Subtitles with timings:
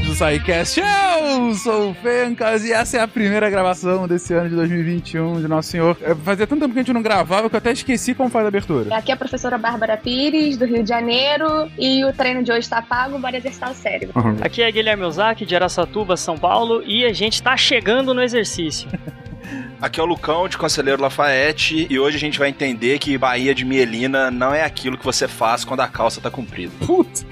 [0.00, 0.80] episódio do SciCast.
[0.80, 5.48] Eu sou o Fencas e essa é a primeira gravação desse ano de 2021 de
[5.48, 5.96] Nosso Senhor.
[6.02, 8.44] É, fazia tanto tempo que a gente não gravava que eu até esqueci como faz
[8.44, 8.94] a abertura.
[8.94, 12.60] Aqui é a professora Bárbara Pires, do Rio de Janeiro, e o treino de hoje
[12.60, 14.14] está pago, bora exercitar o cérebro.
[14.40, 18.88] Aqui é Guilherme Ozaki, de Araçatuba, São Paulo, e a gente tá chegando no exercício.
[19.80, 23.54] Aqui é o Lucão, de Conselheiro Lafayette, e hoje a gente vai entender que Bahia
[23.54, 26.72] de Mielina não é aquilo que você faz quando a calça tá comprida.
[26.86, 27.24] Puta!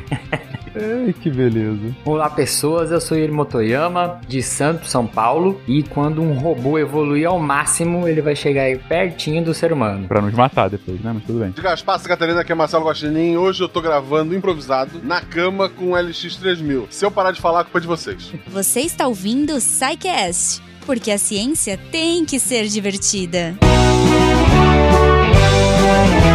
[0.75, 1.95] Ai, que beleza.
[2.05, 7.29] Olá pessoas, eu sou Yuri Motoyama, de Santos, São Paulo, e quando um robô evoluir
[7.29, 10.07] ao máximo, ele vai chegar aí pertinho do ser humano.
[10.09, 11.13] Pra nos matar depois, né?
[11.15, 11.51] Mas tudo bem.
[11.51, 13.37] De Gaspar, Catarina, aqui é Marcelo Guaxinim.
[13.37, 16.87] Hoje eu tô gravando improvisado na cama com o LX3000.
[16.91, 18.33] Se eu parar de falar, a culpa é de vocês.
[18.49, 23.55] Você está ouvindo o SciCast, porque a ciência tem que ser divertida.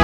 [0.00, 0.03] E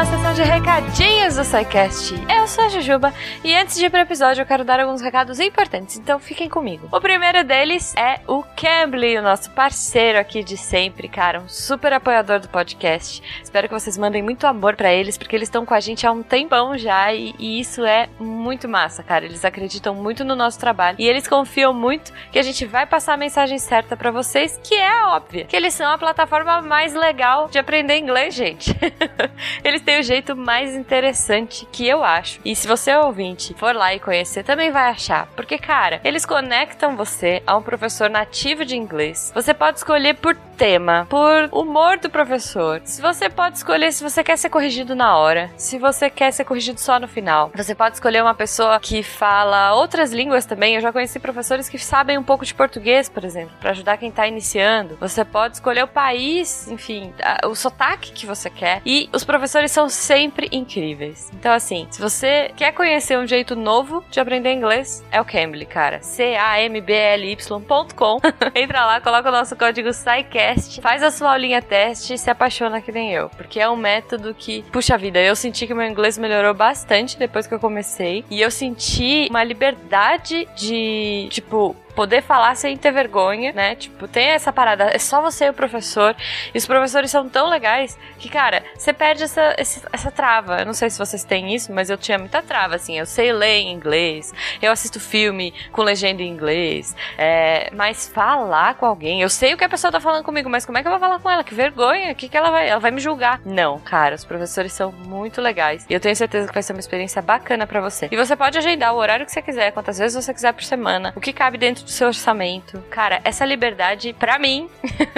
[0.00, 2.14] uma sessão de recadinhos do SciCast.
[2.34, 3.12] Eu sou a Jujuba
[3.44, 6.88] e antes de ir pro episódio eu quero dar alguns recados importantes, então fiquem comigo.
[6.90, 11.92] O primeiro deles é o Cambly, o nosso parceiro aqui de sempre, cara, um super
[11.92, 13.22] apoiador do podcast.
[13.42, 16.12] Espero que vocês mandem muito amor pra eles, porque eles estão com a gente há
[16.12, 19.26] um tempão já e, e isso é muito massa, cara.
[19.26, 23.12] Eles acreditam muito no nosso trabalho e eles confiam muito que a gente vai passar
[23.12, 26.94] a mensagem certa pra vocês, que é a óbvia, que eles são a plataforma mais
[26.94, 28.74] legal de aprender inglês, gente.
[29.62, 32.38] eles têm o jeito mais interessante que eu acho.
[32.44, 35.26] E se você ouvinte for lá e conhecer, também vai achar.
[35.34, 39.32] Porque, cara, eles conectam você a um professor nativo de inglês.
[39.34, 42.80] Você pode escolher por tema, por humor do professor.
[42.84, 46.44] Se você pode escolher se você quer ser corrigido na hora, se você quer ser
[46.44, 47.50] corrigido só no final.
[47.54, 50.76] Você pode escolher uma pessoa que fala outras línguas também.
[50.76, 54.12] Eu já conheci professores que sabem um pouco de português, por exemplo, para ajudar quem
[54.12, 54.96] tá iniciando.
[55.00, 57.12] Você pode escolher o país, enfim,
[57.44, 58.82] o sotaque que você quer.
[58.86, 61.30] E os professores são sempre incríveis.
[61.32, 65.66] Então, assim, se você quer conhecer um jeito novo de aprender inglês, é o Cambly,
[65.66, 66.00] cara.
[66.02, 68.20] C-A-M-B-L-Y.com.
[68.54, 72.80] Entra lá, coloca o nosso código SciCast, faz a sua aulinha teste e se apaixona
[72.80, 73.28] que nem eu.
[73.30, 77.46] Porque é um método que, puxa vida, eu senti que meu inglês melhorou bastante depois
[77.46, 78.24] que eu comecei.
[78.30, 83.74] E eu senti uma liberdade de, tipo, poder falar sem ter vergonha, né?
[83.74, 86.14] Tipo, tem essa parada, é só você e o professor.
[86.54, 90.58] E os professores são tão legais que, cara, você perde essa, esse- essa trava.
[90.60, 92.98] Eu não sei se vocês têm isso, mas eu tinha muita trava, assim.
[92.98, 98.74] Eu sei ler em inglês, eu assisto filme com legenda em inglês, é, mas falar
[98.74, 100.88] com alguém, eu sei o que a pessoa tá falando comigo, mas como é que
[100.88, 101.44] eu vou falar com ela?
[101.44, 102.68] Que vergonha, o que, que ela vai.
[102.68, 103.40] Ela vai me julgar.
[103.44, 105.86] Não, cara, os professores são muito legais.
[105.88, 108.08] E eu tenho certeza que vai ser uma experiência bacana pra você.
[108.10, 111.12] E você pode agendar o horário que você quiser, quantas vezes você quiser por semana,
[111.16, 112.82] o que cabe dentro do seu orçamento.
[112.90, 114.68] Cara, essa liberdade, pra mim,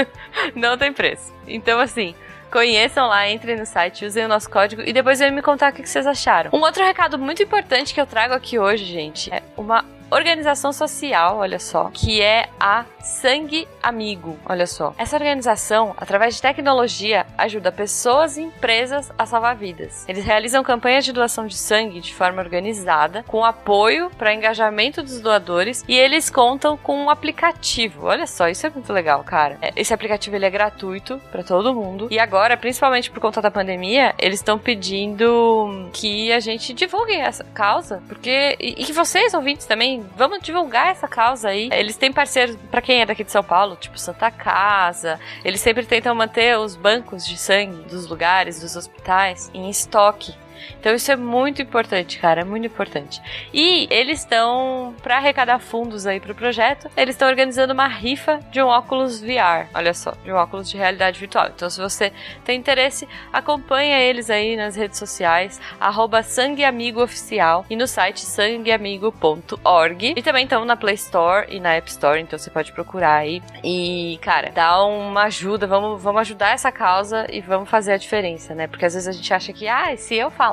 [0.54, 1.32] não tem preço.
[1.46, 2.14] Então, assim.
[2.50, 5.74] Conheçam lá, entrem no site, usem o nosso código e depois venham me contar o
[5.74, 6.50] que vocês acharam.
[6.52, 11.38] Um outro recado muito importante que eu trago aqui hoje, gente, é uma organização social,
[11.38, 14.94] olha só, que é a Sangue Amigo, olha só.
[14.96, 20.08] Essa organização, através de tecnologia, ajuda pessoas e empresas a salvar vidas.
[20.08, 25.20] Eles realizam campanhas de doação de sangue de forma organizada, com apoio para engajamento dos
[25.20, 28.06] doadores e eles contam com um aplicativo.
[28.06, 29.58] Olha só, isso é muito legal, cara.
[29.60, 33.50] É, Esse aplicativo ele é gratuito para todo mundo e agora, principalmente por conta da
[33.50, 39.34] pandemia, eles estão pedindo que a gente divulgue essa causa, porque e, e que vocês
[39.34, 41.68] ouvintes também vamos divulgar essa causa aí.
[41.72, 45.18] Eles têm parceiros para quem é daqui de São Paulo, tipo Santa Casa.
[45.44, 50.34] Eles sempre tentam manter os bancos de sangue dos lugares, dos hospitais em estoque.
[50.78, 53.20] Então isso é muito importante, cara, é muito importante.
[53.52, 58.62] E eles estão para arrecadar fundos aí pro projeto, eles estão organizando uma rifa de
[58.62, 61.48] um óculos VR, olha só, de um óculos de realidade virtual.
[61.54, 62.12] Então se você
[62.44, 70.14] tem interesse, acompanha eles aí nas redes sociais, arroba Sangueamigo Oficial e no site sangueamigo.org.
[70.16, 73.42] E também estão na Play Store e na App Store, então você pode procurar aí.
[73.62, 78.54] E, cara, dá uma ajuda, vamos, vamos ajudar essa causa e vamos fazer a diferença,
[78.54, 78.66] né?
[78.66, 80.52] Porque às vezes a gente acha que, ah, se eu falar,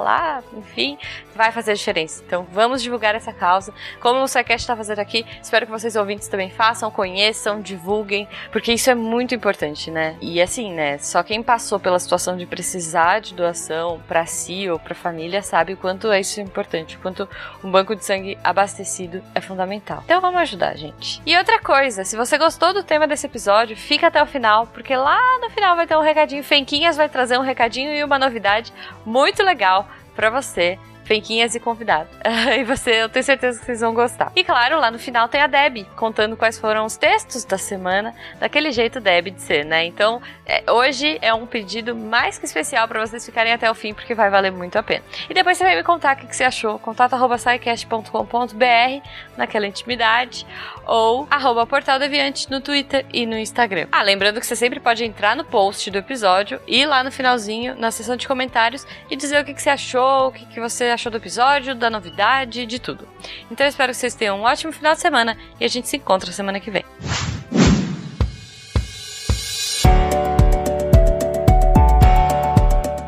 [0.54, 0.98] enfim,
[1.36, 2.24] vai fazer diferença.
[2.26, 3.74] Então vamos divulgar essa causa.
[4.00, 8.74] Como o SciCast está fazendo aqui, espero que vocês ouvintes também façam, conheçam, divulguem, porque
[8.74, 10.18] isso é muito importante, né?
[10.22, 10.98] E assim, né?
[10.98, 15.74] Só quem passou pela situação de precisar de doação para si ou para família sabe
[15.74, 17.28] o quanto é isso importante, o quanto
[17.64, 20.02] um banco de sangue abastecido é fundamental.
[20.06, 21.22] Então vamos ajudar, gente.
[21.26, 24.96] E outra coisa, se você gostou do tema desse episódio, fica até o final, porque
[24.96, 26.44] lá no final vai ter um recadinho.
[26.44, 28.74] Fenquinhas vai trazer um recadinho e uma novidade
[29.06, 29.88] muito legal
[30.20, 30.78] para você
[31.10, 32.08] Fenquinhas e convidado.
[32.56, 34.32] e você, eu tenho certeza que vocês vão gostar.
[34.36, 38.14] E claro, lá no final tem a Deb, contando quais foram os textos da semana,
[38.40, 39.84] daquele jeito Deb de ser, né?
[39.86, 43.92] Então, é, hoje é um pedido mais que especial para vocês ficarem até o fim,
[43.92, 45.04] porque vai valer muito a pena.
[45.28, 46.78] E depois você vai me contar o que, que você achou.
[46.78, 50.46] contato.sicast.com.br naquela intimidade
[50.90, 53.88] ou arroba Portal Deviante no Twitter e no Instagram.
[53.92, 57.76] Ah, lembrando que você sempre pode entrar no post do episódio e lá no finalzinho,
[57.76, 60.86] na seção de comentários, e dizer o que, que você achou, o que, que você
[60.86, 63.08] achou do episódio, da novidade, de tudo.
[63.52, 65.98] Então eu espero que vocês tenham um ótimo final de semana e a gente se
[65.98, 66.84] encontra semana que vem.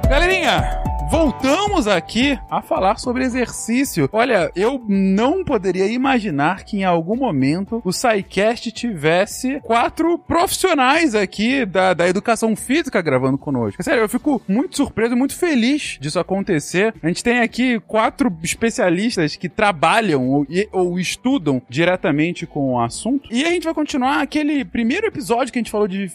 [0.07, 4.07] Galerinha, voltamos aqui a falar sobre exercício.
[4.13, 11.65] Olha, eu não poderia imaginar que em algum momento o SciCast tivesse quatro profissionais aqui
[11.65, 13.83] da, da educação física gravando conosco.
[13.83, 16.93] Sério, eu fico muito surpreso, muito feliz disso acontecer.
[17.03, 23.27] A gente tem aqui quatro especialistas que trabalham ou, ou estudam diretamente com o assunto.
[23.29, 26.09] E a gente vai continuar aquele primeiro episódio que a gente falou de,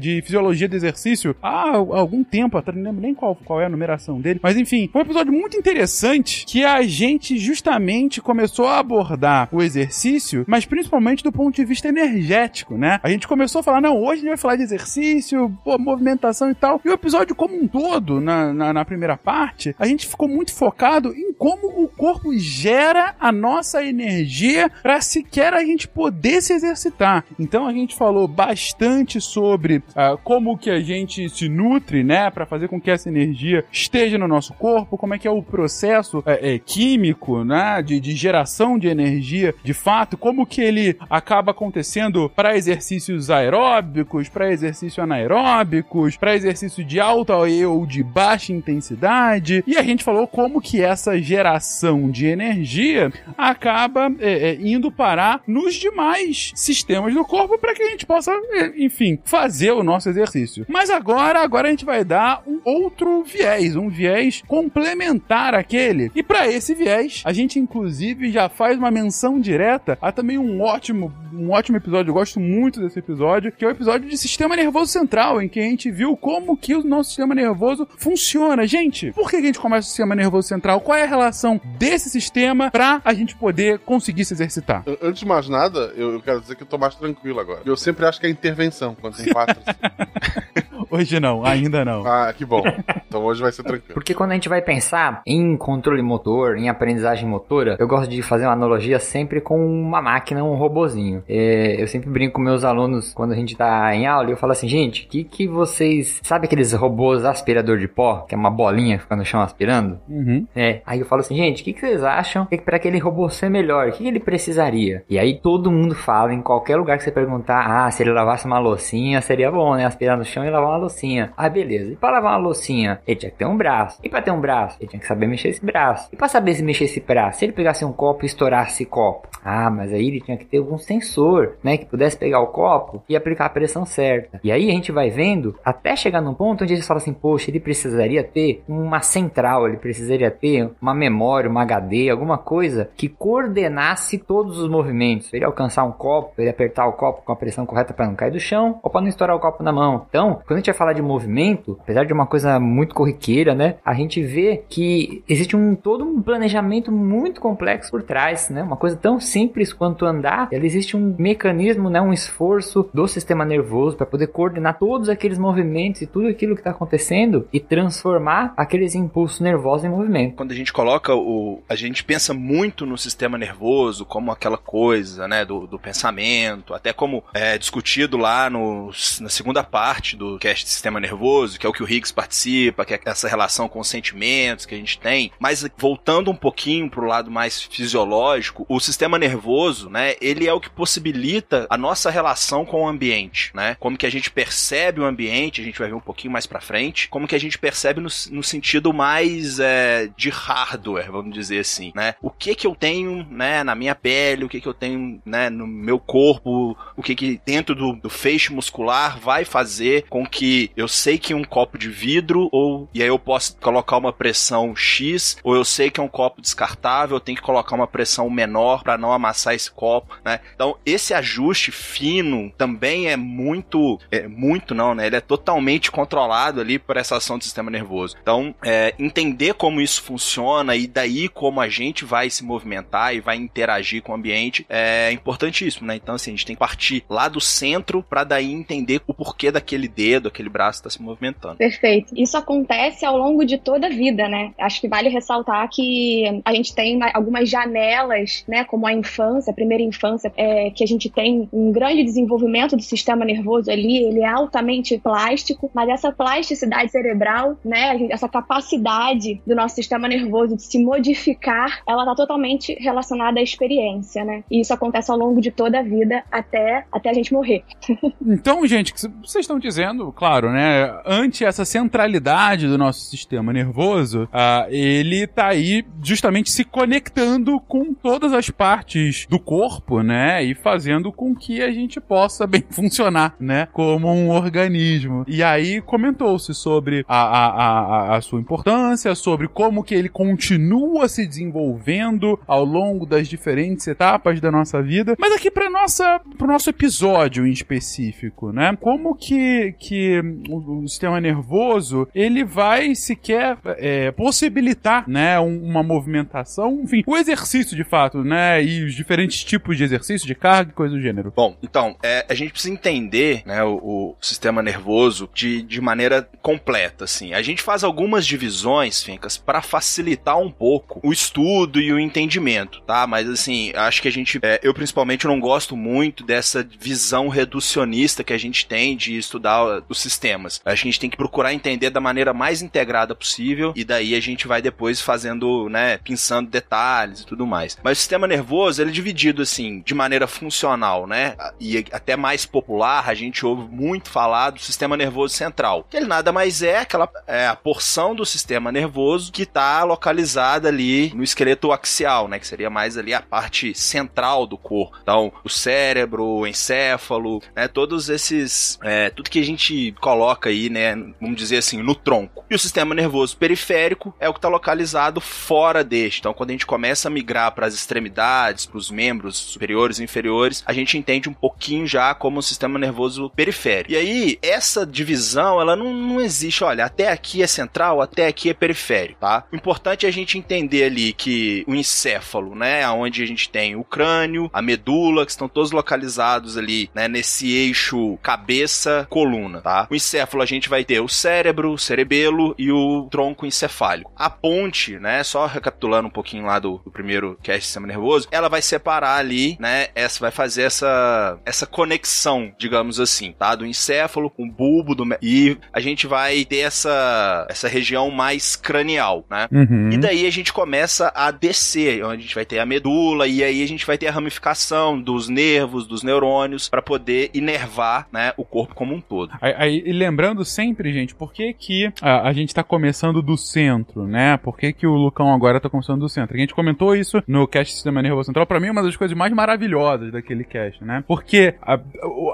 [0.00, 3.68] de fisiologia do exercício há algum tempo atrás, não lembro nem qual, qual é a
[3.68, 4.39] numeração dele.
[4.42, 9.62] Mas enfim, foi um episódio muito interessante que a gente justamente começou a abordar o
[9.62, 13.00] exercício, mas principalmente do ponto de vista energético, né?
[13.02, 16.50] A gente começou a falar, não, hoje a gente vai falar de exercício, pô, movimentação
[16.50, 16.80] e tal.
[16.84, 20.54] E o episódio como um todo, na, na, na primeira parte, a gente ficou muito
[20.54, 26.52] focado em como o corpo gera a nossa energia para sequer a gente poder se
[26.52, 27.24] exercitar.
[27.38, 32.46] Então a gente falou bastante sobre ah, como que a gente se nutre, né, para
[32.46, 36.22] fazer com que essa energia esteja no nosso corpo, como é que é o processo
[36.24, 41.50] é, é, químico, né, de, de geração de energia, de fato, como que ele acaba
[41.50, 49.62] acontecendo para exercícios aeróbicos, para exercícios anaeróbicos, para exercício de alta ou de baixa intensidade.
[49.66, 55.42] E a gente falou como que essa geração de energia acaba é, é, indo parar
[55.46, 60.08] nos demais sistemas do corpo para que a gente possa, é, enfim, fazer o nosso
[60.08, 60.64] exercício.
[60.68, 66.10] Mas agora, agora a gente vai dar um outro viés, um viés complementar àquele.
[66.14, 70.60] E para esse viés, a gente inclusive já faz uma menção direta a também um
[70.60, 72.10] ótimo, um ótimo episódio.
[72.10, 75.60] Eu gosto muito desse episódio, que é o episódio de sistema nervoso central, em que
[75.60, 78.66] a gente viu como que o nosso sistema nervoso funciona.
[78.66, 80.80] Gente, por que a gente começa o sistema nervoso central?
[80.80, 84.82] Qual é a relação desse sistema para a gente poder conseguir se exercitar?
[84.86, 87.60] An- Antes de mais nada, eu, eu quero dizer que eu tô mais tranquilo agora.
[87.64, 89.56] Eu sempre acho que é intervenção, quando tem quatro.
[90.90, 92.04] Hoje não, ainda não.
[92.06, 92.62] ah, que bom.
[93.06, 93.94] Então hoje vai ser tranquilo.
[93.94, 98.22] Porque quando a gente vai pensar em controle motor, em aprendizagem motora, eu gosto de
[98.22, 101.22] fazer uma analogia sempre com uma máquina, um robozinho.
[101.28, 104.36] É, eu sempre brinco com meus alunos quando a gente tá em aula e eu
[104.36, 106.20] falo assim, gente, que que vocês...
[106.22, 108.24] Sabe aqueles robôs aspirador de pó?
[108.28, 109.98] Que é uma bolinha que fica no chão aspirando?
[110.08, 110.46] Uhum.
[110.54, 113.28] É, aí eu falo assim, gente, o que, que vocês acham que para aquele robô
[113.28, 115.04] ser melhor, o que, que ele precisaria?
[115.08, 118.46] E aí todo mundo fala, em qualquer lugar que você perguntar, ah, se ele lavasse
[118.46, 119.84] uma loucinha, seria bom, né?
[119.84, 121.32] Aspirar no chão e lavar uma loucinha.
[121.36, 121.92] Ah, beleza.
[121.92, 123.98] E para lavar uma loucinha, ele tinha que ter um braço.
[124.02, 126.08] E para ter um braço, ele tinha que saber mexer esse braço.
[126.12, 128.86] E para saber se mexer esse braço, se ele pegasse um copo e estourasse esse
[128.86, 129.28] copo.
[129.44, 131.76] Ah, mas aí ele tinha que ter algum sensor, né?
[131.76, 134.40] Que pudesse pegar o copo e aplicar a pressão certa.
[134.44, 137.50] E aí a gente vai vendo até chegar num ponto onde eles falam assim, poxa,
[137.50, 143.08] ele precisaria ter uma central, ele precisaria ter uma memória, uma HD, alguma coisa que
[143.08, 145.32] coordenasse todos os movimentos.
[145.32, 148.30] Ele alcançar um copo, ele apertar o copo com a pressão correta para não cair
[148.30, 150.06] do chão ou para não estourar o copo na mão.
[150.08, 153.76] Então, quando a gente vai falar de movimento, apesar de uma coisa muito corriqueira, né?
[153.84, 158.62] A gente vê que existe um todo um planejamento muito complexo por trás, né?
[158.62, 163.44] Uma coisa tão simples quanto andar, ela existe um mecanismo, né, um esforço do sistema
[163.44, 168.52] nervoso para poder coordenar todos aqueles movimentos e tudo aquilo que está acontecendo e transformar
[168.56, 170.36] aqueles impulsos nervosos em movimento.
[170.36, 171.62] Quando a gente coloca o.
[171.68, 175.44] A gente pensa muito no sistema nervoso como aquela coisa, né?
[175.44, 180.70] Do, do pensamento, até como é discutido lá no, na segunda parte do cast de
[180.70, 183.88] sistema nervoso, que é o que o Higgs participa, que é essa relação com os
[183.88, 185.32] sentimentos que a gente tem.
[185.38, 190.14] Mas voltando um pouquinho pro lado mais fisiológico, o sistema nervoso, né?
[190.20, 193.76] Ele é o que possibilita a nossa relação com o ambiente, né?
[193.78, 196.60] Como que a gente percebe o ambiente, a gente vai ver um pouquinho mais pra
[196.60, 201.60] frente, como que a gente percebe no, no sentido mais é, de hardware, vamos dizer
[201.60, 202.14] assim, né?
[202.22, 205.50] O que que eu tenho, né, na minha pele, o que que eu tenho, né,
[205.50, 210.49] no meu corpo, o que que dentro do, do feixe muscular vai fazer com que
[210.76, 214.74] eu sei que um copo de vidro ou e aí eu posso colocar uma pressão
[214.74, 218.28] X, ou eu sei que é um copo descartável, eu tenho que colocar uma pressão
[218.30, 220.40] menor para não não amassar esse copo, né?
[220.54, 225.06] Então, esse ajuste fino também é muito, é, muito não, né?
[225.06, 228.16] Ele é totalmente controlado ali por essa ação do sistema nervoso.
[228.22, 233.20] Então, é, entender como isso funciona e daí como a gente vai se movimentar e
[233.20, 235.96] vai interagir com o ambiente é importantíssimo, né?
[235.96, 239.50] Então, assim, a gente tem que partir lá do centro para daí entender o porquê
[239.50, 241.56] daquele dedo, aquele braço está se movimentando.
[241.56, 242.12] Perfeito.
[242.16, 244.52] Isso acontece ao longo de toda a vida, né?
[244.58, 248.64] Acho que vale ressaltar que a gente tem algumas janelas, né?
[248.64, 252.82] Como a infância, a primeira infância, é, que a gente tem um grande desenvolvimento do
[252.82, 258.08] sistema nervoso ali, ele é altamente plástico, mas essa plasticidade cerebral, né?
[258.10, 264.24] Essa capacidade do nosso sistema nervoso de se modificar, ela está totalmente relacionada à experiência,
[264.24, 264.42] né?
[264.50, 267.62] E isso acontece ao longo de toda a vida até, até a gente morrer.
[268.26, 271.00] então, gente, vocês estão dizendo, claro, né?
[271.04, 277.92] Ante essa centralidade do nosso sistema nervoso, uh, ele tá aí justamente se conectando com
[277.92, 280.44] todas as partes do corpo, né?
[280.44, 283.66] E fazendo com que a gente possa bem funcionar, né?
[283.72, 285.24] Como um organismo.
[285.26, 291.08] E aí comentou-se sobre a, a, a, a sua importância, sobre como que ele continua
[291.08, 295.16] se desenvolvendo ao longo das diferentes etapas da nossa vida.
[295.18, 298.76] Mas aqui para nossa, pro nosso episódio em específico, né?
[298.80, 306.80] Como que, que o, o sistema nervoso ele vai sequer é, possibilitar, né, uma movimentação,
[306.82, 310.74] enfim, o exercício de fato, né, e os diferentes tipos de exercício, de carga e
[310.74, 311.32] coisa do gênero.
[311.34, 316.28] Bom, então, é, a gente precisa entender, né, o, o, sistema nervoso de, de maneira
[316.42, 317.32] completa, assim.
[317.32, 322.80] A gente faz algumas divisões, Fincas, para facilitar um pouco o estudo e o entendimento,
[322.82, 323.06] tá?
[323.06, 328.22] Mas, assim, acho que a gente, é, eu principalmente não gosto muito dessa visão reducionista
[328.22, 330.60] que a gente tem de estudar os sistemas.
[330.64, 334.46] A gente tem que procurar entender da maneira mais integrada possível e daí a gente
[334.46, 337.78] vai depois fazendo, né, pensando detalhes e tudo mais.
[337.82, 341.36] Mas o sistema nervoso, ele é dividido assim, de maneira funcional, né?
[341.58, 345.86] E até mais popular, a gente ouve muito falar do sistema nervoso central.
[345.88, 350.68] Que ele nada mais é aquela é, a porção do sistema nervoso que está localizada
[350.68, 354.96] ali no esqueleto axial, né, que seria mais ali a parte central do corpo.
[355.02, 360.68] Então, o cérebro, o encéfalo, né, todos esses, é, tudo que a gente coloca aí,
[360.68, 362.44] né, vamos dizer assim, no tronco.
[362.50, 366.20] E o sistema nervoso periférico é o que está localizado fora deste.
[366.20, 370.04] Então, quando a gente começa a migrar para as extremidades, para os membros superiores e
[370.04, 373.92] inferiores, a gente entende um pouquinho já como o sistema nervoso periférico.
[373.92, 376.64] E aí, essa divisão, ela não, não existe.
[376.64, 379.44] Olha, até aqui é central, até aqui é periférico, tá?
[379.52, 383.76] O importante é a gente entender ali que o encéfalo, né, onde a gente tem
[383.76, 389.79] o crânio, a medula, que estão todos localizados ali, né, nesse eixo cabeça-coluna, tá?
[389.90, 394.12] O encéfalo a gente vai ter o cérebro, o cerebelo e o tronco encefálico.
[394.16, 398.48] A ponte, né, só recapitulando um pouquinho lá do, do primeiro cast sistema nervoso, ela
[398.48, 404.30] vai separar ali, né, essa vai fazer essa essa conexão, digamos assim, tá, do encéfalo
[404.30, 409.48] com o bulbo do e a gente vai ter essa essa região mais cranial, né?
[409.50, 409.90] Uhum.
[409.90, 413.42] E daí a gente começa a descer, onde a gente vai ter a medula e
[413.42, 418.32] aí a gente vai ter a ramificação dos nervos, dos neurônios para poder inervar, né,
[418.36, 419.32] o corpo como um todo.
[419.40, 423.36] Aí, aí, e lembrando sempre, gente, por que que a, a gente tá começando do
[423.36, 424.36] centro, né?
[424.36, 426.36] Por que que o Lucão agora tá começando do centro?
[426.36, 429.16] A gente comentou isso no cast Sistema Nervoso Central, para mim é uma das coisas
[429.16, 431.04] mais maravilhosas daquele cast, né?
[431.06, 431.78] Porque a,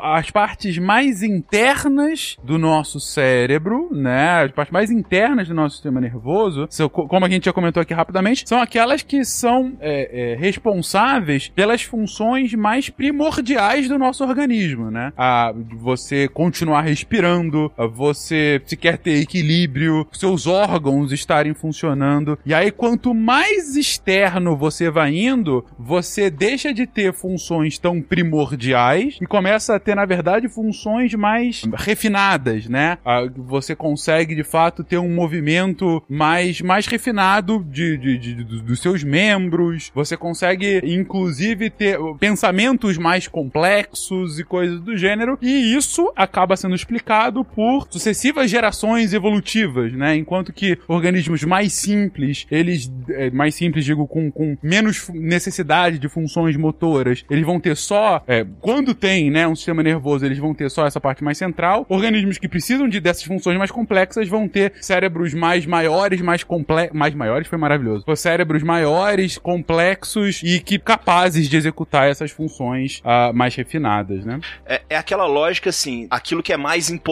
[0.03, 4.45] as partes mais internas do nosso cérebro, né?
[4.45, 8.49] As partes mais internas do nosso sistema nervoso, como a gente já comentou aqui rapidamente,
[8.49, 15.13] são aquelas que são é, é, responsáveis pelas funções mais primordiais do nosso organismo, né?
[15.17, 17.26] A você continuar respirando,
[17.95, 22.39] você se quer ter equilíbrio, seus órgãos estarem funcionando.
[22.45, 29.19] E aí, quanto mais externo você vai indo, você deixa de ter funções tão primordiais
[29.21, 32.99] e começa a ter, na verdade, funções mais refinadas, né?
[33.37, 38.81] Você consegue, de fato, ter um movimento mais, mais refinado de, de, de, de dos
[38.81, 39.91] seus membros.
[39.95, 45.39] Você consegue, inclusive, ter pensamentos mais complexos e coisas do gênero.
[45.41, 50.17] E isso acaba sendo explicado por sucessivas gerações evolutivas, né?
[50.17, 56.09] Enquanto que organismos mais simples, eles, é, mais simples, digo, com, com menos necessidade de
[56.09, 60.55] funções motoras, eles vão ter só, é, quando tem, né, um sistema nervoso, eles vão
[60.55, 61.87] ter só essa parte mais central.
[61.89, 66.97] Organismos que precisam de dessas funções mais complexas vão ter cérebros mais maiores, mais complexos,
[66.97, 68.05] mais maiores foi maravilhoso.
[68.17, 74.41] Cérebros maiores, complexos e que capazes de executar essas funções uh, mais refinadas, né?
[74.65, 77.06] É, é aquela lógica assim, aquilo que é mais importante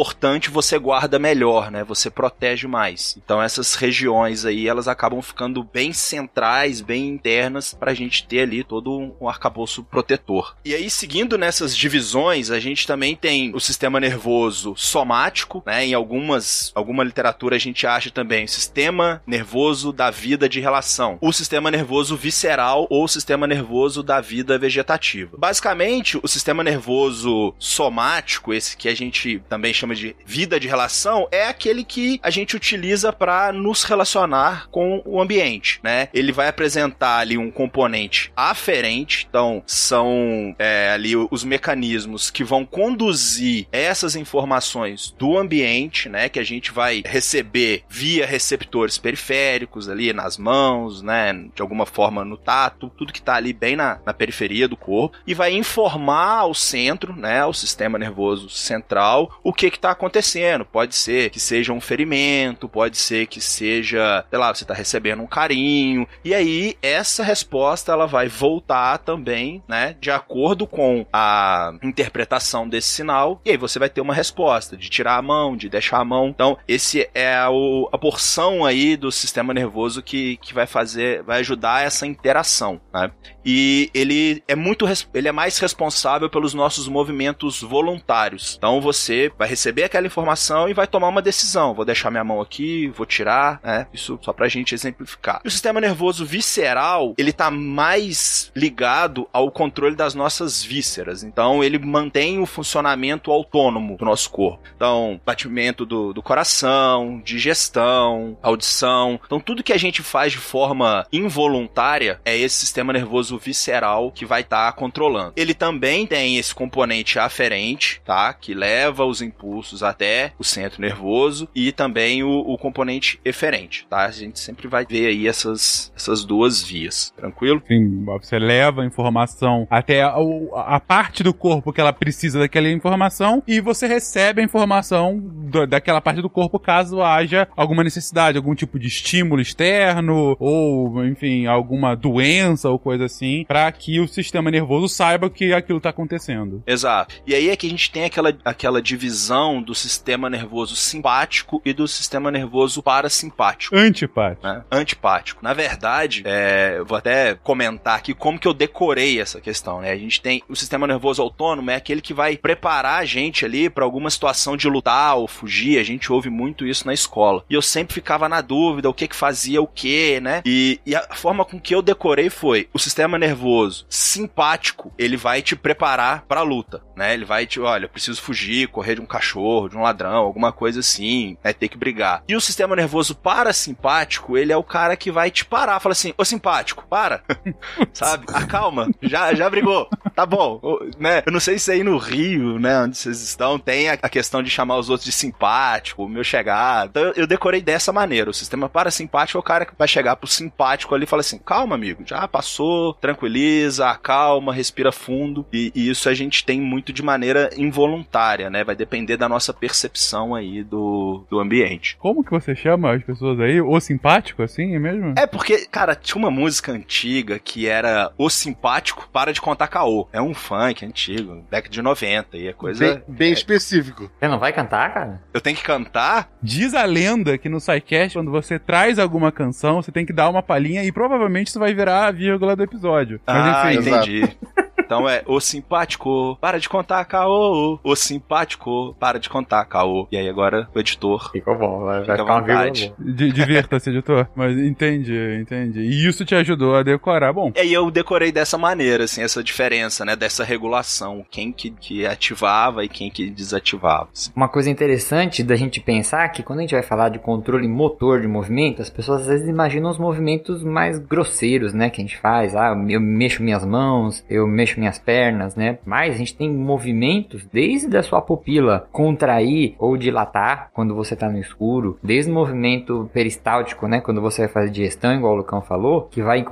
[0.51, 1.85] você guarda melhor, né?
[1.85, 3.17] Você protege mais.
[3.23, 8.65] Então essas regiões aí, elas acabam ficando bem centrais, bem internas pra gente ter ali
[8.65, 10.57] todo um arcabouço protetor.
[10.65, 15.87] E aí, seguindo nessas divisões, a gente também tem o sistema nervoso somático, né?
[15.87, 21.19] Em algumas, alguma literatura a gente acha também o sistema nervoso da vida de relação,
[21.21, 25.37] o sistema nervoso visceral ou o sistema nervoso da vida vegetativa.
[25.39, 31.29] Basicamente, o sistema nervoso somático, esse que a gente também chama de vida de relação,
[31.31, 36.09] é aquele que a gente utiliza para nos relacionar com o ambiente, né?
[36.14, 42.64] Ele vai apresentar ali um componente aferente, então são é, ali os mecanismos que vão
[42.64, 46.29] conduzir essas informações do ambiente, né?
[46.29, 51.33] Que a gente vai receber via receptores periféricos ali nas mãos, né?
[51.55, 55.17] De alguma forma no tato, tudo que está ali bem na, na periferia do corpo
[55.26, 57.45] e vai informar ao centro, né?
[57.45, 60.64] O sistema nervoso central, o que está acontecendo.
[60.64, 65.23] Pode ser que seja um ferimento, pode ser que seja, sei lá, você está recebendo
[65.23, 66.06] um carinho.
[66.25, 69.97] E aí essa resposta ela vai voltar também, né?
[70.00, 73.40] De acordo com a interpretação desse sinal.
[73.44, 76.28] E aí você vai ter uma resposta de tirar a mão, de deixar a mão.
[76.28, 77.49] Então esse é a,
[77.92, 83.11] a porção aí do sistema nervoso que, que vai fazer, vai ajudar essa interação, né?
[83.44, 88.54] E ele é muito, ele é mais responsável pelos nossos movimentos voluntários.
[88.56, 91.75] Então você vai receber aquela informação e vai tomar uma decisão.
[91.75, 93.87] Vou deixar minha mão aqui, vou tirar, né?
[93.92, 95.40] Isso só pra gente exemplificar.
[95.44, 101.23] E o sistema nervoso visceral, ele tá mais ligado ao controle das nossas vísceras.
[101.23, 104.62] Então ele mantém o funcionamento autônomo do nosso corpo.
[104.75, 109.20] Então, batimento do, do coração, digestão, audição.
[109.25, 114.26] Então tudo que a gente faz de forma involuntária é esse sistema nervoso visceral que
[114.26, 115.32] vai estar tá controlando.
[115.37, 118.32] Ele também tem esse componente aferente, tá?
[118.32, 119.44] Que leva os impulsos
[119.83, 124.05] até o centro nervoso e também o, o componente eferente, tá?
[124.07, 127.63] A gente sempre vai ver aí essas, essas duas vias, tranquilo?
[127.67, 130.15] Sim, você leva a informação até a,
[130.55, 135.67] a parte do corpo que ela precisa daquela informação e você recebe a informação do,
[135.67, 141.47] daquela parte do corpo caso haja alguma necessidade, algum tipo de estímulo externo ou, enfim,
[141.47, 146.63] alguma doença ou coisa assim, para que o sistema nervoso saiba que aquilo tá acontecendo.
[146.67, 147.17] Exato.
[147.27, 151.73] E aí é que a gente tem aquela, aquela divisão do sistema nervoso simpático e
[151.73, 153.76] do sistema nervoso parasimpático.
[153.76, 154.47] Antipático.
[154.47, 154.64] Né?
[154.70, 155.42] Antipático.
[155.42, 159.92] Na verdade, é, vou até comentar aqui como que eu decorei essa questão, né?
[159.92, 163.68] A gente tem o sistema nervoso autônomo é aquele que vai preparar a gente ali
[163.68, 165.78] para alguma situação de lutar ou fugir.
[165.78, 167.44] A gente ouve muito isso na escola.
[167.49, 170.42] E eu sempre ficava na dúvida o que que fazia o que, né?
[170.44, 175.42] E, e a forma com que eu decorei foi o sistema nervoso simpático, ele vai
[175.42, 177.14] te preparar para a luta, né?
[177.14, 180.52] Ele vai te, olha, eu preciso fugir, correr de um cachorro, de um ladrão, alguma
[180.52, 181.52] coisa assim, né?
[181.52, 182.23] Ter que brigar.
[182.28, 186.13] E o sistema nervoso parasimpático, ele é o cara que vai te parar, fala assim,
[186.17, 187.23] ô simpático, para,
[187.93, 188.26] sabe?
[188.32, 190.60] Acalma, já, já brigou, tá bom,
[190.99, 191.23] né?
[191.26, 194.50] Eu não sei se aí no Rio, né, onde vocês estão, tem a questão de
[194.50, 196.91] chamar os outros de simpático, meu chegado.
[196.91, 198.30] Então eu decorei dessa maneira.
[198.30, 201.39] O sistema parasimpático é o cara que vai chegar pro simpático ali e fala assim:
[201.39, 205.47] calma, amigo, já passou, tranquiliza, acalma, respira fundo.
[205.52, 208.65] E, e, isso a gente tem muito de maneira involuntária, né?
[208.65, 211.97] Vai depender da nossa percepção aí do, do ambiente.
[211.99, 213.61] Como que você chama as pessoas aí?
[213.61, 215.15] O simpático, assim, é mesmo?
[215.17, 220.09] É porque, cara, tinha uma música antiga que era O Simpático Para de Contar Caô.
[220.13, 223.03] É um funk antigo, década de 90, e é coisa...
[223.07, 223.35] Bem, bem é...
[223.35, 224.11] específico.
[224.19, 225.23] Você não vai cantar, cara?
[225.33, 226.31] Eu tenho que cantar?
[226.43, 230.29] Diz a lenda que no SciCast, quando você traz alguma canção, você tem que dar
[230.29, 233.21] uma palhinha e provavelmente isso vai virar a vírgula do episódio.
[233.27, 234.37] Mas, ah, enfim, entendi.
[234.84, 237.78] Então é o simpático, para de contar caô.
[237.82, 240.06] O simpático, para de contar caô.
[240.10, 241.30] E aí agora o editor.
[241.32, 242.94] Ficou bom, vai, fica à vontade.
[242.99, 244.26] Divirta-se, editor.
[244.34, 245.80] Mas entendi, entendi.
[245.80, 247.52] E isso te ajudou a decorar, bom.
[247.54, 250.16] E aí eu decorei dessa maneira, assim, essa diferença, né?
[250.16, 251.25] Dessa regulação.
[251.30, 254.08] Quem que, que ativava e quem que desativava.
[254.12, 254.30] Assim.
[254.34, 258.20] Uma coisa interessante da gente pensar que quando a gente vai falar de controle motor
[258.20, 261.90] de movimento, as pessoas às vezes imaginam os movimentos mais grosseiros, né?
[261.90, 262.54] Que a gente faz.
[262.54, 265.78] Ah, eu mexo minhas mãos, eu mexo minhas pernas, né?
[265.84, 271.28] Mas a gente tem movimentos desde a sua pupila contrair ou dilatar quando você está
[271.28, 274.00] no escuro, desde o movimento peristáltico, né?
[274.00, 276.45] Quando você vai fazer digestão, igual o Lucão falou, que vai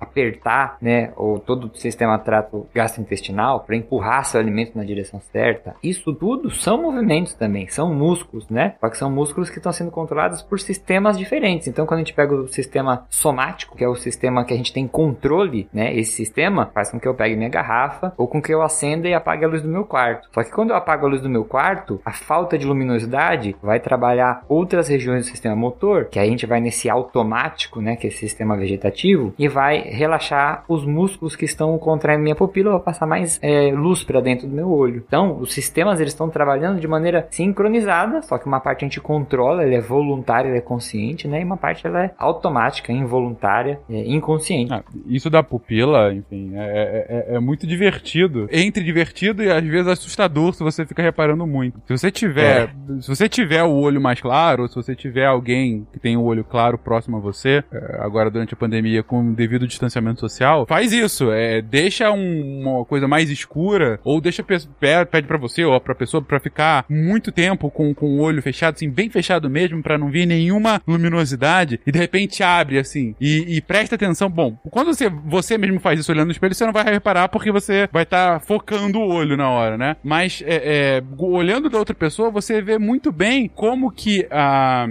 [0.00, 1.12] apertar, né?
[1.16, 5.74] Ou todo o sistema trato gastrointestinal para empurrar seu alimento na direção certa.
[5.82, 8.74] Isso tudo são movimentos também, são músculos, né?
[8.80, 11.68] Só que são músculos que estão sendo controlados por sistemas diferentes.
[11.68, 14.72] Então, quando a gente pega o sistema somático, que é o sistema que a gente
[14.72, 15.94] tem controle, né?
[15.94, 19.06] Esse sistema faz com que eu pegue minha garrafa garrafa ou com que eu acenda
[19.06, 20.28] e apague a luz do meu quarto.
[20.32, 23.78] Só que quando eu apago a luz do meu quarto, a falta de luminosidade vai
[23.78, 28.08] trabalhar outras regiões do sistema motor, que a gente vai nesse automático, né, que é
[28.10, 33.06] esse sistema vegetativo, e vai relaxar os músculos que estão contraindo minha pupila, vai passar
[33.06, 35.04] mais é, luz para dentro do meu olho.
[35.06, 39.00] Então, os sistemas eles estão trabalhando de maneira sincronizada, só que uma parte a gente
[39.00, 43.80] controla, ele é voluntário, ele é consciente, né, e uma parte ela é automática, involuntária,
[43.90, 44.72] é, inconsciente.
[44.72, 48.48] Ah, isso da pupila, enfim, é, é, é, muito divertido.
[48.50, 51.80] Entre divertido e às vezes assustador se você fica reparando muito.
[51.86, 53.00] Se você tiver, é.
[53.00, 56.22] se você tiver o olho mais claro, ou se você tiver alguém que tem o
[56.22, 60.92] olho claro próximo a você, é, agora durante a pandemia com devido distanciamento social, faz
[60.92, 61.30] isso.
[61.30, 66.22] É, deixa um, uma coisa mais escura ou deixa pede para você ou para pessoa
[66.22, 70.10] para ficar muito tempo com, com o olho fechado, assim, bem fechado mesmo, para não
[70.10, 74.30] vir nenhuma luminosidade e de repente abre assim e, e presta atenção.
[74.30, 77.47] Bom, quando você você mesmo faz isso olhando no espelho, você não vai reparar porque
[77.50, 79.96] você vai estar tá focando o olho na hora, né?
[80.02, 84.86] Mas é, é, olhando da outra pessoa, você vê muito bem como que a,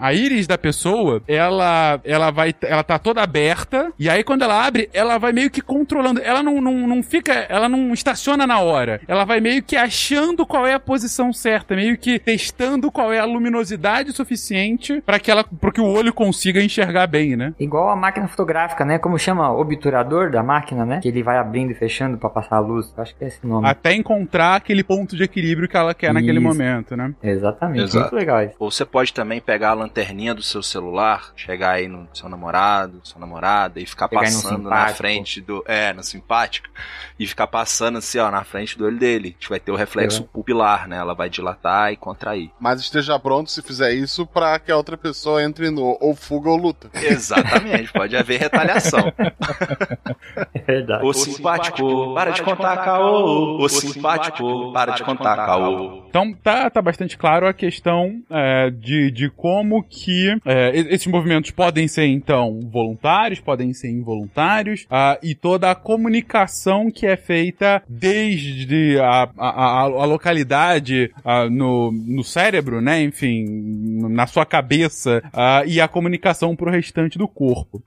[0.00, 4.64] a íris da pessoa, ela, ela vai, ela tá toda aberta, e aí quando ela
[4.64, 8.60] abre, ela vai meio que controlando, ela não, não, não fica, ela não estaciona na
[8.60, 13.12] hora, ela vai meio que achando qual é a posição certa, meio que testando qual
[13.12, 17.54] é a luminosidade suficiente para que ela, para que o olho consiga enxergar bem, né?
[17.58, 18.98] Igual a máquina fotográfica, né?
[18.98, 19.52] Como chama?
[19.52, 21.00] Obturador da máquina, né?
[21.00, 22.92] Que ele vai abrindo e fechando para passar a luz.
[22.96, 23.68] Acho que é esse nome.
[23.68, 26.14] Até encontrar aquele ponto de equilíbrio que ela quer isso.
[26.14, 27.14] naquele momento, né?
[27.22, 27.84] Exatamente.
[27.84, 27.98] Exato.
[28.00, 28.54] Muito legal isso.
[28.58, 33.00] Ou você pode também pegar a lanterninha do seu celular, chegar aí no seu namorado,
[33.02, 35.64] sua namorada e ficar pegar passando na frente do.
[35.66, 36.68] É, no simpático.
[37.18, 39.28] E ficar passando assim, ó, na frente do olho dele.
[39.28, 40.96] A gente vai ter o reflexo pupilar, né?
[40.96, 42.50] Ela vai dilatar e contrair.
[42.60, 46.50] Mas esteja pronto se fizer isso para que a outra pessoa entre no ou fuga
[46.50, 46.90] ou luta.
[46.94, 49.12] Exatamente, pode haver retaliação.
[50.54, 51.04] É verdade.
[51.04, 51.77] O simpático,
[52.14, 53.62] para de contar caô.
[53.62, 56.04] O simpático, para de contar caô.
[56.08, 61.50] Então tá, tá bastante claro a questão é, de, de como que é, esses movimentos
[61.50, 67.82] podem ser, então, voluntários, podem ser involuntários, uh, e toda a comunicação que é feita
[67.88, 73.02] desde a, a, a localidade uh, no, no cérebro, né?
[73.02, 73.44] Enfim,
[74.10, 77.82] na sua cabeça, uh, e a comunicação pro restante do corpo.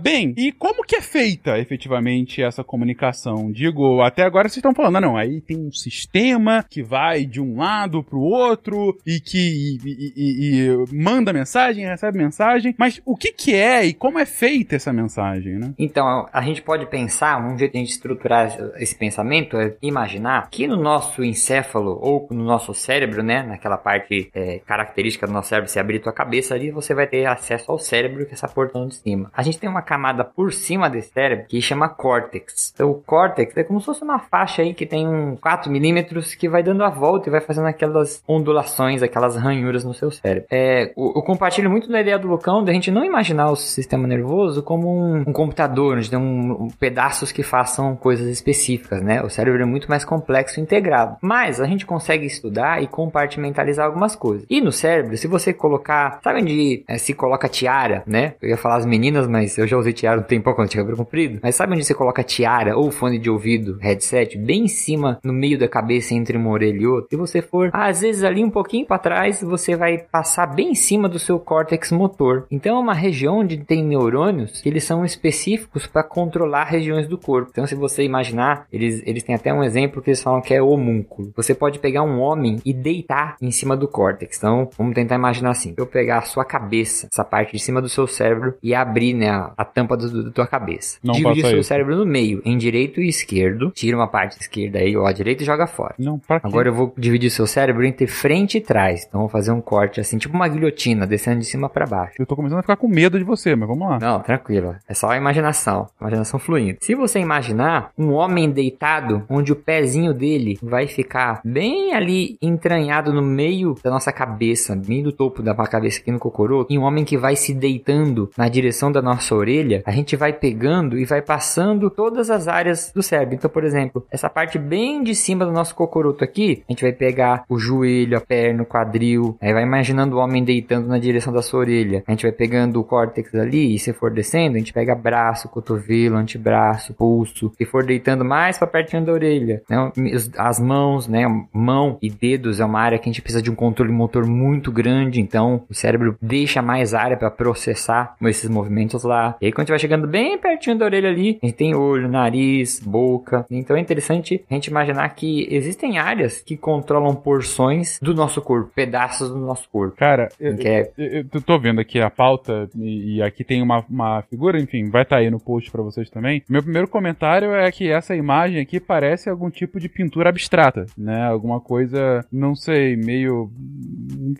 [0.00, 3.27] bem, e como que é feita efetivamente essa comunicação?
[3.52, 7.40] Digo, até agora vocês estão falando, ah, não, aí tem um sistema que vai de
[7.40, 13.16] um lado pro outro e que e, e, e manda mensagem, recebe mensagem, mas o
[13.16, 15.72] que que é e como é feita essa mensagem, né?
[15.78, 20.48] Então, a gente pode pensar, um jeito de a gente estruturar esse pensamento é imaginar
[20.50, 25.48] que no nosso encéfalo ou no nosso cérebro, né, naquela parte é, característica do nosso
[25.48, 28.48] cérebro, se abrir tua cabeça ali, você vai ter acesso ao cérebro, que é essa
[28.48, 29.30] portão de cima.
[29.34, 32.72] A gente tem uma camada por cima desse cérebro que chama córtex.
[32.74, 36.34] Então, o córtex é como se fosse uma faixa aí que tem um 4 milímetros
[36.34, 40.46] que vai dando a volta e vai fazendo aquelas ondulações, aquelas ranhuras no seu cérebro.
[40.50, 44.06] É, eu, compartilho muito da ideia do Lucão de a gente não imaginar o sistema
[44.06, 49.22] nervoso como um, um computador, onde tem um, um, pedaços que façam coisas específicas, né?
[49.22, 51.16] O cérebro é muito mais complexo e integrado.
[51.20, 54.46] Mas a gente consegue estudar e compartimentalizar algumas coisas.
[54.48, 58.34] E no cérebro, se você colocar, sabe onde é, se coloca tiara, né?
[58.40, 60.96] Eu ia falar as meninas, mas eu já usei tiara um tempo quando tinha cabelo
[60.96, 61.40] comprido.
[61.42, 65.32] Mas sabe onde você coloca tiara ou fone de ouvido, headset, bem em cima, no
[65.32, 67.08] meio da cabeça entre uma orelha e outra?
[67.10, 70.74] Se você for, às vezes ali um pouquinho para trás, você vai passar bem em
[70.74, 72.46] cima do seu córtex motor.
[72.50, 77.16] Então é uma região onde tem neurônios que eles são específicos para controlar regiões do
[77.16, 77.50] corpo.
[77.52, 80.60] Então se você imaginar, eles, eles têm até um exemplo que eles falam que é
[80.60, 81.32] homúnculo.
[81.36, 84.36] Você pode pegar um homem e deitar em cima do córtex.
[84.36, 85.74] Então vamos tentar imaginar assim.
[85.76, 89.30] Eu pegar a sua cabeça, essa parte de cima do seu cérebro e abrir né,
[89.30, 90.98] a, a tampa do, da tua cabeça.
[91.02, 91.68] Não Dividir o seu isso.
[91.68, 92.56] cérebro no meio, em
[92.88, 93.70] direito e esquerdo.
[93.70, 95.94] Tira uma parte esquerda aí ou a direita e joga fora.
[95.98, 96.46] Não, pra quê?
[96.46, 99.04] Agora eu vou dividir o seu cérebro entre frente e trás.
[99.06, 102.14] Então vou fazer um corte assim, tipo uma guilhotina, descendo de cima para baixo.
[102.18, 103.98] Eu tô começando a ficar com medo de você, mas vamos lá.
[103.98, 104.74] Não, tranquilo.
[104.88, 105.86] É só a imaginação.
[106.00, 106.78] Imaginação fluindo.
[106.80, 113.12] Se você imaginar um homem deitado, onde o pezinho dele vai ficar bem ali entranhado
[113.12, 116.82] no meio da nossa cabeça, bem do topo da cabeça aqui no cocoroto, e um
[116.82, 121.04] homem que vai se deitando na direção da nossa orelha, a gente vai pegando e
[121.04, 123.34] vai passando todas as áreas do cérebro.
[123.34, 126.92] Então, por exemplo, essa parte bem de cima do nosso cocoroto aqui, a gente vai
[126.92, 131.32] pegar o joelho, a perna, o quadril, aí vai imaginando o homem deitando na direção
[131.32, 132.02] da sua orelha.
[132.06, 135.48] A gente vai pegando o córtex ali e se for descendo, a gente pega braço,
[135.48, 137.52] cotovelo, antebraço, pulso.
[137.56, 139.92] Se for deitando mais para pertinho da orelha, né?
[140.36, 141.24] As mãos, né?
[141.52, 144.70] Mão e dedos é uma área que a gente precisa de um controle motor muito
[144.70, 149.36] grande, então o cérebro deixa mais área para processar esses movimentos lá.
[149.40, 151.74] E aí quando a gente vai chegando bem pertinho da orelha ali, a gente tem
[151.74, 153.46] olho, nariz, nariz, boca.
[153.50, 158.70] Então é interessante a gente imaginar que existem áreas que controlam porções do nosso corpo,
[158.74, 159.96] pedaços do nosso corpo.
[159.96, 163.62] Cara, eu, Que é- eu, eu tô vendo aqui a pauta e, e aqui tem
[163.62, 166.42] uma, uma figura, enfim, vai estar aí no post pra vocês também.
[166.48, 171.24] Meu primeiro comentário é que essa imagem aqui parece algum tipo de pintura abstrata, né?
[171.24, 173.50] Alguma coisa, não sei, meio.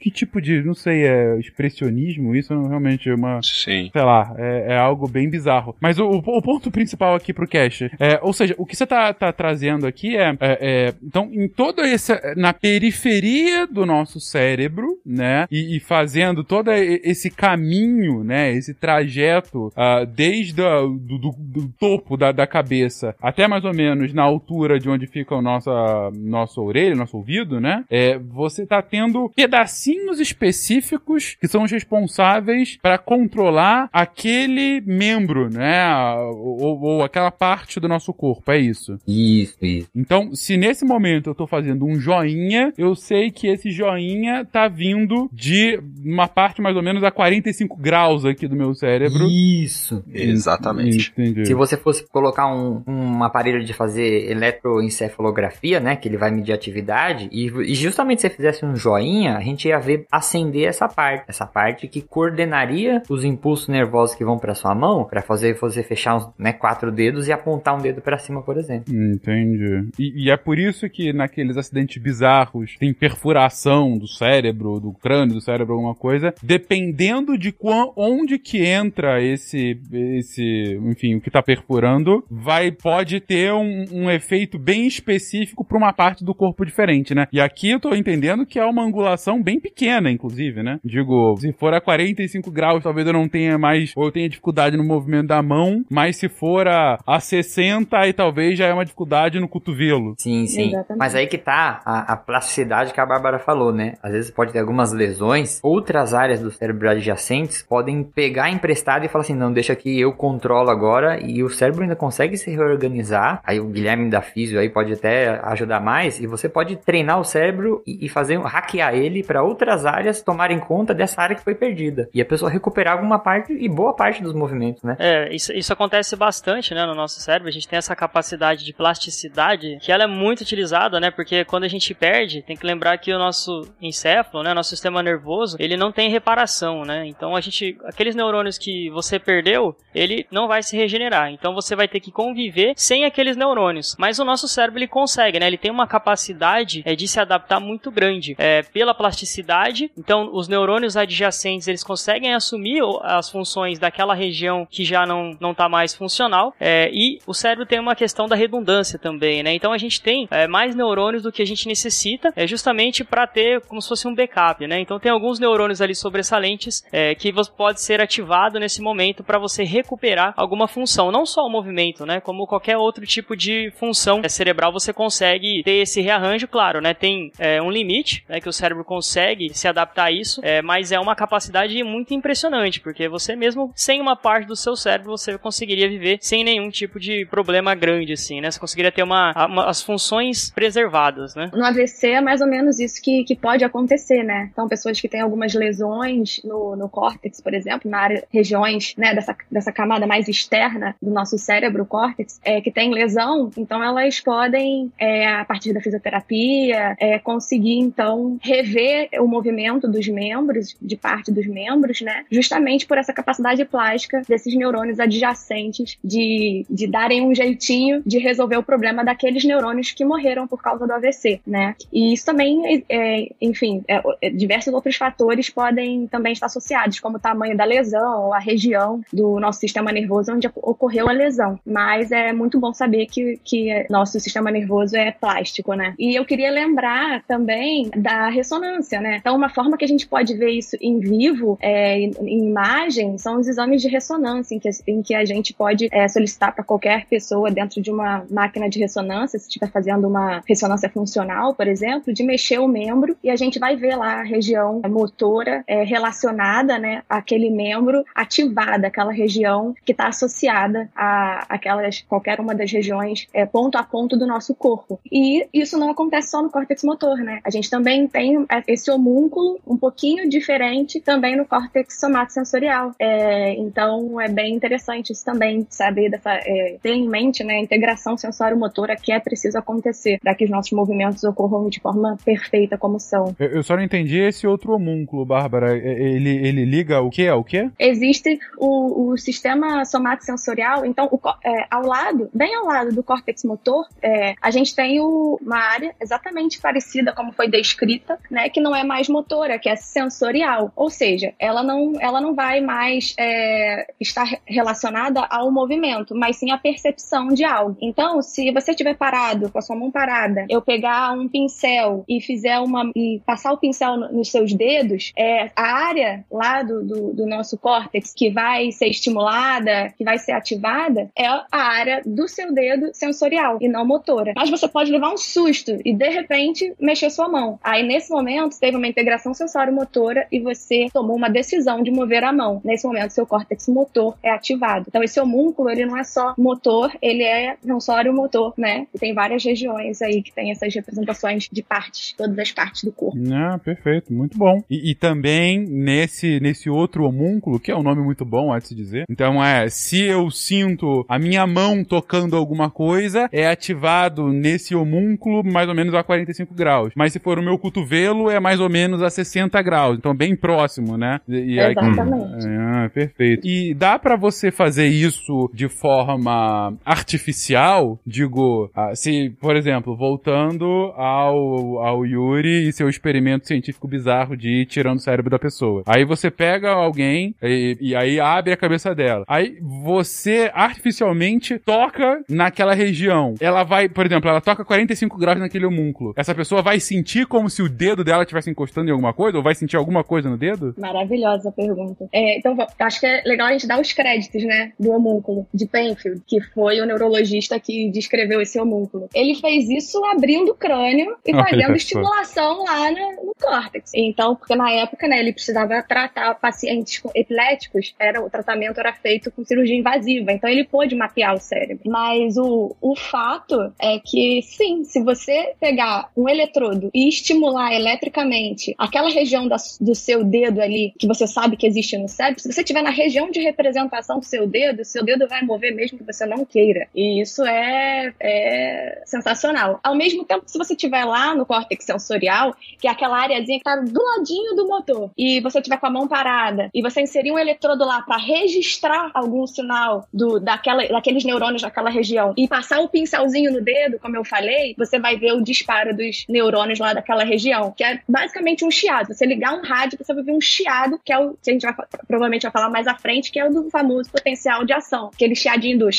[0.00, 0.62] Que tipo de.
[0.62, 2.34] Não sei, é expressionismo?
[2.34, 3.40] Isso não realmente é uma.
[3.42, 3.90] Sim.
[3.92, 5.74] Sei lá, é, é algo bem bizarro.
[5.80, 9.12] Mas o, o ponto principal aqui pro cast é, ou seja, o que você tá,
[9.12, 14.98] tá trazendo aqui é, é, é, então, em todo esse, na periferia do nosso cérebro,
[15.04, 21.37] né, e, e fazendo todo esse caminho, né, esse trajeto, ah, desde a, do, do-
[21.38, 25.42] do topo da, da cabeça até mais ou menos na altura de onde fica o
[25.42, 25.70] nossa,
[26.14, 32.78] nossa orelha, nosso ouvido, né, é, você tá tendo pedacinhos específicos que são os responsáveis
[32.81, 35.87] para controlar aquele membro, né?
[36.35, 38.98] Ou, ou aquela parte do nosso corpo, é isso.
[39.06, 39.88] Isso, isso.
[39.94, 44.68] Então, se nesse momento eu tô fazendo um joinha, eu sei que esse joinha tá
[44.68, 49.26] vindo de uma parte mais ou menos a 45 graus aqui do meu cérebro.
[49.28, 50.02] Isso.
[50.12, 51.12] Exatamente.
[51.12, 51.46] Entendi.
[51.46, 56.52] Se você fosse colocar um, um aparelho de fazer eletroencefalografia, né, que ele vai medir
[56.52, 60.88] atividade, e, e justamente se você fizesse um joinha, a gente ia ver acender essa
[60.88, 65.54] parte, essa parte que coordenaria os impulsos nervosos que vão para sua mão, para fazer
[65.54, 68.94] você fechar uns, né, quatro dedos e apontar um dedo para cima, por exemplo.
[68.94, 69.88] Entendi.
[69.98, 75.34] E, e é por isso que naqueles acidentes bizarros tem perfuração do cérebro, do crânio
[75.34, 81.30] do cérebro, alguma coisa, dependendo de quan, onde que entra esse, esse, enfim, o que
[81.30, 86.64] tá perfurando, vai, pode ter um, um efeito bem específico para uma parte do corpo
[86.64, 87.26] diferente, né?
[87.32, 90.80] E aqui eu tô entendendo que é uma angulação bem pequena, inclusive, né?
[90.84, 94.76] Digo, se for a 45 graus, talvez eu não tenha mais, ou eu tenha dificuldade
[94.76, 98.85] no movimento da mão, mas se for a, a 60, aí talvez já é uma
[98.85, 100.14] dificuldade no cotovelo.
[100.18, 100.68] Sim, sim.
[100.68, 100.98] Exatamente.
[100.98, 103.94] Mas aí que tá a, a plasticidade que a Bárbara falou, né?
[104.03, 109.09] Às vezes pode ter algumas lesões, outras áreas do cérebro adjacentes podem pegar emprestado e
[109.09, 113.40] falar assim: não, deixa aqui, eu controlo agora, e o cérebro ainda consegue se reorganizar.
[113.44, 117.24] Aí o Guilherme da Físio aí pode até ajudar mais, e você pode treinar o
[117.24, 121.55] cérebro e, e fazer hackear ele para outras áreas tomarem conta dessa área que foi
[121.55, 122.09] perdida.
[122.12, 124.96] E a pessoa recuperar alguma parte e boa parte dos movimentos, né?
[124.98, 127.48] É, isso, isso acontece bastante, né, no nosso cérebro.
[127.48, 131.64] A gente tem essa capacidade de plasticidade que ela é muito utilizada, né, porque quando
[131.64, 135.76] a gente perde, tem que lembrar que o nosso encéfalo, né, nosso sistema nervoso, ele
[135.76, 137.07] não tem reparação, né.
[137.07, 141.31] Então a gente, aqueles neurônios que você perdeu, ele não vai se regenerar.
[141.31, 143.96] Então você vai ter que conviver sem aqueles neurônios.
[143.98, 147.61] Mas o nosso cérebro ele consegue, né, ele tem uma capacidade é, de se adaptar
[147.61, 149.90] muito grande é, pela plasticidade.
[149.96, 155.52] Então os neurônios adjacentes eles conseguem assumir as funções daquela região que já não não
[155.52, 156.54] está mais funcional.
[156.61, 159.54] É, e o cérebro tem uma questão da redundância também, né?
[159.54, 163.26] Então a gente tem é, mais neurônios do que a gente necessita, é justamente para
[163.26, 164.80] ter como se fosse um backup, né?
[164.80, 169.64] Então tem alguns neurônios ali sobressalentes é, que pode ser ativado nesse momento para você
[169.64, 172.20] recuperar alguma função, não só o movimento, né?
[172.20, 176.94] Como qualquer outro tipo de função é, cerebral você consegue ter esse rearranjo, claro, né?
[176.94, 178.40] Tem é, um limite, né?
[178.40, 182.80] Que o cérebro consegue se adaptar a isso, é, mas é uma capacidade muito impressionante,
[182.80, 186.98] porque você mesmo sem uma parte do seu cérebro você conseguiria viver sem nenhum tipo
[186.98, 188.50] de problema grande, assim, né?
[188.50, 191.50] Você conseguiria ter uma, uma- as funções preservadas, né?
[191.52, 194.48] No AVC é mais ou menos isso que, que pode acontecer, né?
[194.52, 199.14] Então, pessoas que têm algumas lesões no, no córtex, por exemplo, na área, regiões, né,
[199.14, 203.82] dessa, dessa camada mais externa do nosso cérebro, o córtex, é, que tem lesão, então
[203.82, 210.76] elas podem, é, a partir da fisioterapia, é, conseguir, então, rever o movimento dos membros,
[210.80, 212.24] de parte dos membros, né?
[212.30, 218.57] Justamente por essa capacidade plástica desses neurônios adjacentes de, de darem um jeitinho de resolver
[218.57, 221.74] o problema daqueles neurônios que morreram por causa do AVC, né?
[221.92, 227.16] E isso também, é, enfim, é, é, diversos outros fatores podem também estar associados, como
[227.16, 231.59] o tamanho da lesão ou a região do nosso sistema nervoso onde ocorreu a lesão.
[231.64, 235.94] Mas é muito bom saber que, que nosso sistema nervoso é plástico, né?
[235.98, 239.18] E eu queria lembrar também da ressonância, né?
[239.20, 243.16] Então, uma forma que a gente pode ver isso em vivo, é, em, em imagem,
[243.18, 246.64] são os exames de ressonância, em que, em que a gente pode é, solicitar para
[246.64, 251.66] qualquer pessoa dentro de uma máquina de ressonância, se estiver fazendo uma ressonância funcional, por
[251.66, 255.82] exemplo, de mexer o membro e a gente vai ver lá a região motora é,
[255.82, 262.70] relacionada, né, àquele membro ativada, aquela região que está associada a aquelas qualquer uma das
[262.70, 265.00] regiões é, ponto a ponto do nosso corpo.
[265.10, 267.40] E isso não acontece só no córtex motor, né?
[267.44, 272.92] A gente também tem esse homúnculo um pouquinho diferente também no córtex somatosensorial.
[272.98, 277.61] É, então é bem interessante isso também, saber dessa, é, ter em realmente, né, a
[277.61, 282.78] integração sensório-motora que é preciso acontecer para que os nossos movimentos ocorram de forma perfeita
[282.78, 283.35] como são.
[283.38, 285.76] Eu, eu só não entendi esse outro homúnculo, Bárbara.
[285.76, 287.70] Ele, ele liga o que ao quê?
[287.78, 293.44] Existe o, o sistema somatosensorial, então o é, ao lado, bem ao lado do córtex
[293.44, 298.61] motor, é, a gente tem o- uma área exatamente parecida como foi descrita, né, que
[298.61, 303.14] não é mais motora, que é sensorial, ou seja, ela não, ela não vai mais
[303.18, 307.76] é, estar re- relacionada ao movimento, mas sim à percepção de algo.
[307.80, 312.20] Então, se você estiver parado, com a sua mão parada, eu pegar um pincel e
[312.20, 316.84] fizer uma e passar o pincel no- nos seus dedos, é a área lá do,
[316.84, 322.02] do, do nosso córtex que vai ser estimulada, que vai ser ativada, é a área
[322.04, 324.32] do seu dedo sensorial e não motora.
[324.36, 327.58] Mas você pode levar um susto e de repente mexer sua mão.
[327.62, 332.32] Aí nesse momento teve uma integração sensório-motora e você tomou uma decisão de mover a
[332.32, 332.60] mão.
[332.64, 334.86] Nesse momento seu córtex motor é ativado.
[334.88, 338.87] Então esse homúnculo ele não é só motor, ele é sensório-motor, né?
[338.94, 342.92] E tem várias regiões aí que tem essas representações de partes, todas as partes do
[342.92, 343.18] corpo.
[343.32, 344.62] Ah, perfeito, muito bom.
[344.70, 348.68] E, e também nesse, nesse outro homúnculo, que é um nome muito bom, há de
[348.68, 349.04] se dizer.
[349.11, 355.42] Então é, se eu sinto a minha mão tocando alguma coisa, é ativado nesse homúnculo
[355.44, 356.92] mais ou menos a 45 graus.
[356.96, 359.96] Mas se for o meu cotovelo, é mais ou menos a 60 graus.
[359.98, 361.20] Então bem próximo, né?
[361.28, 362.46] E, e aí- Exatamente.
[362.48, 363.46] ah, perfeito.
[363.46, 367.98] E dá pra você fazer isso de forma artificial?
[368.06, 374.62] Digo, ah, se, por exemplo, voltando ao, ao Yuri e seu experimento científico bizarro de
[374.62, 375.82] ir tirando o cérebro da pessoa.
[375.86, 379.24] Aí você pega alguém e, e aí abre a cabeça dela.
[379.28, 383.34] Aí você artificialmente toca naquela região.
[383.40, 386.12] Ela vai, por exemplo, ela toca 45 graus naquele homúnculo.
[386.16, 389.36] Essa pessoa vai sentir como se o dedo dela estivesse encostando em alguma coisa?
[389.36, 390.74] Ou vai sentir alguma coisa no dedo?
[390.78, 392.08] Maravilhosa pergunta.
[392.12, 395.66] É, então, acho que é legal a gente dar os créditos, né, do homúnculo de
[395.66, 399.09] Penfield, que foi o neurologista que descreveu esse homúnculo.
[399.14, 401.74] Ele fez isso abrindo o crânio e Olha fazendo só.
[401.74, 403.92] estimulação lá no, no córtex.
[403.94, 408.92] Então, porque na época, né, ele precisava tratar pacientes com epiléticos, era, o tratamento era
[408.92, 411.83] feito com cirurgia invasiva, então ele pôde mapear o cérebro.
[411.87, 418.74] Mas o, o fato é que, sim, se você pegar um eletrodo e estimular eletricamente
[418.78, 422.52] aquela região da- do seu dedo ali, que você sabe que existe no cérebro, se
[422.52, 426.04] você estiver na região de representação do seu dedo, seu dedo vai mover mesmo que
[426.04, 426.57] você não queira.
[426.94, 429.80] E isso é, é sensacional.
[429.82, 433.64] Ao mesmo tempo, se você estiver lá no córtex sensorial, que é aquela areazinha que
[433.64, 437.32] tá do ladinho do motor, e você estiver com a mão parada, e você inserir
[437.32, 442.80] um eletrodo lá para registrar algum sinal do, daquela, daqueles neurônios daquela região, e passar
[442.80, 446.92] o pincelzinho no dedo, como eu falei, você vai ver o disparo dos neurônios lá
[446.92, 449.08] daquela região, que é basicamente um chiado.
[449.08, 451.62] Você ligar um rádio, você vai ver um chiado, que é o que a gente
[451.62, 451.74] vai,
[452.06, 455.10] provavelmente vai falar mais à frente, que é o do famoso potencial de ação.
[455.14, 455.92] Aquele chiadinho do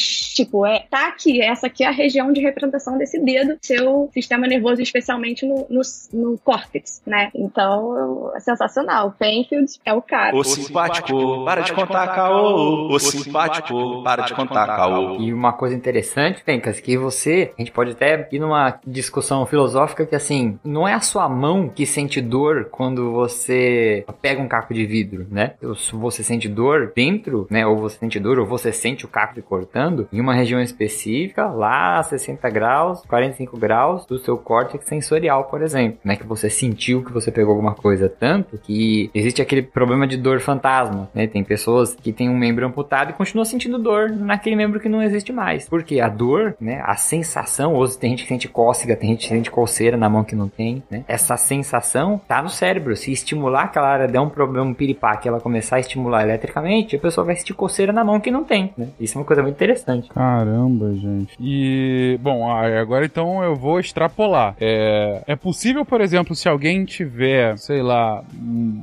[0.49, 4.47] tipo, é, tá aqui, essa aqui é a região de representação desse dedo, seu sistema
[4.47, 5.81] nervoso, especialmente no, no,
[6.11, 7.29] no córtex, né?
[7.35, 9.13] Então, é sensacional.
[9.17, 10.35] Penfield é o cara.
[10.35, 12.91] Ô simpático, para de contar caô.
[12.91, 15.17] Ô simpático, para de contar caô.
[15.19, 20.05] E uma coisa interessante, Fencas, que você, a gente pode até ir numa discussão filosófica
[20.05, 24.73] que assim, não é a sua mão que sente dor quando você pega um caco
[24.73, 25.53] de vidro, né?
[25.93, 27.65] Você sente dor dentro, né?
[27.67, 31.99] Ou você sente dor, ou você sente o caco cortando em uma região específica, lá
[31.99, 36.15] a 60 graus, 45 graus do seu córtex sensorial, por exemplo, né?
[36.15, 40.39] Que você sentiu que você pegou alguma coisa tanto que existe aquele problema de dor
[40.39, 41.27] fantasma, né?
[41.27, 45.01] Tem pessoas que têm um membro amputado e continuam sentindo dor naquele membro que não
[45.01, 45.67] existe mais.
[45.67, 46.81] Porque a dor, né?
[46.85, 50.23] A sensação, ou tem gente que sente cócega, tem gente que sente coceira na mão
[50.23, 51.03] que não tem, né?
[51.07, 52.95] Essa sensação tá no cérebro.
[52.95, 56.95] Se estimular aquela área, der um problema, um piripá, que ela começar a estimular eletricamente,
[56.95, 58.89] a pessoa vai sentir coceira na mão que não tem, né?
[58.99, 60.09] Isso é uma coisa muito interessante.
[60.29, 61.35] Caramba, gente.
[61.39, 64.55] E, bom, ah, agora então eu vou extrapolar.
[64.61, 68.79] É, é possível, por exemplo, se alguém tiver, sei lá, hum,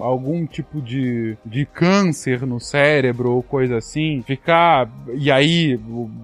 [0.00, 4.88] algum tipo de, de câncer no cérebro ou coisa assim, ficar.
[5.14, 5.78] E aí,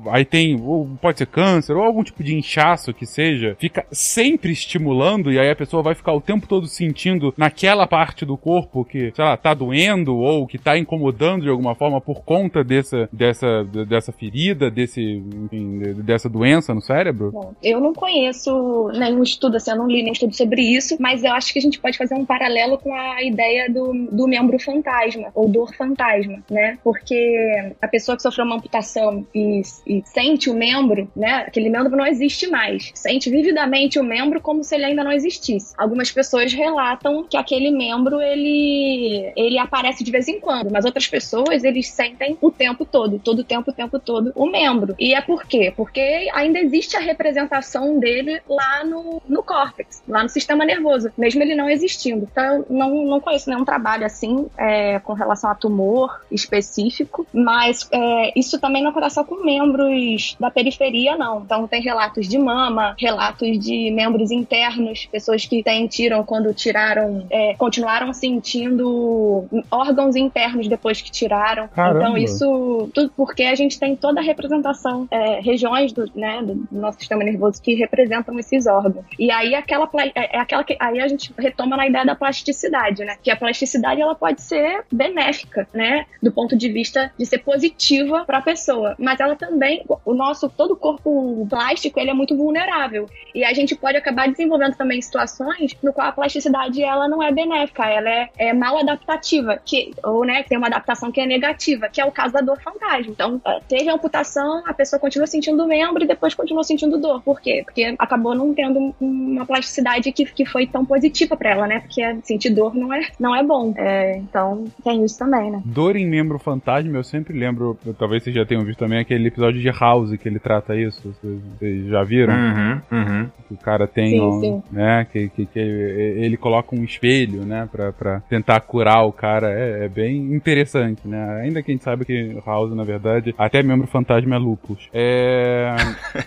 [0.09, 0.59] aí tem.
[1.01, 5.51] pode ser câncer ou algum tipo de inchaço que seja, fica sempre estimulando e aí
[5.51, 9.37] a pessoa vai ficar o tempo todo sentindo naquela parte do corpo que, sei lá,
[9.37, 14.58] tá doendo ou que tá incomodando de alguma forma por conta dessa, dessa, dessa ferida,
[14.71, 17.33] desse, enfim, dessa doença no cérebro?
[17.33, 21.25] Bom, eu não conheço nenhum estudo, assim, eu não li nenhum estudo sobre isso, mas
[21.25, 24.29] eu acho que a gente pode fazer um paralelo com a ideia ideia do, do
[24.29, 26.79] membro fantasma, ou dor fantasma, né?
[26.85, 31.45] Porque a pessoa que sofreu uma amputação e, e sente o membro, né?
[31.47, 32.91] Aquele membro não existe mais.
[32.95, 35.75] Sente vividamente o membro como se ele ainda não existisse.
[35.77, 41.07] Algumas pessoas relatam que aquele membro, ele, ele aparece de vez em quando, mas outras
[41.07, 44.95] pessoas, eles sentem o tempo todo, todo o tempo, o tempo todo, o membro.
[44.99, 45.73] E é por quê?
[45.77, 51.43] Porque ainda existe a representação dele lá no, no córtex, lá no sistema nervoso, mesmo
[51.43, 52.29] ele não existindo.
[52.31, 57.89] Então, eu não, não conheço nenhum trabalho assim é, com relação a tumor específico, mas
[57.93, 61.41] é, isso também não acontece só com membros da periferia, não.
[61.41, 67.27] Então, tem relatos de mama, relatos de membros internos, pessoas que têm, tiram quando tiraram,
[67.31, 71.69] é, continuaram sentindo órgãos internos depois que tiraram.
[71.69, 72.01] Caramba.
[72.01, 76.67] Então, isso tudo porque a gente tem toda a representação, é, regiões do, né, do
[76.71, 79.05] nosso sistema nervoso que representam esses órgãos.
[79.19, 83.05] E aí, aquela, é, é aquela que, aí a gente retoma na ideia da plasticidade,
[83.05, 83.17] né?
[83.23, 86.07] Que a plasticidade ela pode ser benéfica, né?
[86.23, 90.49] Do ponto de vista de ser positiva para a pessoa, mas ela também, o nosso
[90.49, 95.01] todo o corpo plástico ele é muito vulnerável e a gente pode acabar desenvolvendo também
[95.01, 99.93] situações no qual a plasticidade ela não é benéfica, ela é, é mal adaptativa, que
[100.05, 103.11] ou né tem uma adaptação que é negativa, que é o caso da dor fantasma.
[103.11, 107.23] Então eh, teve a amputação, a pessoa continua sentindo membro e depois continua sentindo dor.
[107.23, 107.63] Por quê?
[107.65, 111.81] Porque acabou não tendo uma plasticidade que, que foi tão positiva para ela, né?
[111.81, 113.73] Porque sentir dor não é, não é bom.
[113.77, 115.63] É, então tem isso também, né?
[115.65, 119.61] Dor em membro fantasma, eu sempre lembro, talvez vocês já tenham visto também aquele episódio
[119.61, 121.15] de House que ele trata isso.
[121.21, 122.35] Vocês, vocês já viram?
[122.35, 123.31] Uhum, uhum.
[123.49, 124.63] Que o cara tem Sim, um, sim.
[124.71, 129.51] né, que, que, que ele coloca um espelho, né, pra, pra tentar curar o cara.
[129.51, 131.41] É, é bem interessante, né?
[131.43, 134.89] Ainda que a gente saiba que House, na verdade, até membro fantasma é lupus.
[134.93, 135.75] É.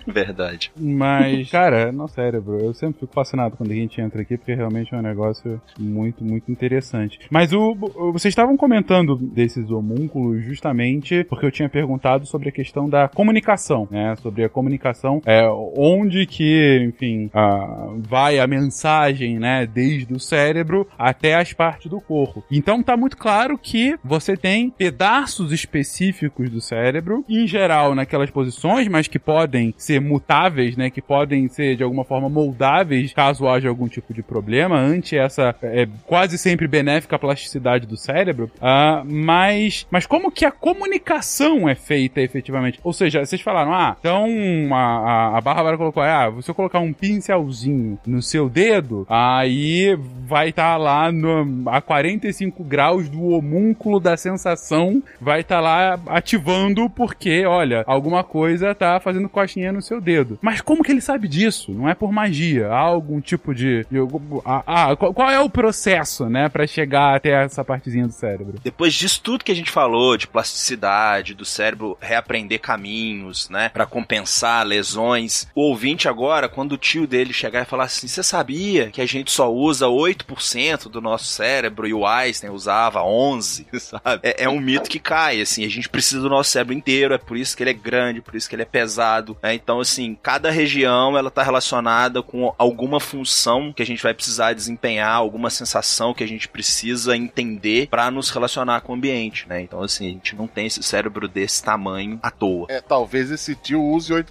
[0.08, 0.72] Verdade.
[0.78, 4.94] Mas, cara, no cérebro, eu sempre fico fascinado quando a gente entra aqui, porque realmente
[4.94, 7.20] é um negócio muito, muito interessante.
[7.30, 12.52] Mas o, o- vocês estavam comentando desses homúnculos justamente porque eu tinha perguntado sobre a
[12.52, 14.16] questão da comunicação, né?
[14.22, 19.66] Sobre a comunicação, é, onde que, enfim, a- vai a mensagem, né?
[19.66, 22.44] Desde o cérebro até as partes do corpo.
[22.52, 28.88] Então tá muito claro que você tem pedaços específicos do cérebro, em geral naquelas posições,
[28.88, 30.90] mas que podem ser mutáveis, né?
[30.90, 35.56] Que podem ser de alguma forma moldáveis caso haja algum tipo de problema, ante essa
[35.62, 38.52] é, quase sempre benéfica plasticidade do cérebro.
[38.62, 42.80] Ah, mas, mas como que a comunicação é feita efetivamente?
[42.84, 44.28] Ou seja, vocês falaram, ah, então
[44.72, 49.98] a, a, a Bárbara colocou, ah, se eu colocar um pincelzinho no seu dedo, aí
[50.26, 56.90] vai estar lá no, a 45 graus do homúnculo da sensação, vai estar lá ativando
[56.90, 60.38] porque, olha, alguma coisa tá fazendo coxinha no seu dedo.
[60.42, 61.72] Mas como que ele sabe disso?
[61.72, 62.68] Não é por magia.
[62.68, 63.86] Há algum tipo de.
[63.90, 64.00] de
[64.46, 68.56] ah, ah, qual, é o processo, né, Pra chegar até essa partezinha do cérebro?
[68.64, 73.86] Depois disso tudo que a gente falou, de plasticidade, do cérebro reaprender caminhos, né, Pra
[73.86, 78.90] compensar lesões, o ouvinte agora, quando o tio dele chegar e falar assim, você sabia
[78.90, 84.20] que a gente só usa 8% do nosso cérebro e o Einstein usava 11, sabe?
[84.24, 87.18] É, é um mito que cai, assim, a gente precisa do nosso cérebro inteiro, é
[87.18, 89.54] por isso que ele é grande, por isso que ele é pesado, né?
[89.54, 94.54] Então, assim, cada região, ela tá relacionada com alguma função que a gente vai precisar
[94.54, 99.62] desempenhar, alguma sensação que a gente precisa entender pra nos relacionar com o ambiente, né?
[99.62, 102.68] Então, assim, a gente não tem esse cérebro desse tamanho à toa.
[102.70, 104.26] É, talvez esse tio use 8%.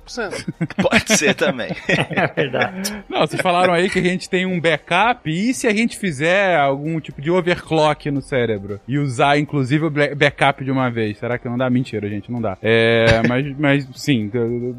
[0.82, 1.70] Pode ser também.
[1.88, 3.04] É verdade.
[3.08, 6.56] Não, vocês falaram aí que a gente tem um backup, e se a gente fizer
[6.56, 8.80] algum tipo de overclock no cérebro?
[8.86, 11.18] E usar, inclusive, o backup de uma vez?
[11.18, 11.68] Será que não dá?
[11.70, 12.56] Mentira, gente, não dá.
[12.62, 14.30] É, mas, mas sim,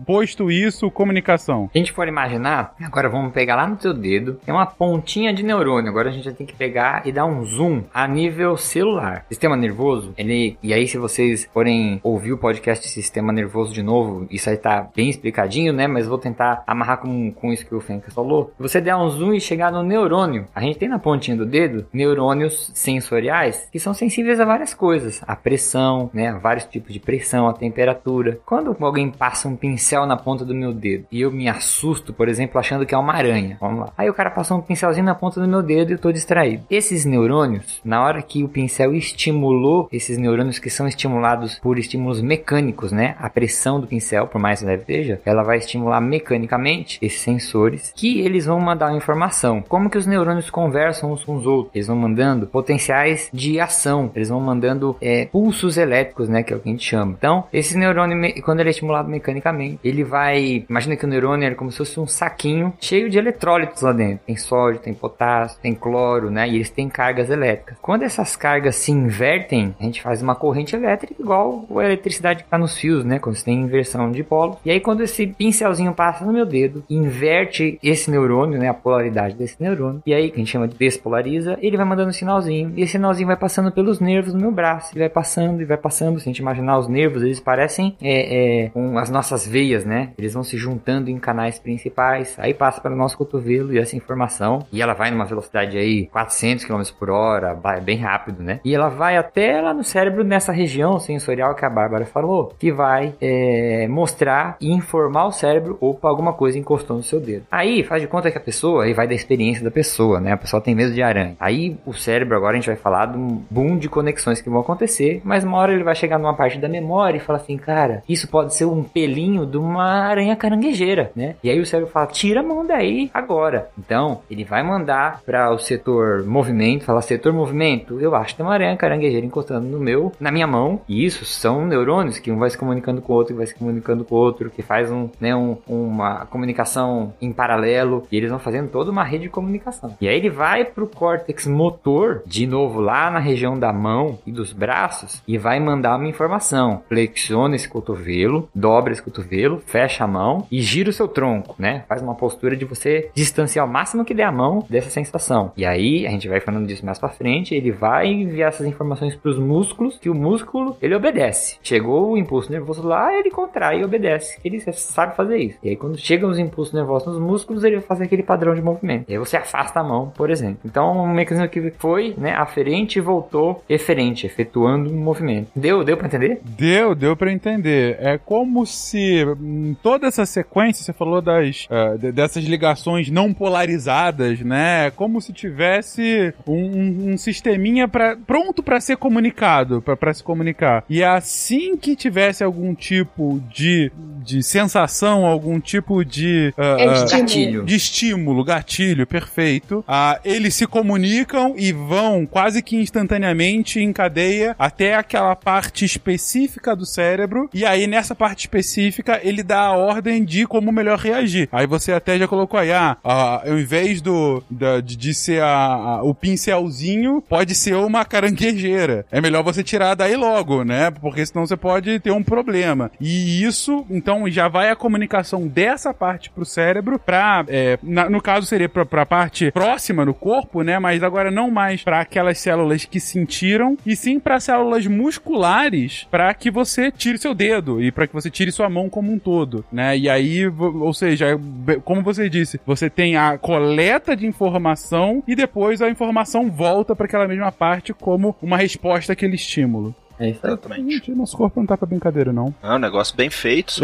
[0.06, 1.70] posto isso, comunicação.
[1.72, 5.34] Se a gente for imaginar, agora vamos pegar lá no teu dedo, tem uma pontinha
[5.34, 5.90] de neurônio.
[5.90, 9.26] Agora a gente vai ter que pegar e dar um zoom a nível celular.
[9.30, 10.58] Sistema nervoso, ele.
[10.62, 14.88] E aí, se vocês forem ouvir o podcast Sistema Nervoso de novo, isso aí tá
[14.96, 15.88] bem explicadinho, né?
[15.88, 18.54] Mas vou tentar amarrar com, com isso que o Fencas falou.
[18.58, 21.46] Se você der um zoom e chegar no neurônio, a gente tem na pontinha do
[21.46, 25.22] dedo neurônios sensoriais que são sensíveis a várias coisas.
[25.28, 26.32] A pressão, né?
[26.42, 28.21] Vários tipos de pressão, a temperatura.
[28.46, 32.30] Quando alguém passa um pincel na ponta do meu dedo e eu me assusto, por
[32.30, 33.58] exemplo, achando que é uma aranha.
[33.60, 33.94] Vamos lá.
[33.98, 36.64] Aí o cara passou um pincelzinho na ponta do meu dedo e eu tô distraído.
[36.70, 42.22] Esses neurônios, na hora que o pincel estimulou esses neurônios que são estimulados por estímulos
[42.22, 43.16] mecânicos, né?
[43.20, 48.20] A pressão do pincel, por mais leve seja, ela vai estimular mecanicamente esses neurotransmissores que
[48.22, 49.62] eles vão mandar informação.
[49.68, 51.76] Como que os neurônios conversam uns com os outros?
[51.76, 56.56] Eles vão mandando potenciais de ação, eles vão mandando é, pulsos elétricos, né, que é
[56.56, 57.16] o que a gente chama.
[57.18, 58.11] Então, esse neurônio,
[58.44, 62.00] quando ele é estimulado mecanicamente, ele vai, imagina que o neurônio é como se fosse
[62.00, 64.26] um saquinho cheio de eletrólitos lá dentro.
[64.26, 67.78] Tem sódio, tem potássio, tem cloro, né, e eles têm cargas elétricas.
[67.82, 72.48] Quando essas cargas se invertem, a gente faz uma corrente elétrica igual a eletricidade que
[72.48, 74.58] está nos fios, né, quando você tem inversão de polo.
[74.66, 79.36] E aí quando esse pincelzinho passa no meu dedo, inverte esse neurônio, né, a polaridade
[79.36, 82.74] desse neurônio, e aí que a gente chama de despolariza, ele vai mandando um sinalzinho,
[82.76, 85.78] e esse sinalzinho vai passando pelos nervos do meu braço, e vai passando, e vai
[85.78, 89.86] passando, se a gente imaginar os nervos, eles parecem é, é, com as nossas veias,
[89.86, 93.80] né, eles vão se juntando em canais principais, aí passa para o nosso cotovelo, e
[93.80, 98.60] essa informação, e ela vai numa velocidade aí 400 km por hora, bem rápido, né,
[98.64, 102.72] e ela vai até lá no cérebro, nessa região sensorial que a Bárbara falou, que
[102.72, 107.46] vai é, mostrar e informar o cérebro, opa, alguma coisa encostou no seu dedo.
[107.52, 110.32] Aí faz de conta que a pessoa, aí vai da experiência da pessoa, né?
[110.32, 111.36] A pessoa tem medo de aranha.
[111.40, 114.62] Aí o cérebro, agora a gente vai falar de um boom de conexões que vão
[114.62, 117.81] acontecer, mas uma hora ele vai chegar numa parte da memória e falar assim, cara,
[118.08, 121.36] isso pode ser um pelinho de uma aranha caranguejeira, né?
[121.44, 123.70] E aí o cérebro fala, tira a mão daí agora.
[123.78, 128.46] Então, ele vai mandar para o setor movimento, falar setor movimento, eu acho que tem
[128.46, 132.38] uma aranha caranguejeira encostando no meu, na minha mão, e isso são neurônios que um
[132.38, 134.92] vai se comunicando com o outro, que vai se comunicando com o outro, que faz
[134.92, 139.30] um, né, um, uma comunicação em paralelo, e eles vão fazendo toda uma rede de
[139.30, 139.96] comunicação.
[140.02, 144.32] E aí ele vai pro córtex motor, de novo lá na região da mão e
[144.32, 146.82] dos braços, e vai mandar uma informação.
[146.88, 151.84] Flexiona esse cotovelo, dobra esse cotovelo, fecha a mão e gira o seu tronco, né?
[151.88, 155.52] Faz uma postura de você distanciar o máximo que der a mão dessa sensação.
[155.56, 159.16] E aí, a gente vai falando disso mais pra frente, ele vai enviar essas informações
[159.16, 161.58] pros músculos, que o músculo, ele obedece.
[161.64, 164.40] Chegou o impulso nervoso lá, ele contrai e obedece.
[164.44, 165.58] Ele sabe fazer isso.
[165.64, 168.62] E aí, quando chegam os impulsos nervosos nos músculos, ele vai fazer aquele padrão de
[168.62, 169.10] movimento.
[169.10, 170.60] E aí você afasta a mão, por exemplo.
[170.66, 175.50] Então, um mecanismo que foi, né, aferente e voltou eferente, efetuando um movimento.
[175.56, 176.42] Deu, deu para entender?
[176.44, 177.61] Deu, deu para entender.
[177.70, 184.40] É como se em toda essa sequência, você falou das uh, dessas ligações não polarizadas,
[184.42, 184.88] né?
[184.88, 190.84] É como se tivesse um, um sisteminha pra, pronto para ser comunicado, para se comunicar.
[190.90, 193.92] E assim que tivesse algum tipo de,
[194.24, 197.64] de sensação, algum tipo de uh, gatilho.
[197.64, 199.80] de estímulo, gatilho, perfeito.
[199.80, 206.76] Uh, eles se comunicam e vão quase que instantaneamente em cadeia até aquela parte específica
[206.76, 207.50] do cérebro.
[207.54, 211.50] E aí, nessa parte específica, ele dá a ordem de como melhor reagir.
[211.52, 215.42] Aí você até já colocou aí, ah, uh, ao invés do da, de, de ser
[215.42, 219.06] a, a, o pincelzinho, pode ser uma caranguejeira.
[219.12, 220.92] É melhor você tirar daí logo, né?
[220.92, 222.92] Porque senão você pode ter um problema.
[223.00, 228.22] E isso, então, já vai a comunicação dessa parte pro cérebro pra, é, na, no
[228.22, 230.80] caso seria pra, pra parte próxima no corpo, né?
[230.80, 236.34] Mas agora não mais para aquelas células que sentiram, e sim para células musculares para
[236.34, 239.66] que você tire seu dedo e para que você tire sua mão como um todo,
[239.72, 239.98] né?
[239.98, 241.40] E aí, ou seja,
[241.84, 247.06] como você disse, você tem a coleta de informação e depois a informação volta para
[247.06, 249.96] aquela mesma parte como uma resposta àquele estímulo.
[250.22, 250.54] É isso aí.
[250.54, 250.94] Exatamente.
[250.94, 252.54] Gente, nosso corpo não tá pra brincadeira, não.
[252.62, 253.82] É um negócio bem feito.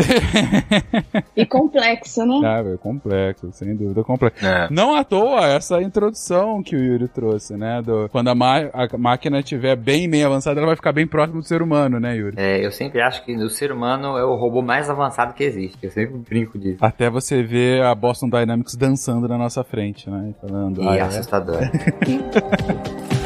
[1.35, 2.41] e complexo, né?
[2.43, 4.45] Ah, é complexo, sem dúvida, complexo.
[4.45, 4.67] É.
[4.69, 7.81] Não à toa essa introdução que o Yuri trouxe, né?
[7.81, 11.47] Do, quando a, a máquina estiver bem, bem avançada, ela vai ficar bem próximo do
[11.47, 12.35] ser humano, né, Yuri?
[12.38, 15.79] É, eu sempre acho que o ser humano é o robô mais avançado que existe.
[15.81, 16.77] Eu sempre brinco disso.
[16.81, 20.35] Até você ver a Boston Dynamics dançando na nossa frente, né?
[20.39, 20.83] Falando.
[20.83, 21.57] E ah, é assustador.
[21.63, 23.07] É.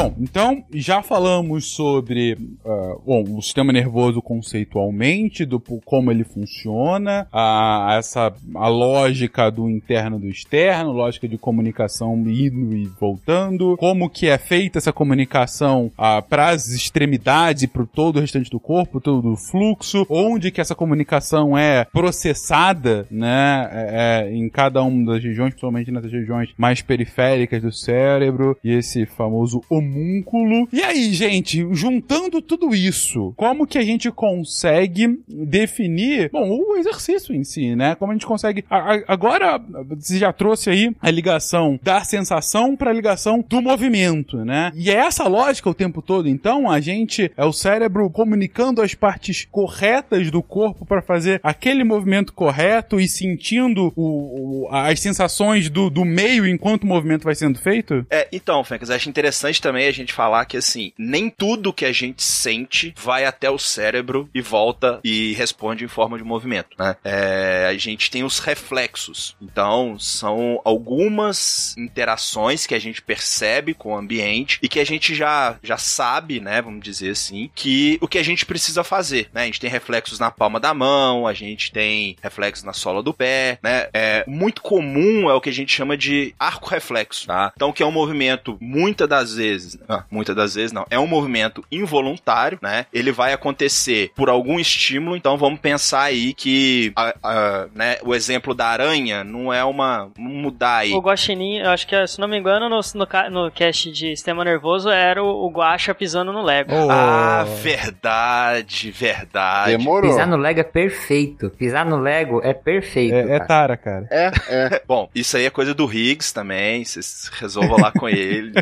[0.00, 2.34] Bom, então já falamos sobre
[2.64, 9.68] uh, bom, o sistema nervoso conceitualmente, do como ele funciona, a, essa a lógica do
[9.68, 15.90] interno do externo, lógica de comunicação indo e voltando, como que é feita essa comunicação
[15.98, 20.60] uh, para as extremidades para todo o restante do corpo, todo o fluxo, onde que
[20.60, 26.50] essa comunicação é processada, né, é, é, em cada uma das regiões, principalmente nas regiões
[26.56, 29.60] mais periféricas do cérebro, e esse famoso
[29.92, 30.68] homúnculo.
[30.72, 37.34] E aí, gente, juntando tudo isso, como que a gente consegue definir, bom, o exercício
[37.34, 37.94] em si, né?
[37.94, 38.64] Como a gente consegue.
[38.70, 39.58] a- a- agora,
[39.88, 44.72] você já trouxe aí a ligação da sensação para a ligação do movimento, né?
[44.74, 46.28] E é essa lógica o tempo todo.
[46.28, 51.84] Então, a gente é o cérebro comunicando as partes corretas do corpo para fazer aquele
[51.84, 57.34] movimento correto e sentindo o, o- as sensações do, do meio enquanto o movimento vai
[57.34, 58.06] sendo feito?
[58.10, 61.92] É, então, Fencas, acho interessante também a gente falar que, assim, nem tudo que a
[61.92, 66.96] gente sente vai até o cérebro e volta e responde em forma de movimento, né?
[67.04, 69.36] É, a gente tem os reflexos.
[69.40, 75.14] Então, são algumas interações que a gente percebe com o ambiente e que a gente
[75.14, 79.42] já, já sabe, né, vamos dizer assim, que o que a gente precisa fazer, né?
[79.42, 83.14] A gente tem reflexos na palma da mão, a gente tem reflexos na sola do
[83.14, 83.88] pé, né?
[83.92, 87.52] É muito comum é o que a gente chama de arco reflexo, tá?
[87.56, 89.57] Então, que é um movimento muitas das vezes,
[89.88, 92.86] ah, muitas das vezes não, é um movimento involuntário, né?
[92.92, 98.14] Ele vai acontecer por algum estímulo, então vamos pensar aí que a- a, né, o
[98.14, 100.92] exemplo da aranha não é uma vamos mudar aí.
[100.92, 104.44] O guaxinim, eu acho que, se não me engano, no, no, no cast de Sistema
[104.44, 106.72] Nervoso era o, o guaxa pisando no Lego.
[106.90, 109.76] Ah, verdade, verdade.
[109.76, 110.10] Demorou.
[110.10, 111.50] Pisar no Lego é perfeito.
[111.50, 113.14] Pisar no Lego é perfeito.
[113.14, 113.46] É, é cara.
[113.46, 114.06] tara, cara.
[114.10, 114.82] É, é.
[114.86, 118.52] Bom, isso aí é coisa do Higgs também, vocês resolvam lá com ele.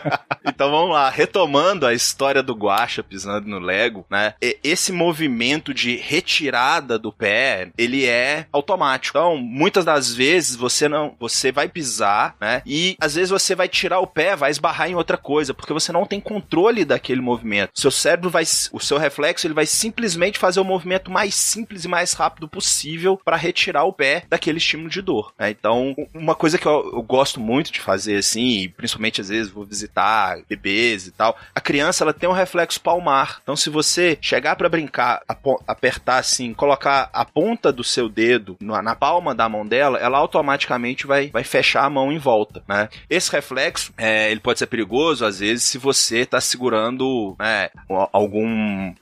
[0.44, 4.34] então vamos lá, retomando a história do Guaxa pisando no Lego, né?
[4.62, 9.16] Esse movimento de retirada do pé, ele é automático.
[9.16, 12.62] Então, muitas das vezes você não, você vai pisar, né?
[12.66, 15.92] E às vezes você vai tirar o pé, vai esbarrar em outra coisa, porque você
[15.92, 17.72] não tem controle daquele movimento.
[17.74, 21.88] Seu cérebro vai, o seu reflexo, ele vai simplesmente fazer o movimento mais simples e
[21.88, 25.32] mais rápido possível para retirar o pé daquele estímulo de dor.
[25.38, 25.50] né?
[25.50, 29.64] Então, uma coisa que eu, eu gosto muito de fazer, assim, principalmente às vezes vou
[29.64, 33.40] visitar bebês e tal, a criança ela tem um reflexo palmar.
[33.42, 35.22] Então, se você chegar para brincar,
[35.66, 40.18] apertar assim, colocar a ponta do seu dedo na, na palma da mão dela, ela
[40.18, 42.88] automaticamente vai, vai fechar a mão em volta, né?
[43.08, 47.70] Esse reflexo, é, ele pode ser perigoso às vezes se você tá segurando né,
[48.12, 48.94] algum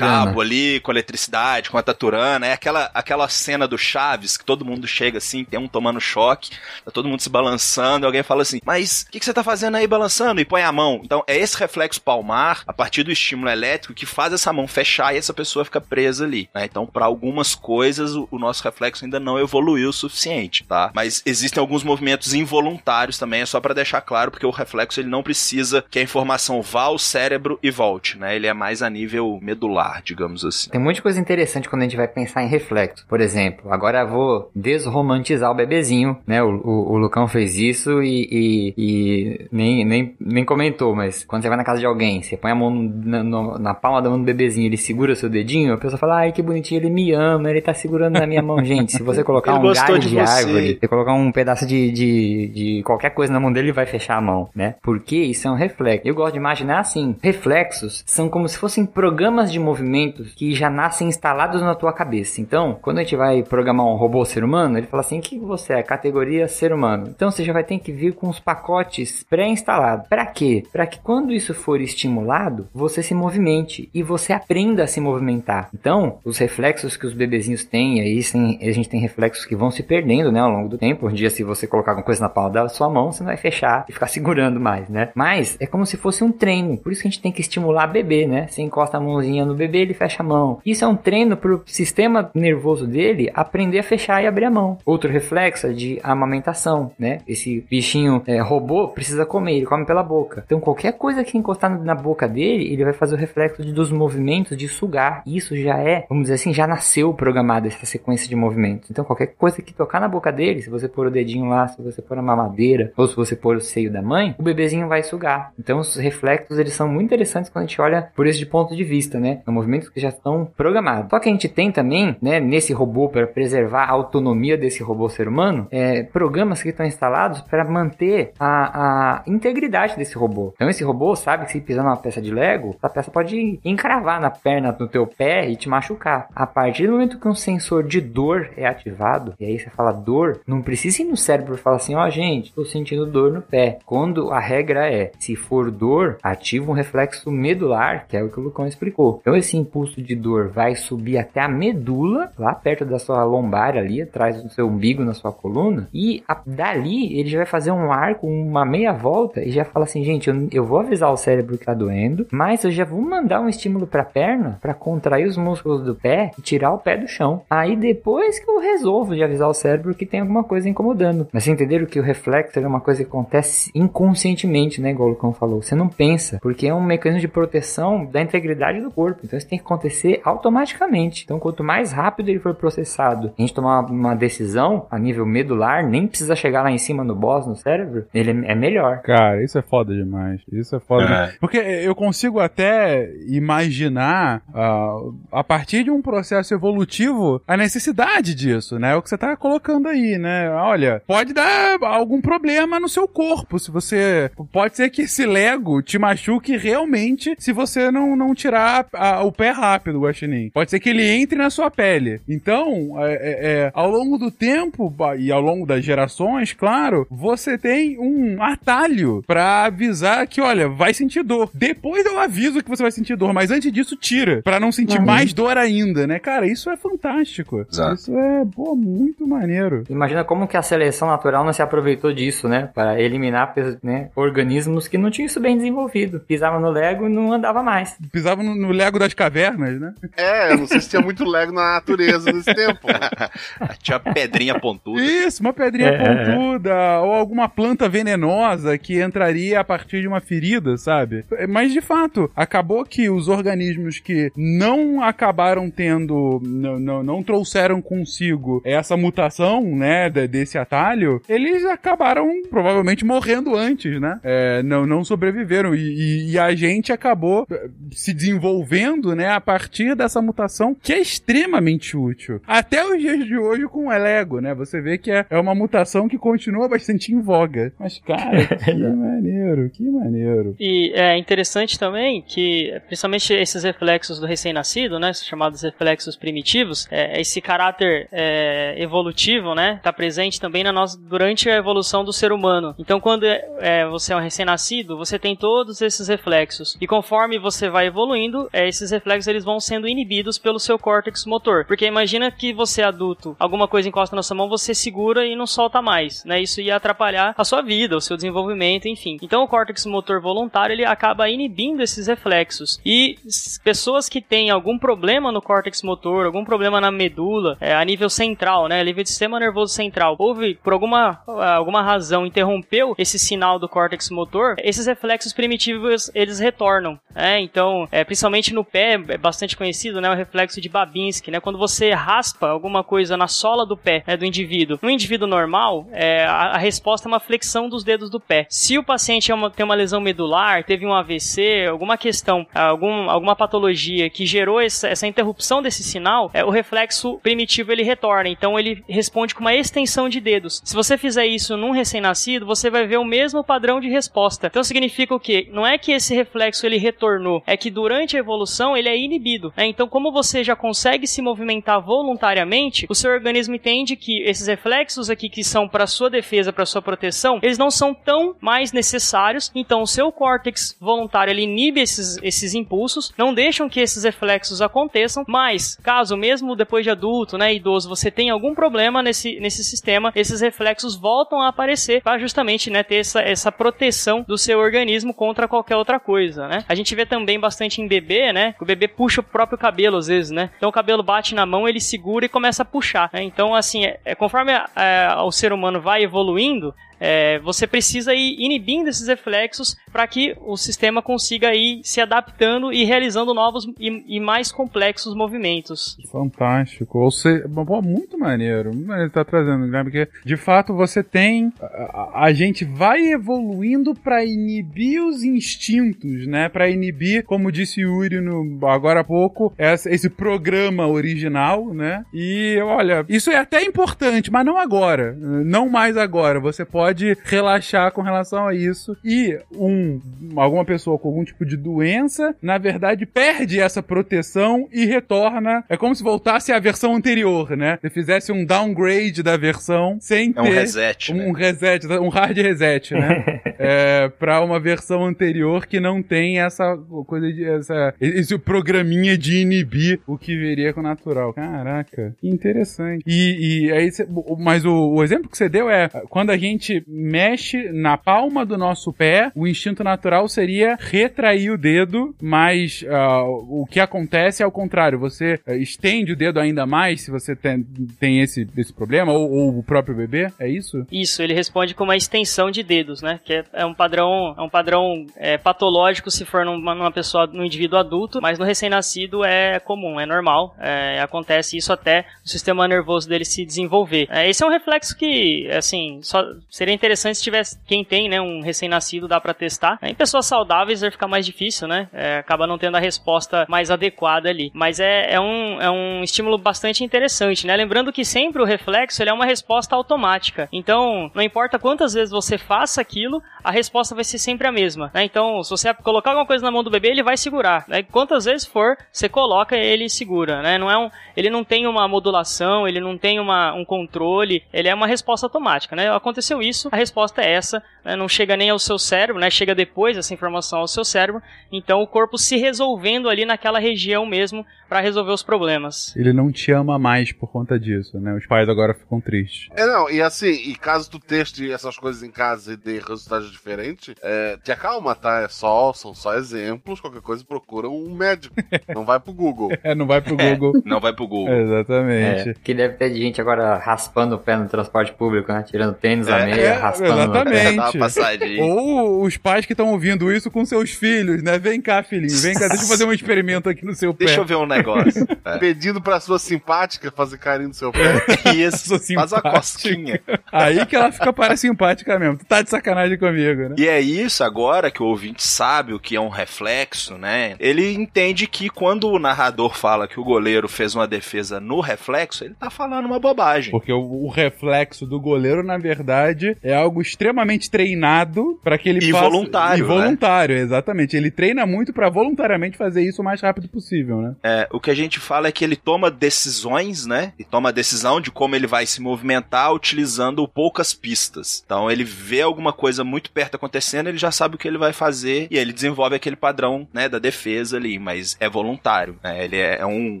[0.00, 4.64] cabo ali com eletricidade, com a taturana, é aquela, aquela cena do Chaves que todo
[4.64, 6.50] mundo chega assim, tem um tomando choque,
[6.84, 9.42] tá todo mundo se balançando, e alguém fala assim, mas o que, que você tá
[9.42, 10.40] fazendo aí balançando?
[10.40, 11.00] E põe a mão.
[11.02, 15.14] Então é esse reflexo palmar, a partir do estímulo elétrico, que faz essa mão fechar
[15.14, 16.48] e essa pessoa fica presa ali.
[16.54, 16.64] né?
[16.66, 20.90] Então, para algumas coisas, o, nosso reflexo ainda não evoluiu o suficiente, tá?
[20.94, 25.08] Mas existem alguns movimentos involuntários também, é só para deixar claro, porque o reflexo ele
[25.08, 28.34] não precisa que a informação vá ao cérebro e volte, né?
[28.36, 30.68] Ele é mais a nível medular, digamos assim.
[30.70, 33.06] Tem muita coisa interessante quando a gente vai pensar em reflexo.
[33.08, 36.42] Por exemplo, agora vou desromantizar o bebezinho, né?
[36.42, 40.63] O, o, o Lucão fez isso e, e- e nem, nem, nem comentou,
[40.94, 44.00] mas quando você vai na casa de alguém, você põe a mão na, na palma
[44.00, 46.80] da mão do bebezinho, ele segura o seu dedinho, a pessoa fala, ai que bonitinho,
[46.80, 48.64] ele me ama, ele tá segurando na minha mão.
[48.64, 52.48] Gente, se você colocar um galho de de, árvore, você colocar um pedaço de, de,
[52.48, 54.76] de qualquer coisa na mão dele, ele vai fechar a mão, né?
[54.82, 56.06] Porque isso é um reflexo.
[56.06, 60.70] Eu gosto de imaginar assim, reflexos são como se fossem programas de movimentos que já
[60.70, 62.40] nascem instalados na tua cabeça.
[62.40, 65.38] Então, quando a gente vai programar um robô ser humano, ele fala assim, o que
[65.38, 65.82] você é?
[65.82, 67.08] Categoria ser humano.
[67.14, 70.06] Então, você já vai ter que vir com os pacotes pré-instalados.
[70.08, 70.53] Para quê?
[70.72, 75.68] Para que quando isso for estimulado, você se movimente e você aprenda a se movimentar.
[75.74, 79.70] Então, os reflexos que os bebezinhos têm, aí sim, a gente tem reflexos que vão
[79.70, 81.08] se perdendo, né, ao longo do tempo.
[81.08, 83.36] Um dia, se você colocar alguma coisa na palma da sua mão, você não vai
[83.36, 85.10] fechar e ficar segurando mais, né?
[85.14, 86.76] Mas é como se fosse um treino.
[86.78, 88.46] Por isso que a gente tem que estimular bebê, né?
[88.48, 90.60] Você encosta a mãozinha no bebê, ele fecha a mão.
[90.64, 94.78] Isso é um treino pro sistema nervoso dele aprender a fechar e abrir a mão.
[94.84, 97.18] Outro reflexo é de amamentação, né?
[97.26, 100.43] Esse bichinho é, robô precisa comer, ele come pela boca.
[100.44, 103.90] Então qualquer coisa que encostar na boca dele, ele vai fazer o reflexo de- dos
[103.90, 105.22] movimentos de sugar.
[105.26, 108.90] Isso já é, vamos dizer assim, já nasceu programado essa sequência de movimentos.
[108.90, 111.80] Então qualquer coisa que tocar na boca dele, se você pôr o dedinho lá, se
[111.82, 115.02] você pôr a mamadeira, ou se você pôr o seio da mãe, o bebezinho vai
[115.02, 115.52] sugar.
[115.58, 118.84] Então os reflexos, eles são muito interessantes quando a gente olha por esse ponto de
[118.84, 119.40] vista, né?
[119.44, 121.10] São movimentos que já estão programados.
[121.10, 125.08] Só que a gente tem também, né, nesse robô, para preservar a autonomia desse robô
[125.08, 130.23] ser humano, é, programas que estão instalados para manter a, a integridade desse robô.
[130.54, 134.20] Então esse robô sabe que se pisar numa peça de Lego, essa peça pode encravar
[134.20, 136.28] na perna do teu pé e te machucar.
[136.34, 139.92] A partir do momento que um sensor de dor é ativado, e aí você fala
[139.92, 143.42] dor, não precisa ir no cérebro e falar assim, ó gente, tô sentindo dor no
[143.42, 143.78] pé.
[143.84, 148.38] Quando a regra é, se for dor, ativa um reflexo medular, que é o que
[148.40, 149.18] o Lucão explicou.
[149.20, 153.76] Então esse impulso de dor vai subir até a medula, lá perto da sua lombar
[153.76, 157.70] ali, atrás do seu umbigo na sua coluna, e a- dali ele já vai fazer
[157.72, 161.16] um arco, uma meia volta e já fala assim, gente, eu, eu vou avisar o
[161.16, 165.26] cérebro que tá doendo, mas eu já vou mandar um estímulo pra perna pra contrair
[165.26, 167.42] os músculos do pé e tirar o pé do chão.
[167.48, 171.28] Aí depois que eu resolvo de avisar o cérebro que tem alguma coisa incomodando.
[171.32, 174.90] Mas vocês entenderam que o reflexo é uma coisa que acontece inconscientemente, né?
[174.90, 175.62] Igual o Lucão falou.
[175.62, 179.20] Você não pensa, porque é um mecanismo de proteção da integridade do corpo.
[179.24, 181.24] Então isso tem que acontecer automaticamente.
[181.24, 185.86] Então quanto mais rápido ele for processado, a gente tomar uma decisão a nível medular,
[185.86, 189.00] nem precisa chegar lá em cima no boss, no cérebro, ele é, é melhor.
[189.02, 190.03] Cara, isso é foda demais.
[190.52, 191.06] Isso é foda É.
[191.06, 191.36] demais.
[191.40, 194.96] Porque eu consigo até imaginar, ah,
[195.32, 198.92] a partir de um processo evolutivo, a necessidade disso, né?
[198.92, 200.50] É o que você tá colocando aí, né?
[200.50, 203.58] Olha, pode dar algum problema no seu corpo.
[203.58, 204.30] Se você.
[204.52, 209.32] Pode ser que esse Lego te machuque realmente se você não, não tirar a- o
[209.32, 210.50] pé rápido, Guaxinim.
[210.50, 212.20] Pode ser que ele entre na sua pele.
[212.28, 217.56] Então, é, é, é, ao longo do tempo e ao longo das gerações, claro, você
[217.58, 221.48] tem um atalho pra avisar que, olha, vai sentir dor.
[221.54, 224.42] Depois eu aviso que você vai sentir dor, mas antes disso, tira.
[224.42, 225.04] Pra não sentir Uhum.
[225.06, 226.18] mais dor ainda, né?
[226.18, 227.64] Cara, isso é fantástico.
[227.70, 227.94] Exato.
[227.94, 229.84] Isso é, pô, muito maneiro.
[229.88, 232.68] Imagina como que a seleção natural não se aproveitou disso, né?
[232.74, 236.20] Para eliminar né, organismos que não tinham isso bem desenvolvido.
[236.20, 237.96] Pisava no Lego e não andava mais.
[238.12, 239.94] Pisava no, no Lego das cavernas, né?
[240.16, 242.80] É, eu não sei se tinha muito Lego na natureza nesse tempo.
[243.82, 245.00] Tinha pedrinha pontuda.
[245.02, 250.08] Isso, uma pedrinha É, é, pontuda, ou alguma planta venenosa que entraria a partir de
[250.08, 251.24] uma ferida, sabe?
[251.48, 257.80] Mas de fato, acabou que os organismos que não acabaram tendo, não, não, não trouxeram
[257.82, 264.18] consigo essa mutação, né, de- desse atalho, eles acabaram provavelmente morrendo antes, né?
[264.22, 265.74] É, não, não sobreviveram.
[265.74, 270.92] E, e- e a gente acabou eh, se desenvolvendo, né, a partir dessa mutação que
[270.92, 272.40] é extremamente útil.
[272.46, 274.54] Até os dias de hoje com o Lego, né?
[274.54, 277.72] Você vê que é, é uma mutação que continua bastante em voga.
[277.78, 280.54] Mas, cara, que maneiro, que maneiro.
[280.58, 287.20] E é interessante também que, principalmente esses reflexos do recém-nascido, né, chamados reflexos primitivos, é,
[287.20, 292.32] esse caráter é, evolutivo, né, tá presente também na nossa, durante a evolução do ser
[292.32, 292.74] humano.
[292.78, 296.76] Então, quando é, você é um recém-nascido, você tem todos esses reflexos.
[296.80, 301.24] E conforme você vai evoluindo, é, esses reflexos eles vão sendo inibidos pelo seu córtex
[301.26, 301.64] motor.
[301.64, 305.34] Porque imagina que você é adulto, alguma coisa encosta na sua mão, você segura e
[305.34, 306.40] não solta mais, né?
[306.40, 309.18] Isso ia atrapalhar a sua vida, o seu desenvolvimento, enfim.
[309.22, 312.80] Então o córtex motor voluntário ele acaba inibindo esses reflexos.
[312.84, 313.16] E
[313.62, 318.08] pessoas que têm algum problema no córtex motor, algum problema na medula, é, a nível
[318.08, 318.80] central, né?
[318.80, 321.20] A nível do sistema nervoso central, houve por alguma,
[321.56, 326.98] alguma razão interrompeu esse sinal do córtex motor, esses reflexos primitivos eles retornam.
[327.14, 327.40] né?
[327.40, 330.10] Então, é, principalmente no pé, é bastante conhecido, né?
[330.10, 331.40] O reflexo de Babinski, né?
[331.40, 334.78] Quando você raspa alguma coisa na sola do pé né, do indivíduo.
[334.82, 338.46] No indivíduo normal, é, a, a resposta é uma flexão dos dedos do pé.
[338.48, 343.10] Se o paciente é uma- tem uma lesão medular, teve um AVC, alguma questão, algum,
[343.10, 348.28] alguma patologia que gerou essa, essa interrupção desse sinal, é, o reflexo primitivo ele retorna.
[348.28, 350.60] Então ele responde com uma extensão de dedos.
[350.64, 354.46] Se você fizer isso num recém-nascido, você vai ver o mesmo padrão de resposta.
[354.46, 355.48] Então significa o quê?
[355.52, 359.52] Não é que esse reflexo ele retornou, é que durante a evolução ele é inibido.
[359.56, 359.66] né?
[359.66, 365.10] Então, como você já consegue se movimentar voluntariamente, o seu organismo entende que esses reflexos
[365.10, 369.43] aqui que são para sua defesa, para sua proteção, eles não são tão mais necessários.
[369.54, 374.60] Então, o seu córtex voluntário ele inibe esses, esses impulsos, não deixam que esses reflexos
[374.62, 375.24] aconteçam.
[375.26, 380.12] Mas, caso mesmo depois de adulto, né, idoso, você tenha algum problema nesse, nesse sistema,
[380.14, 385.12] esses reflexos voltam a aparecer para justamente, né, ter essa, essa proteção do seu organismo
[385.14, 386.64] contra qualquer outra coisa, né?
[386.68, 388.54] A gente vê também bastante em bebê, né?
[388.60, 390.50] O bebê puxa o próprio cabelo às vezes, né?
[390.56, 393.10] Então o cabelo bate na mão, ele segura e começa a puxar.
[393.12, 393.22] né?
[393.22, 396.74] Então, assim, é, é conforme a- o ser humano vai evoluindo,
[397.06, 402.72] é, você precisa ir inibindo esses reflexos para que o sistema consiga ir se adaptando
[402.72, 405.96] e realizando novos e, e mais complexos movimentos.
[406.10, 406.98] Fantástico.
[406.98, 407.46] Ou seja,
[407.82, 408.70] muito maneiro.
[408.72, 409.82] Muito maneiro tá trazendo, né?
[409.82, 411.52] Porque, de fato, você tem.
[411.60, 416.48] A, a- gente vai evoluindo pra inibir os instintos, né?
[416.48, 422.04] Pra inibir, como disse Yuri no, agora há pouco, essa- esse programa original, né?
[422.12, 425.12] E olha, isso é até importante, mas não agora.
[425.12, 426.40] Não mais agora.
[426.40, 426.93] Você pode
[427.24, 428.96] relaxar com relação a isso.
[429.04, 430.00] E um,
[430.36, 435.64] alguma pessoa com algum tipo de doença, na verdade, perde essa proteção e retorna.
[435.68, 437.78] É como se voltasse à versão anterior, né?
[437.80, 440.38] Se fizesse um downgrade da versão sem ter.
[440.38, 441.32] É um reset, Um né?
[441.36, 443.40] reset, um hard reset, né?
[443.58, 446.76] é, pra uma versão anterior que não tem essa
[447.06, 447.44] coisa de.
[447.44, 451.32] Essa, esse programinha de inibir o que viria com o natural.
[451.32, 453.02] Caraca, que interessante.
[453.06, 454.06] E, e aí, cê-
[454.38, 458.56] mas o, o exemplo que você deu é quando a gente mexe na palma do
[458.56, 464.44] nosso pé, o instinto natural seria retrair o dedo, mas ah, o que acontece é
[464.46, 464.98] ao contrário.
[464.98, 467.64] Você ah, estende o dedo ainda mais se você tem,
[467.98, 470.86] tem esse, esse problema, ou, ou o próprio bebê, é isso?
[470.90, 473.20] Isso, ele responde com uma extensão de dedos, né?
[473.24, 477.26] Que é, é um padrão, é um padrão é, patológico se for numa, numa pessoa,
[477.26, 480.54] num indivíduo adulto, mas no recém-nascido é comum, é normal.
[480.58, 484.06] É, acontece isso até o sistema nervoso dele se desenvolver.
[484.10, 486.24] É, esse é um reflexo que, assim, só
[486.64, 489.78] seria interessante se tivesse quem tem, né, um recém-nascido, dá para testar.
[489.82, 491.88] Em pessoas saudáveis vai ficar mais difícil, né?
[491.92, 494.50] É, acaba não tendo a resposta mais adequada ali.
[494.54, 497.54] Mas é, é, um, é um estímulo bastante interessante, né?
[497.54, 500.48] Lembrando que sempre o reflexo ele é uma resposta automática.
[500.50, 504.90] Então, não importa quantas vezes você faça aquilo, a resposta vai ser sempre a mesma.
[504.94, 505.04] Né?
[505.04, 507.66] Então, se você colocar alguma coisa na mão do bebê, ele vai segurar.
[507.68, 507.82] Né?
[507.82, 510.40] Quantas vezes for, você coloca ele segura.
[510.40, 510.56] Né?
[510.56, 514.68] Não é um, ele não tem uma modulação, ele não tem uma, um controle, ele
[514.68, 515.76] é uma resposta automática.
[515.76, 515.94] Né?
[515.94, 517.62] Aconteceu isso, a resposta é essa.
[517.84, 517.96] Né?
[517.96, 519.30] Não chega nem ao seu cérebro, né?
[519.30, 521.22] chega depois essa informação ao seu cérebro.
[521.52, 525.94] Então, o corpo se resolvendo ali naquela região mesmo para resolver os problemas.
[525.96, 528.14] Ele não te ama mais por conta disso, né?
[528.14, 529.48] Os pais agora ficam tristes.
[529.54, 533.30] É, não, e assim, e caso tu teste essas coisas em casa e dê resultados
[533.30, 535.20] diferentes, é, te acalma, tá?
[535.20, 538.34] É só, são só exemplos, qualquer coisa procura um médico.
[538.74, 539.50] não vai pro Google.
[539.62, 540.62] É, não vai pro Google.
[540.64, 541.34] Não vai pro Google.
[541.34, 542.30] Exatamente.
[542.30, 545.44] É, que deve ter gente agora raspando o pé no transporte público, né?
[545.44, 547.00] Tirando tênis à meia, É, raspando.
[547.00, 547.78] exatamente.
[547.78, 548.44] Passadinha.
[548.44, 551.38] Ou os pais que estão ouvindo isso com seus filhos, né?
[551.38, 554.06] Vem cá, filhinho, vem cá, deixa eu fazer um experimento aqui no seu pé.
[554.06, 555.06] Deixa eu ver um negócio.
[555.24, 555.38] É.
[555.38, 558.04] Pedindo pra sua simpática fazer carinho no seu pé.
[558.36, 559.98] Isso, faz uma cosquinha.
[560.30, 562.18] Aí que ela fica parasimpática mesmo.
[562.18, 563.54] Tu tá de sacanagem comigo, né?
[563.56, 567.36] E é isso agora que o ouvinte sabe o que é um reflexo, né?
[567.38, 572.24] Ele entende que quando o narrador fala que o goleiro fez uma defesa no reflexo,
[572.24, 573.50] ele tá falando uma bobagem.
[573.50, 578.78] Porque o, o reflexo do goleiro, na verdade, é algo extremamente treinado pra que ele
[578.80, 579.04] E faça...
[579.04, 580.96] voluntário, E voluntário, exatamente.
[580.96, 584.14] Ele treina muito pra voluntariamente fazer isso o mais rápido possível, né?
[584.22, 587.12] É, o que a gente fala é que ele toma decisões, né?
[587.18, 591.42] E toma a decisão de como ele vai se movimentar utilizando poucas pistas.
[591.44, 594.72] Então ele vê alguma coisa muito perto acontecendo, ele já sabe o que ele vai
[594.72, 599.24] fazer e ele desenvolve aquele padrão, né, da defesa ali, mas é voluntário, né?
[599.24, 600.00] Ele é, é um,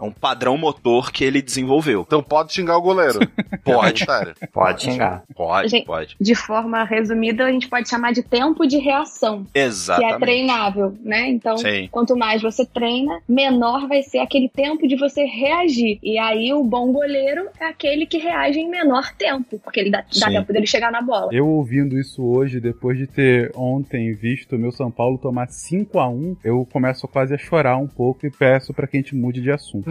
[0.00, 2.04] é um padrão motor que ele desenvolveu.
[2.06, 3.20] Então pode xingar o goleiro.
[3.62, 4.04] Pode.
[4.04, 4.46] É.
[4.52, 5.22] Pode xingar.
[5.34, 6.16] Pode, Gente, pode.
[6.20, 10.20] De forma resumida, a gente pode chamar de tempo de reação, que é Exatamente.
[10.20, 11.28] treinável, né?
[11.28, 11.88] Então, Sim.
[11.90, 15.98] quanto mais você treina, menor vai ser aquele tempo de você reagir.
[16.02, 20.04] E aí, o bom goleiro é aquele que reage em menor tempo, porque ele dá,
[20.18, 21.28] dá tempo dele chegar na bola.
[21.32, 25.98] Eu ouvindo isso hoje, depois de ter ontem visto o meu São Paulo tomar 5
[25.98, 29.14] a 1 eu começo quase a chorar um pouco e peço pra que a gente
[29.14, 29.90] mude de assunto.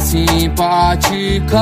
[0.00, 1.58] simpaticão,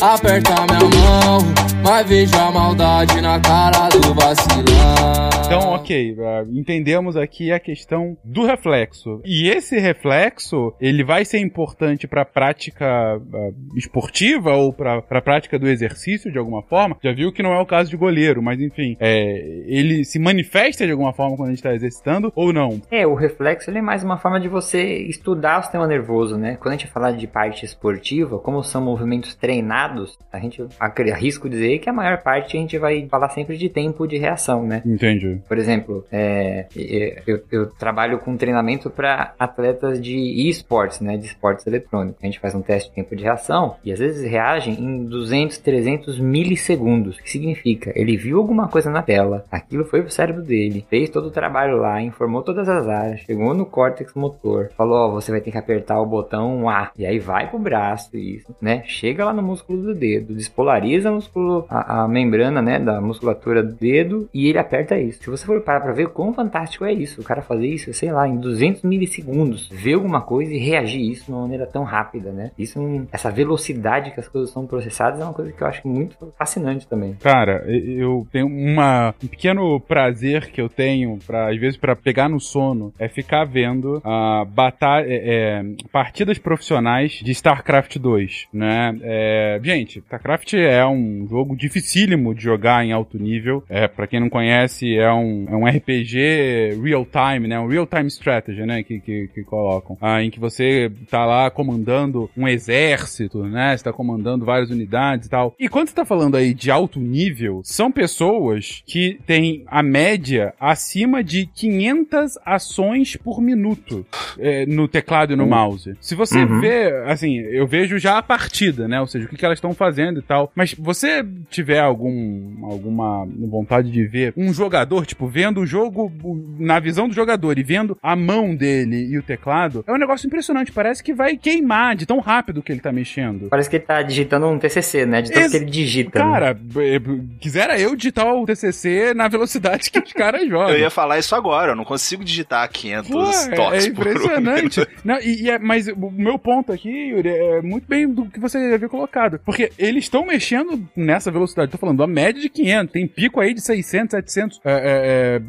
[0.00, 1.38] aperta minha mão,
[1.82, 5.30] mas vejo a maldade na cara do vacilão.
[5.44, 9.20] Então, ok, ah, entendemos aqui a questão do reflexo.
[9.24, 15.58] E esse reflexo, ele vai ser importante pra prática ah, esportiva ou pra pra prática
[15.58, 16.96] do exercício de alguma forma.
[17.02, 20.86] Já viu que não é o caso de goleiro, mas enfim, é, ele se manifesta
[20.86, 22.80] de alguma forma quando a gente tá exercitando ou não?
[22.90, 26.56] É, o reflexo ele é mais uma forma de você estudar o sistema nervoso, né?
[26.60, 31.80] Quando a gente fala de parte esportiva, como são movimentos treinados, a gente arrisco dizer
[31.80, 34.82] que a maior parte a gente vai falar sempre de tempo de reação, né?
[34.86, 35.40] Entendi.
[35.48, 41.26] Por exemplo, é, é, eu, eu trabalho com treinamento para atletas de esportes, né, de
[41.26, 42.22] esportes eletrônicos.
[42.22, 45.58] A gente faz um teste de tempo de reação e às vezes reagem em 200,
[45.58, 47.18] 300 milissegundos.
[47.18, 47.92] O que significa?
[47.96, 51.78] Ele viu alguma coisa na tela, aquilo foi pro cérebro dele, fez todo o trabalho
[51.78, 55.58] lá, informou todas as áreas, chegou no córtex motor, falou, ó, você vai ter que
[55.58, 58.82] apertar o botão A, e aí vai pro braço isso, né?
[58.86, 63.62] Chega lá no músculo do dedo, despolariza o músculo, a, a membrana, né, da musculatura
[63.62, 65.22] do dedo e ele aperta isso.
[65.22, 68.10] Se você for parar pra ver quão fantástico é isso, o cara fazer isso, sei
[68.12, 72.32] lá, em 200 milissegundos, ver alguma coisa e reagir isso de uma maneira tão rápida,
[72.32, 72.50] né?
[72.58, 72.80] Isso,
[73.12, 76.86] essa velocidade que as coisas são processadas é uma coisa que eu acho muito fascinante
[76.86, 77.14] também.
[77.20, 82.40] Cara, eu tenho uma, um pequeno prazer que eu tenho, às vezes, pra pegar no
[82.40, 88.96] sono, é ficar vendo a bata é, é, partidas profissionais de StarCraft 2, né?
[89.02, 93.62] É, gente, StarCraft é um jogo dificílimo de jogar em alto nível.
[93.68, 97.58] É, para quem não conhece, é um, é um RPG real-time, né?
[97.58, 98.82] Um real-time strategy, né?
[98.82, 99.96] Que, que, que colocam.
[100.00, 103.76] Ah, em que você tá lá comandando um exército, né?
[103.76, 105.54] Você tá comandando várias unidades e tal.
[105.58, 110.54] E quando você tá falando aí de alto nível, são pessoas que têm a média
[110.58, 114.06] acima de 500 ações por minuto
[114.38, 115.94] é, no teclado e no mouse.
[116.00, 116.60] Se você Uhum.
[116.60, 119.00] vê, assim, eu vejo já a partida, né?
[119.00, 120.50] Ou seja, o que, que elas estão fazendo e tal.
[120.54, 122.29] Mas você tiver algum
[122.62, 126.10] algum, alguma vontade de ver um jogador, tipo, vendo o jogo
[126.58, 130.26] na visão do jogador e vendo a mão dele e o teclado, é um negócio
[130.26, 130.72] impressionante.
[130.72, 133.48] Parece que vai queimar de tão rápido que ele tá mexendo.
[133.48, 135.22] Parece que ele tá digitando um TCC, né?
[135.22, 136.18] De tanto Ex- que ele digita.
[136.18, 136.24] né?
[136.24, 137.00] Cara, b-
[137.40, 140.70] quisera eu digitar o TCC na velocidade que os caras jogam.
[140.70, 144.06] Eu ia falar isso agora, eu não consigo digitar 500 Pô, é, toques é por
[144.06, 144.86] impressionante.
[145.04, 148.38] Não, e, e é- mas o meu ponto aqui, Yuri, é muito bem do que
[148.38, 149.40] você havia colocado.
[149.44, 151.70] Porque eles estão mexendo nessa velocidade.
[151.70, 152.92] Tô falando, a média de 500.
[152.92, 154.80] Tem pico aí de 600, 700 é, é,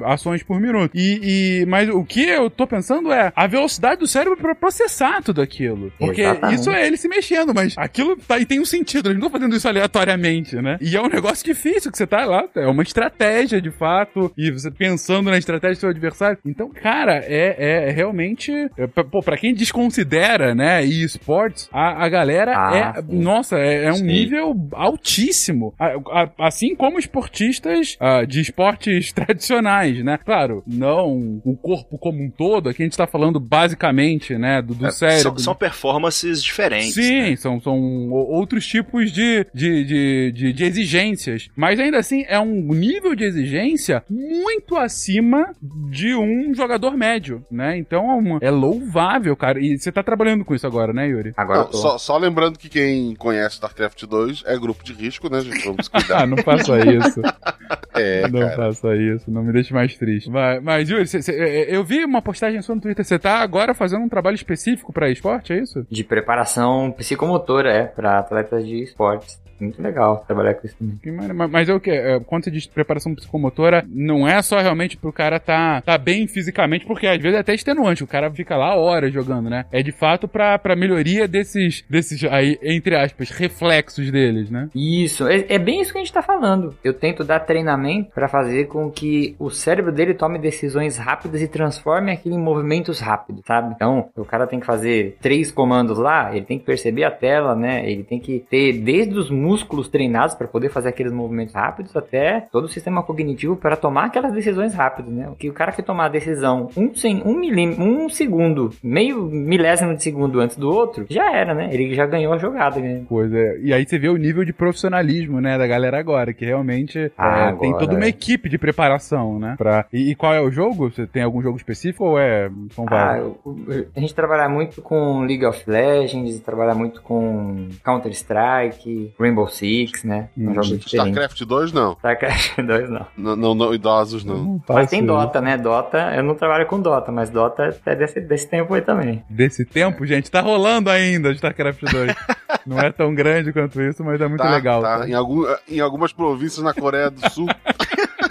[0.04, 0.92] é, ações por minuto.
[0.96, 5.22] E, e- mas o que eu tô pensando é a velocidade do cérebro pra processar
[5.24, 5.92] tudo aquilo.
[6.00, 6.60] Porque Exatamente.
[6.60, 9.08] isso é ele se mexendo, mas aquilo tá, e tem um sentido.
[9.10, 10.78] Eles não estão fazendo isso aleatoriamente, né?
[10.82, 12.46] E é um negócio difícil que você tá lá.
[12.56, 14.32] É uma estratégia, de fato.
[14.38, 16.38] E você pensando na estratégia do seu adversário.
[16.46, 18.52] Então, cara, é, é- é realmente.
[18.78, 23.02] é, pô, pra quem desconsidera, né, esportes, a, a galera Ah, é.
[23.02, 23.20] sim.
[23.20, 24.04] Nossa, é, é um Sim.
[24.06, 25.74] nível altíssimo.
[25.80, 26.30] A- a-
[26.62, 30.20] assim como esportistas ah, de esportes tradicionais, né?
[30.24, 32.70] Claro, não o corpo como um todo.
[32.70, 35.22] Aqui a gente tá falando basicamente, né, do, do É, cérebro.
[35.22, 36.94] São, são performances diferentes.
[36.94, 37.36] Sim, né?
[37.36, 41.50] são, são outros tipos de, de, de, de, de exigências.
[41.56, 47.78] Mas ainda assim, é um nível de exigência muito acima de um jogador médio, né?
[47.78, 49.60] Então é, uma- é louvável, cara.
[49.60, 51.34] E você tá trabalhando com isso agora, né, Yuri?
[51.36, 51.78] Agora eu Não, tô.
[51.78, 55.66] só, só lembrando que quem conhece StarCraft 2 é grupo de risco, né, gente?
[55.66, 56.28] Vamos Ah, cuidar.
[56.28, 57.22] não faça isso.
[57.96, 58.56] é, não cara.
[58.56, 59.30] faça isso.
[59.32, 60.30] Não me deixe mais triste.
[60.30, 63.04] Mas, mas Yuri, cê- cê- é, eu vi uma postagem sua no Twitter.
[63.06, 65.86] Você tá agora fazendo um trabalho específico pra esporte, é isso?
[65.90, 69.40] De preparação psicomotora, é, pra atletas de esportes.
[69.62, 71.34] Muito legal trabalhar com isso também.
[71.34, 71.92] Mas, mas é o que?
[72.26, 76.86] Quando você diz preparação psicomotora, não é só realmente pro cara tá, tá bem fisicamente,
[76.86, 78.04] porque às vezes é até extenuante.
[78.04, 79.66] O cara fica lá horas jogando, né?
[79.72, 84.70] É de fato pra, pra melhoria desses, desses aí, entre aspas, reflexos deles, né?
[84.74, 86.76] Isso, é, é bem isso que a gente tá falando.
[86.84, 91.48] Eu tento dar treinamento pra fazer com que o cérebro dele tome decisões rápidas e
[91.48, 93.74] transforme aquilo em movimentos rápidos, sabe?
[93.76, 97.56] Então, o cara tem que fazer três comandos lá, ele tem que perceber a tela,
[97.56, 97.90] né?
[97.90, 99.51] Ele tem que ter desde os músculos
[99.92, 104.34] treinados pra poder fazer aqueles movimentos rápidos até todo o sistema cognitivo para tomar aquelas
[104.34, 105.30] decisões rápidas, né?
[105.38, 109.96] Que o cara que tomar a decisão um, sem, um, milímetro, um segundo, meio milésimo
[109.96, 111.70] de segundo antes do outro, já era, né?
[111.72, 113.04] Ele já ganhou a jogada, né?
[113.08, 113.38] Coisa.
[113.62, 117.50] E aí você vê o nível de profissionalismo, né, da galera agora, que realmente Ah,
[117.50, 118.10] é, tem agora, toda uma é.
[118.10, 119.56] equipe de preparação, né?
[119.58, 119.86] Pra...
[119.92, 120.90] E, e qual é o jogo?
[120.90, 122.50] Você tem algum jogo específico ou é.
[122.72, 123.88] São Ah, vários?
[123.96, 130.30] a gente trabalha muito com League of Legends, trabalha muito com Counter-Strike, Rainbow Six, né?
[130.38, 130.88] Hum, Um jogo diferente.
[131.10, 131.94] StarCraft 2, não.
[131.94, 133.06] StarCraft 2 não.
[133.18, 134.38] Não, não, não, idosos, não.
[134.38, 135.08] Não Mas faço tem isso.
[135.08, 135.58] Dota, né?
[135.58, 139.24] Dota, eu não trabalho com Dota, mas Dota é desse, desse tempo aí também.
[139.30, 142.14] Desse tempo, gente, tá rolando ainda StarCraft 2.
[142.66, 144.82] não é tão grande quanto isso, mas é muito Tá, legal.
[144.82, 145.00] tá.
[145.00, 145.10] tá?
[145.10, 147.48] Em, algum, em algumas províncias na Coreia do Sul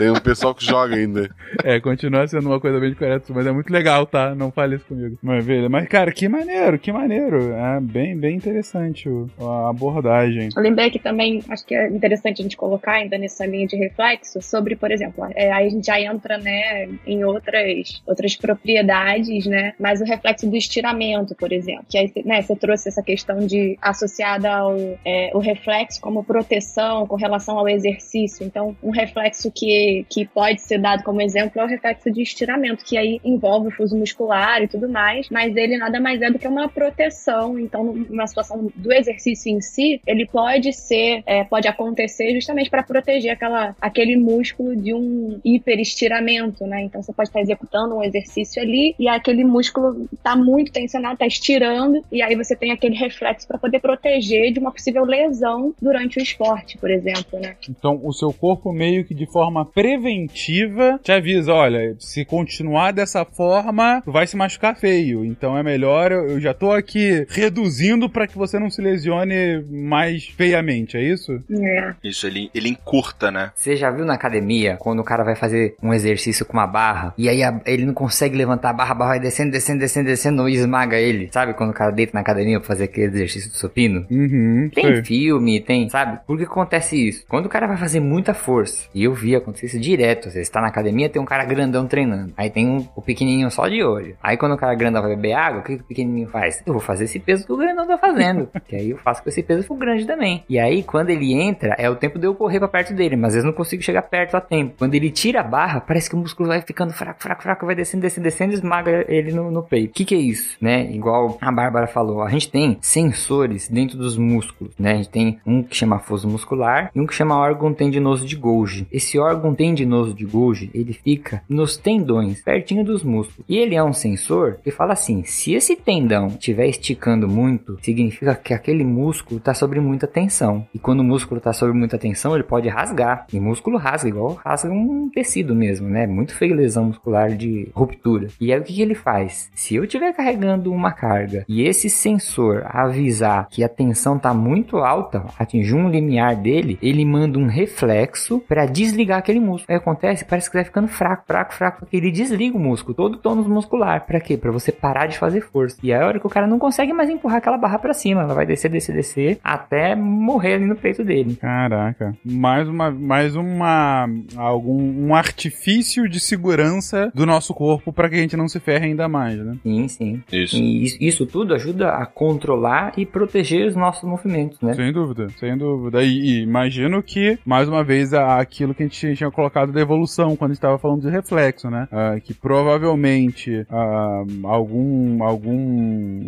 [0.01, 1.29] tem um pessoal que joga ainda.
[1.63, 4.35] É, continua sendo uma coisa bem correta, mas é muito legal, tá?
[4.35, 5.19] Não fale isso comigo.
[5.23, 7.53] Mas, velho, mas cara, que maneiro, que maneiro.
[7.53, 10.49] É bem, bem interessante o- a abordagem.
[10.57, 13.77] Eu lembrei que também acho que é interessante a gente colocar ainda nessa linha de
[13.77, 19.45] reflexo sobre, por exemplo, é, aí a gente já entra né, em outras, outras propriedades,
[19.47, 19.75] né?
[19.79, 23.77] Mas o reflexo do estiramento, por exemplo, que aí né, você trouxe essa questão de
[23.83, 28.47] associada ao é, o reflexo como proteção com relação ao exercício.
[28.47, 32.85] Então, um reflexo que, que pode ser dado como exemplo é o reflexo de estiramento,
[32.85, 36.39] que aí envolve o fuso muscular e tudo mais, mas ele nada mais é do
[36.39, 37.59] que uma proteção.
[37.59, 42.83] Então, numa situação do exercício em si, ele pode ser, é, pode acontecer justamente para
[42.83, 46.83] proteger aquela, aquele músculo de um hiperestiramento, né?
[46.83, 51.27] Então, você pode estar executando um exercício ali e aquele músculo está muito tensionado, está
[51.27, 56.19] estirando, e aí você tem aquele reflexo para poder proteger de uma possível lesão durante
[56.19, 57.57] o esporte, por exemplo, né?
[57.69, 63.25] Então, o seu corpo meio que de forma preventiva te avisa, olha, se continuar dessa
[63.25, 65.25] forma, tu vai se machucar feio.
[65.25, 69.63] Então é melhor, eu, eu já tô aqui reduzindo pra que você não se lesione
[69.71, 71.41] mais feiamente, é isso?
[71.51, 71.95] É.
[72.05, 73.51] Isso, ele, ele encurta, né?
[73.55, 77.15] Você já viu na academia, quando o cara vai fazer um exercício com uma barra,
[77.17, 80.07] e aí a- ele não consegue levantar a barra, a barra vai descendo, descendo, descendo,
[80.07, 81.29] descendo, e esmaga ele.
[81.33, 84.07] Sabe quando o cara deita na academia pra fazer aquele exercício do supino?
[84.11, 84.71] Uhum.
[84.75, 85.05] Tem sei.
[85.05, 86.19] filme, tem, sabe?
[86.27, 87.25] Por que acontece isso?
[87.29, 90.31] Quando o cara vai fazer muita força, e eu vi acontecer exercício direto.
[90.31, 92.33] Você está na academia, tem um cara grandão treinando.
[92.37, 94.17] Aí tem um, o pequenininho só de olho.
[94.23, 96.63] Aí quando o cara grandão vai beber água, o que, o pequenininho faz?
[96.67, 98.49] Eu vou fazer esse peso que o grandão tá fazendo.
[98.67, 100.45] que aí eu faço com esse peso pro grande também.
[100.49, 103.29] E aí quando ele entra, é o tempo de eu correr pra perto dele, mas
[103.29, 104.75] às vezes não consigo chegar perto a tempo.
[104.79, 107.75] Quando ele tira a barra, parece que o músculo vai ficando fraco, fraco, fraco, vai
[107.75, 109.91] descendo, descendo, descendo e esmaga ele no, no peito.
[109.91, 110.91] O que, que é isso, né?
[110.91, 114.93] Igual a Bárbara falou, a gente tem sensores dentro dos músculos, né?
[114.93, 118.37] A gente tem um que chama foso muscular e um que chama órgão tendinoso de
[118.37, 118.87] Golgi.
[118.91, 123.45] Esse órgão tendinoso de Golgi, ele fica nos tendões, pertinho dos músculos.
[123.49, 128.35] E ele é um sensor que fala assim: se esse tendão estiver esticando muito, significa
[128.35, 130.67] que aquele músculo está sob muita tensão.
[130.75, 133.27] E quando o músculo está sob muita tensão, ele pode rasgar.
[133.33, 136.07] E músculo rasga, igual rasga um tecido mesmo, né?
[136.07, 138.29] Muito feio lesão muscular de ruptura.
[138.41, 139.51] E aí o que, que ele faz?
[139.55, 144.79] Se eu estiver carregando uma carga e esse sensor avisar que a tensão está muito
[144.79, 149.67] alta, atingir um limiar dele, ele manda um reflexo para desligar aquele músculo.
[149.69, 153.15] Aí acontece, parece que vai ficando fraco, fraco, fraco, porque ele desliga o músculo, todo
[153.15, 154.07] o tônus muscular.
[154.07, 154.37] Para quê?
[154.37, 155.77] Para você parar de fazer força.
[155.83, 158.23] E aí a hora que o cara não consegue mais empurrar aquela barra para cima,
[158.23, 161.37] ela vai descer, descer, descer até morrer ali no peito dele.
[161.37, 162.15] Caraca.
[162.25, 168.19] Mais uma, mais uma, algum, um artifício de segurança do nosso corpo para que a
[168.19, 169.57] gente não se ferre ainda mais, né?
[169.63, 170.23] Sim, sim.
[170.33, 170.57] Isso.
[170.57, 174.75] E isso, isso tudo ajuda a controlar e proteger os nossos movimentos, né?
[174.75, 176.03] Sem dúvida, sem dúvida.
[176.03, 180.37] E, e imagino que, mais uma vez, aquilo que a gente tinha colocado da evolução,
[180.37, 181.89] quando estava falando de reflexo, né?
[181.91, 186.27] Ah, que provavelmente ah, algum, algum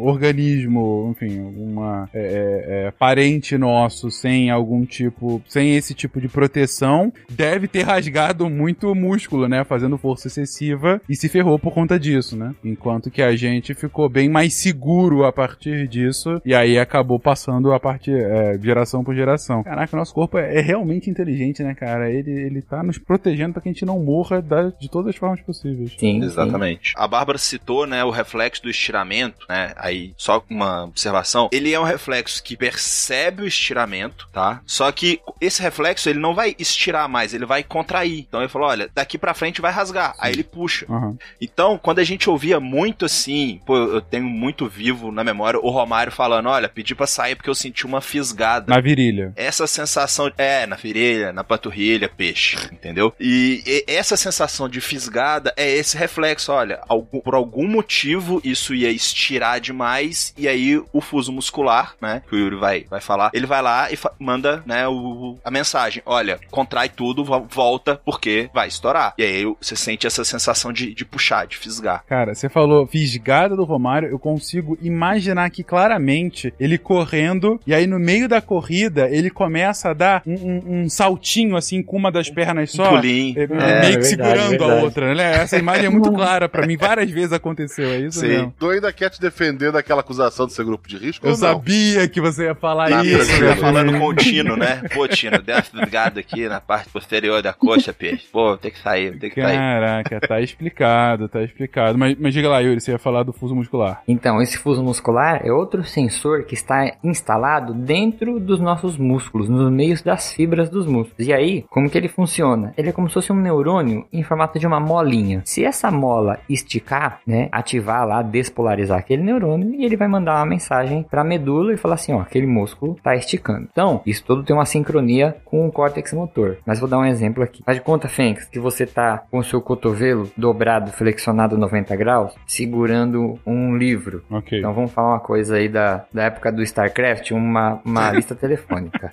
[0.00, 6.28] organismo, enfim, alguma é, é, é, parente nosso sem algum tipo, sem esse tipo de
[6.28, 9.64] proteção, deve ter rasgado muito músculo, né?
[9.64, 12.54] Fazendo força excessiva e se ferrou por conta disso, né?
[12.64, 17.72] Enquanto que a gente ficou bem mais seguro a partir disso e aí acabou passando
[17.72, 19.62] a partir é, geração por geração.
[19.62, 22.10] Caraca, nosso corpo é, é realmente inteligente, né, cara?
[22.20, 25.16] Ele, ele tá nos protegendo para que a gente não morra da- de todas as
[25.16, 25.94] formas possíveis.
[25.98, 26.92] Sim, Exatamente.
[26.96, 29.72] A Bárbara citou, né, o reflexo do estiramento, né?
[29.76, 31.48] Aí, só uma observação.
[31.52, 34.60] Ele é um reflexo que percebe o estiramento, tá?
[34.66, 38.20] Só que esse reflexo, ele não vai estirar mais, ele vai contrair.
[38.28, 40.14] Então ele falou, olha, daqui pra frente vai rasgar.
[40.18, 40.86] Aí ele puxa.
[40.88, 41.16] Aham.
[41.40, 45.70] Então, quando a gente ouvia muito assim, pô, eu tenho muito vivo na memória o
[45.70, 48.72] Romário falando, olha, pedi pra sair porque eu senti uma fisgada.
[48.74, 49.32] Na virilha.
[49.36, 53.12] Essa sensação, é, na virilha, na panturrilha, peixe, entendeu?
[53.20, 56.80] E, essa sensação de fisgada é esse reflexo, olha,
[57.24, 62.38] por algum motivo isso ia estirar demais e aí o fuso muscular, né, que o
[62.38, 66.88] Yuri vai, vai falar, ele vai lá e manda, né, o, a mensagem, olha, contrai
[66.88, 69.14] tudo, vo- volta, porque vai estourar.
[69.18, 72.04] E aí você sente essa sensação de, de puxar, de fisgar.
[72.06, 77.86] Cara, você falou fisgada do Romário, eu consigo imaginar aqui claramente ele correndo, e aí
[77.86, 82.10] no meio da corrida ele começa a dar um, um- um saltinho assim com uma
[82.10, 82.94] das pernas só.
[82.94, 85.34] Um é, É, meio é que verdade, segurando a outra, né?
[85.36, 86.76] Essa imagem é muito clara pra mim.
[86.76, 88.28] Várias vezes aconteceu, é isso Sim.
[88.28, 88.54] mesmo.
[88.58, 91.40] Tu ainda quer te defender daquela acusação de ser grupo de risco Eu ou não?
[91.48, 93.18] sabia que você ia falar Tá isso.
[93.24, 93.60] Você tá velho.
[93.60, 94.82] falando com o Tino, né?
[94.94, 98.26] Pô, Tino, deu uma fisgada aqui na parte posterior da coxa, peixe.
[98.32, 99.56] Pô, tem que sair, tem que sair.
[99.56, 101.98] Caraca, tá explicado, tá explicado.
[101.98, 104.02] Mas, mas diga lá, Yuri, você ia falar do fuso muscular.
[104.08, 109.70] Então, esse fuso muscular é outro sensor que está instalado dentro dos nossos músculos, nos
[109.70, 111.26] meios das fibras dos músculos.
[111.28, 112.72] E aí, como que ele funciona?
[112.76, 115.42] Ele é como se fosse um neurônio em formato de uma molinha.
[115.44, 120.46] Se essa mola esticar, né, ativar lá, despolarizar aquele neurônio, e ele vai mandar uma
[120.46, 123.68] mensagem para a medula e falar assim, ó, aquele músculo tá esticando.
[123.70, 126.58] Então, isso tudo tem uma sincronia com o córtex motor.
[126.64, 127.62] Mas vou dar um exemplo aqui.
[127.64, 132.34] Faz de conta, Fênix, que você tá com o seu cotovelo dobrado, flexionado 90 graus,
[132.46, 134.22] segurando um livro.
[134.30, 134.58] Ok.
[134.58, 139.12] Então vamos falar uma coisa aí da, da época do StarCraft, uma, uma lista telefônica.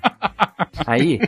[0.86, 1.20] Aí,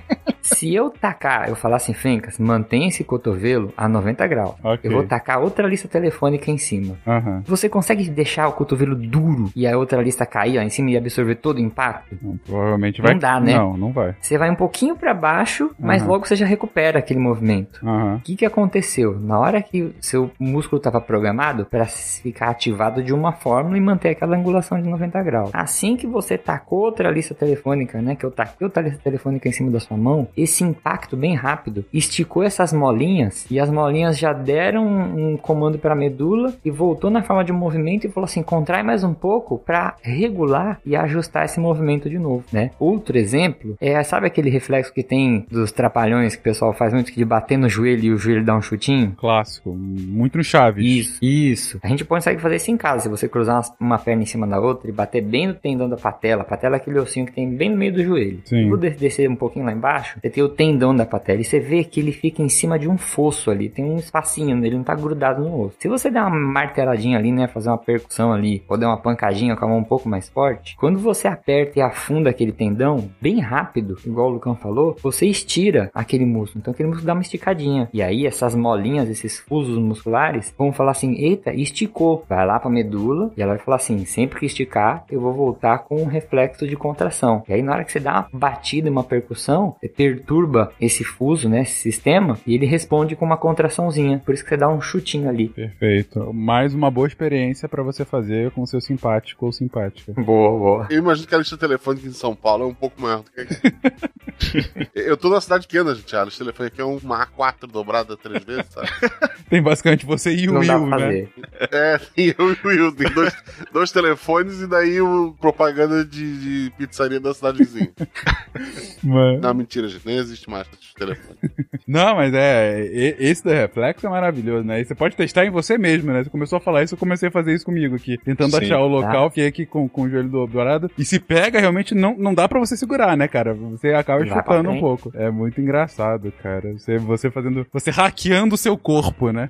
[0.42, 4.56] se eu tacar, eu falar assim, Fencas, mantém esse cotovelo a 90 graus.
[4.64, 4.90] Ok.
[4.90, 6.96] Eu vou tacar outra lista telefônica em cima.
[7.08, 7.44] Aham.
[7.46, 10.98] Você consegue deixar o cotovelo duro e a outra lista cair lá em cima e
[10.98, 12.18] absorver todo o impacto?
[12.22, 13.14] Não, Provavelmente vai.
[13.14, 13.56] Não dá, né?
[13.58, 14.16] Não, não vai.
[14.20, 16.12] Você vai um pouquinho para baixo, mas Aham.
[16.12, 17.80] logo você já recupera aquele movimento.
[17.86, 19.20] O que, que aconteceu?
[19.20, 24.10] Na hora que seu músculo estava programado para ficar ativado de uma forma e manter
[24.10, 25.50] aquela angulação de 90 graus.
[25.54, 28.16] Assim que você tacou outra lista telefônica, né?
[28.16, 31.86] Que eu taquei outra lista telefônica em cima da sua mão, esse impacto bem rápido
[31.94, 37.10] esticou essas molinhas e as molinhas já deram um, comando para a medula e voltou
[37.10, 41.46] na forma de movimento e falou assim: contrai mais um pouco para regular e ajustar
[41.46, 42.72] esse movimento de novo, né?
[42.80, 47.14] Outro exemplo é, sabe aquele reflexo que tem dos trapalhões que o pessoal faz muito
[47.14, 49.14] de bater no joelho e o joelho dá um chutinho?
[49.18, 49.72] Clássico.
[49.74, 50.84] Muito no Chaves.
[50.86, 51.80] Isso, isso.
[51.84, 53.04] A gente consegue fazer isso em casa.
[53.04, 55.98] Se você cruzar uma- perna em cima da outra e bater bem no tendão da
[55.98, 58.40] patela, a patela é aquele ossinho que tem bem no meio do joelho.
[58.46, 58.70] Sim.
[58.98, 60.18] Descer um pouquinho lá embaixo.
[60.22, 62.98] Você tem o tendão da patela você vê que ele fica em cima de um
[62.98, 65.76] fosso ali, tem um espacinho, ele não tá grudado no osso.
[65.80, 69.56] Se você der uma marteladinha ali, né, fazer uma percussão ali, ou der uma pancadinha
[69.56, 73.40] com a mão um pouco mais forte, quando você aperta e afunda aquele tendão bem
[73.40, 76.60] rápido, igual o Lucão falou, você estira aquele músculo.
[76.62, 77.90] Então aquele músculo dá uma esticadinha.
[77.94, 82.24] E aí essas molinhas, esses fusos musculares, vão falar assim: "Eita, esticou".
[82.28, 85.80] Vai lá para medula e ela vai falar assim: "Sempre que esticar, eu vou voltar
[85.80, 87.44] com um reflexo de contração".
[87.48, 91.48] E aí na hora que você dá uma batida, uma percussão, você perturba esse fuso,
[91.50, 94.20] né, esse sistema, e ele responde com uma contraçãozinha.
[94.20, 95.50] Por isso que você dá um chutinho ali.
[95.50, 96.34] Perfeito.
[96.34, 100.14] Mais uma boa experiência para você fazer com o seu simpático ou simpática.
[100.14, 100.88] Boa, boa.
[100.90, 103.42] Eu imagino que a lista telefônica em São Paulo é um pouco maior do que
[103.42, 104.90] aqui.
[104.96, 106.16] eu tô numa cidade pequena, gente.
[106.16, 108.88] A lista telefônica aqui é uma A4 dobrada três vezes, sabe?
[109.50, 111.28] Tem basicamente você e o Não dá Will, pra né?
[111.72, 112.92] É, tem eu e o Will.
[112.96, 113.36] Tem dois,
[113.74, 117.92] dois telefones e daí o propaganda de, de pizzaria da cidade vizinha.
[119.04, 120.06] Mas- Não, mentira, gente.
[120.06, 121.38] Nem existe mais esse telefone.
[121.88, 124.80] Não, mas é, esse do reflexo é maravilhoso, né?
[124.82, 126.24] E você pode testar em você mesmo, né?
[126.24, 128.18] Você começou a falar isso, eu comecei a fazer isso comigo aqui.
[128.24, 128.58] Tentando Sim.
[128.66, 130.92] achar o local, fiquei aqui com, com o joelho do- dourado.
[130.98, 133.54] E se pega, realmente não, não dá pra você segurar, né, cara?
[133.54, 135.12] Você acaba Vai chutando um pouco.
[135.16, 136.74] É muito engraçado, cara.
[136.74, 137.66] Você, você fazendo.
[137.74, 139.50] Você hackeando o seu corpo, né?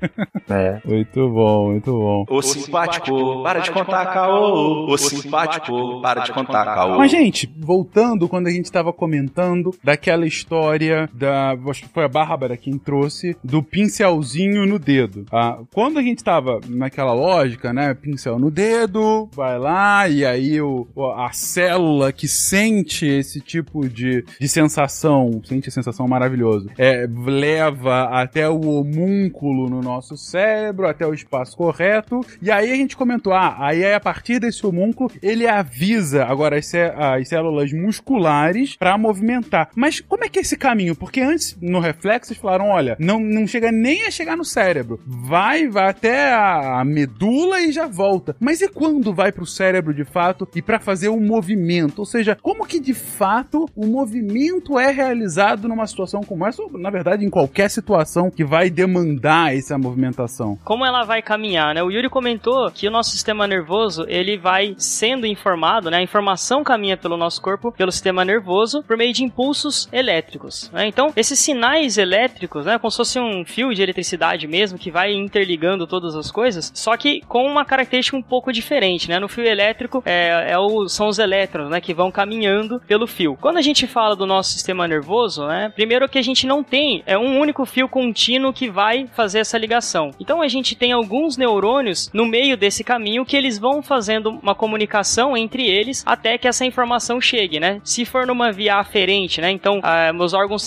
[0.50, 0.80] É.
[0.88, 2.26] muito bom, muito bom.
[2.30, 4.86] Ô simpático, para de contar caô.
[4.90, 6.98] Ô simpático, para de contar caô.
[6.98, 11.39] Mas, gente, voltando quando a gente tava comentando daquela história da.
[11.70, 15.26] Acho que foi a Bárbara quem trouxe, do pincelzinho no dedo.
[15.32, 17.94] Ah, quando a gente tava naquela lógica, né?
[17.94, 24.24] Pincel no dedo, vai lá, e aí o, a célula que sente esse tipo de,
[24.40, 31.06] de sensação, sente a sensação maravilhosa, é, leva até o homúnculo no nosso cérebro, até
[31.06, 35.12] o espaço correto, e aí a gente comentou, ah, aí é a partir desse homúnculo,
[35.22, 39.70] ele avisa agora as, as células musculares pra movimentar.
[39.76, 40.96] Mas como é que é esse caminho?
[40.96, 45.00] Porque antes, no reflexo, eles falaram, olha, não, não chega nem a chegar no cérebro.
[45.06, 48.36] Vai, vai até a, medula e já volta.
[48.40, 52.00] Mas e quando vai pro cérebro de fato e pra fazer o movimento?
[52.00, 56.62] Ou seja, como que de fato o movimento é realizado numa situação como essa?
[56.62, 60.58] Ou, na verdade, em qualquer situação que vai demandar essa movimentação?
[60.64, 61.84] como ela vai caminhar, né?
[61.84, 65.98] O Yuri comentou que o nosso sistema nervoso, ele vai sendo informado, né?
[65.98, 70.88] A informação caminha pelo nosso corpo, pelo sistema nervoso, por meio de impulsos elétricos, né?
[70.88, 72.78] Então, esses sinais elétricos, né?
[72.78, 76.96] Como se fosse um fio de eletricidade mesmo, que vai interligando todas as coisas, só
[76.98, 79.20] que com uma característica um pouco diferente, né?
[79.20, 81.82] No fio elétrico, é, é o, são os elétrons, né?
[81.82, 83.38] Que vão caminhando pelo fio.
[83.40, 85.72] Quando a gente fala do nosso sistema nervoso, né?
[85.76, 89.58] Primeiro que a gente não tem é um único fio contínuo que vai fazer essa
[89.58, 90.12] ligação.
[90.20, 94.56] Então a gente tem alguns neurônios no meio desse caminho que eles vão fazendo uma
[94.56, 97.82] comunicação entre eles até que essa informação chegue, né?
[97.84, 99.52] Se for numa via aferente, né?
[99.52, 100.64] Então ah, meus órgãos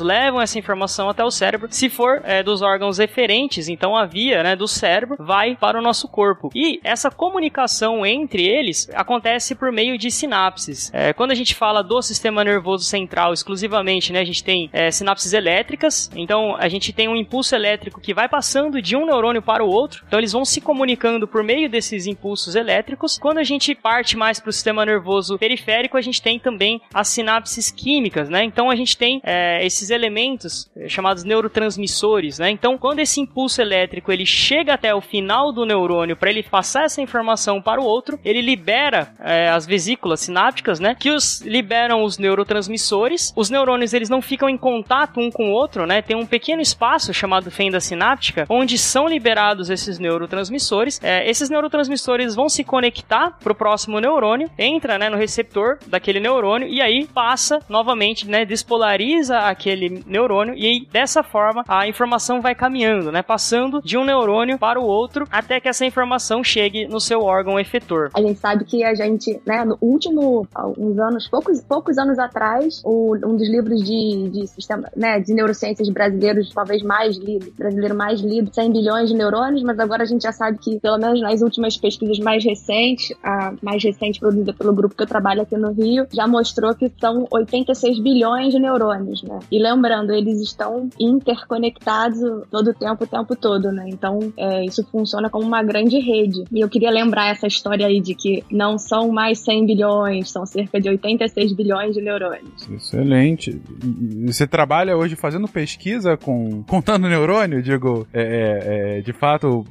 [0.00, 1.68] levam essa informação até o cérebro.
[1.70, 5.82] Se for eh, dos órgãos eferentes, então a via, né, do cérebro vai para o
[5.82, 6.50] nosso corpo.
[6.54, 10.90] E essa comunicação entre eles acontece por meio de sinapses.
[10.94, 14.90] Eh, quando a gente fala do sistema nervoso central exclusivamente, né, a gente tem eh,
[14.90, 16.10] sinapses elétricas.
[16.14, 19.68] Então a gente tem um impulso elétrico que vai passando de um neurônio para o
[19.68, 20.04] outro.
[20.06, 23.18] Então eles vão se comunicando por meio desses impulsos elétricos.
[23.18, 27.08] Quando a gente parte mais para o sistema nervoso periférico, a gente tem também as
[27.08, 28.44] sinapses químicas, né?
[28.44, 29.20] Então a gente tem
[29.58, 32.50] eh, esses elementos eh, chamados neurotransmissores, né?
[32.50, 36.84] Então quando esse impulso elétrico ele chega até o final do neurônio para ele passar
[36.84, 40.94] essa informação para o outro, ele libera eh, as vesículas sinápticas, né?
[40.94, 43.32] Que os liberam os neurotransmissores.
[43.36, 46.02] Os neurônios eles não ficam em contato um com o outro, né?
[46.02, 51.00] Tem um pequeno espaço chamado fenda sináptica onde são liberados esses neurotransmissores.
[51.02, 56.20] Eh, esses neurotransmissores vão se conectar para o próximo neurônio, entra né, no receptor daquele
[56.20, 58.44] neurônio e aí passa novamente, né?
[58.44, 63.22] Despolariza aquele neurônio e aí, dessa forma a informação vai caminhando, né?
[63.22, 67.58] Passando de um neurônio para o outro até que essa informação chegue no seu órgão
[67.58, 68.10] efetor.
[68.14, 70.46] A gente sabe que a gente, né, no último,
[70.76, 75.32] uns anos, poucos, poucos anos atrás, o- um dos livros de, de sistema, né, de
[75.34, 80.06] neurociências brasileiros, talvez mais lido, brasileiro mais lido, 100 bilhões de neurônios, mas agora a
[80.06, 84.52] gente já sabe que, pelo menos nas últimas pesquisas mais recentes, a mais recente produzida
[84.52, 88.58] pelo grupo que eu trabalho aqui no Rio, já mostrou que são 86 bilhões de
[88.60, 89.37] neurônios, né?
[89.50, 92.18] E lembrando, eles estão interconectados
[92.50, 93.86] todo o tempo, o tempo todo, né?
[93.88, 96.44] Então, é, isso funciona como uma grande rede.
[96.52, 100.44] E eu queria lembrar essa história aí de que não são mais 100 bilhões, são
[100.46, 102.68] cerca de 86 bilhões de neurônios.
[102.70, 103.60] Excelente.
[103.82, 109.64] E- Você trabalha hoje fazendo pesquisa com contando neurônio, digo, é, é, é, de fato,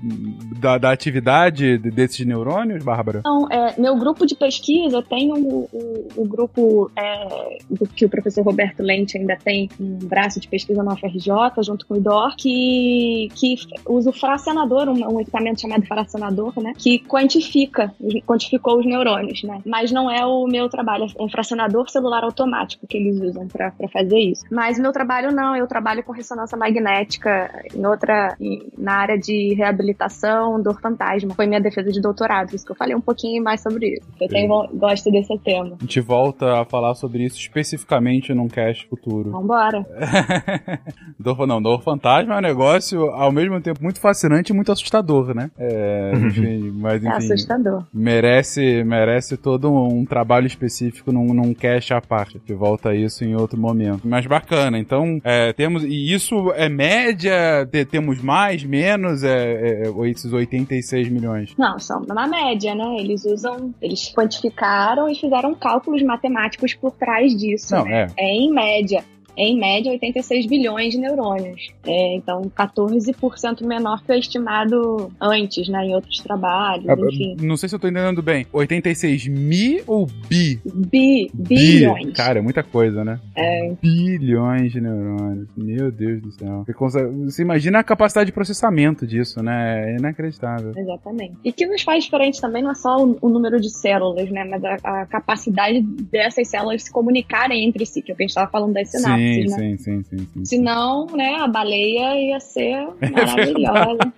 [0.60, 3.20] da, da atividade de- desses neurônios, Bárbara?
[3.20, 7.58] Então, é, meu grupo de pesquisa tem o, o, o grupo é,
[7.96, 11.32] que o professor Roberto Lente ainda tem um braço de pesquisa na UFRJ,
[11.64, 13.56] junto com o IDOR, que, que
[13.88, 16.74] usa o fracionador, um, um equipamento chamado fracionador, né?
[16.78, 17.94] Que quantifica,
[18.26, 19.62] quantificou os neurônios, né?
[19.66, 23.72] Mas não é o meu trabalho, é um fracionador celular automático que eles usam para
[23.92, 24.44] fazer isso.
[24.52, 29.54] Mas meu trabalho não, eu trabalho com ressonância magnética em outra, em- na área de
[29.56, 31.34] reabilitação, dor fantasma.
[31.34, 34.08] Foi minha defesa de doutorado, isso que eu falei um pouquinho mais sobre isso.
[34.20, 35.76] Eu tenho, gosto desse tema.
[35.80, 39.32] A gente volta a falar sobre isso especificamente num cast futuro.
[39.48, 39.86] Vambora.
[41.20, 45.34] Dor, não, Dor Fantasma é um negócio ao mesmo tempo muito fascinante e muito assustador,
[45.34, 45.50] né?
[45.58, 47.18] É, enfim, mas É enfim.
[47.34, 47.84] assustador.
[47.94, 52.40] merece, merece todo um, trabalho específico num, num cast à parte.
[52.40, 54.02] Que volta a isso em outro momento.
[54.08, 55.84] Mas bacana, então é, temos.
[55.84, 57.66] E isso é média?
[57.72, 59.24] Te- temos mais, menos?
[59.24, 61.54] É, é, é, esses 86 milhões?
[61.58, 62.98] Não, são na média, né?
[63.00, 67.76] Eles usam, eles quantificaram e fizeram cálculos matemáticos por trás disso.
[67.76, 68.08] Não, né?
[68.18, 68.26] é.
[68.26, 69.04] É em média.
[69.38, 71.70] Em média, 86 bilhões de neurônios.
[71.86, 75.86] É, então, 14% menor que o estimado antes, né?
[75.86, 77.36] Em outros trabalhos, Ah, enfim.
[77.42, 78.46] Não sei se eu tô entendendo bem.
[78.52, 80.60] 86 mi ou bi?
[80.66, 81.56] Bi, Bi.
[81.56, 82.14] bilhões.
[82.14, 83.20] Cara, é muita coisa, né?
[83.36, 85.48] É, Bilhões de neurônios.
[85.56, 86.64] Meu Deus do céu.
[86.66, 89.92] Você, consegue- você imagina a capacidade de processamento disso, né?
[89.94, 90.72] É inacreditável.
[90.76, 91.34] Exatamente.
[91.44, 94.44] E que nos faz diferente também não é só o, o número de células, né?
[94.46, 98.26] Mas a, a capacidade dessas células se comunicarem entre si, que é o que a
[98.26, 99.48] gente estava falando das sinapses, sim, né?
[99.48, 100.46] sim, sim, sim, sim.
[100.46, 104.14] Senão, né, a baleia ia ser maravilhosa.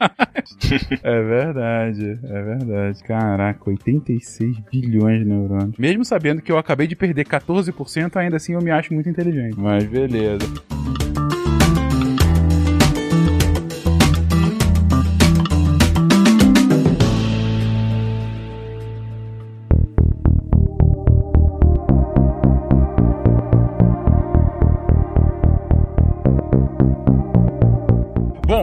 [1.03, 3.03] É verdade, é verdade.
[3.03, 5.77] Caraca, 86 bilhões de neurônios.
[5.77, 9.55] Mesmo sabendo que eu acabei de perder 14%, ainda assim eu me acho muito inteligente.
[9.57, 10.45] Mas beleza.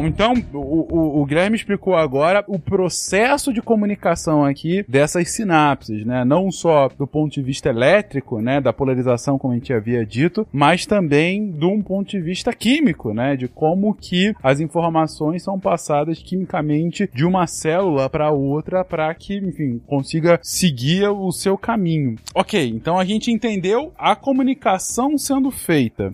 [0.07, 6.25] Então o, o- o Guilherme explicou agora o processo de comunicação aqui dessas sinapses, né?
[6.25, 8.61] Não só do ponto de vista elétrico, né?
[8.61, 13.13] Da polarização, como a gente havia dito, mas também de um ponto de vista químico,
[13.13, 13.37] né?
[13.37, 19.37] De como que as informações são passadas quimicamente de uma célula para outra para que,
[19.37, 22.17] enfim, consiga seguir o seu caminho.
[22.35, 26.13] Ok, então a gente entendeu a comunicação sendo feita.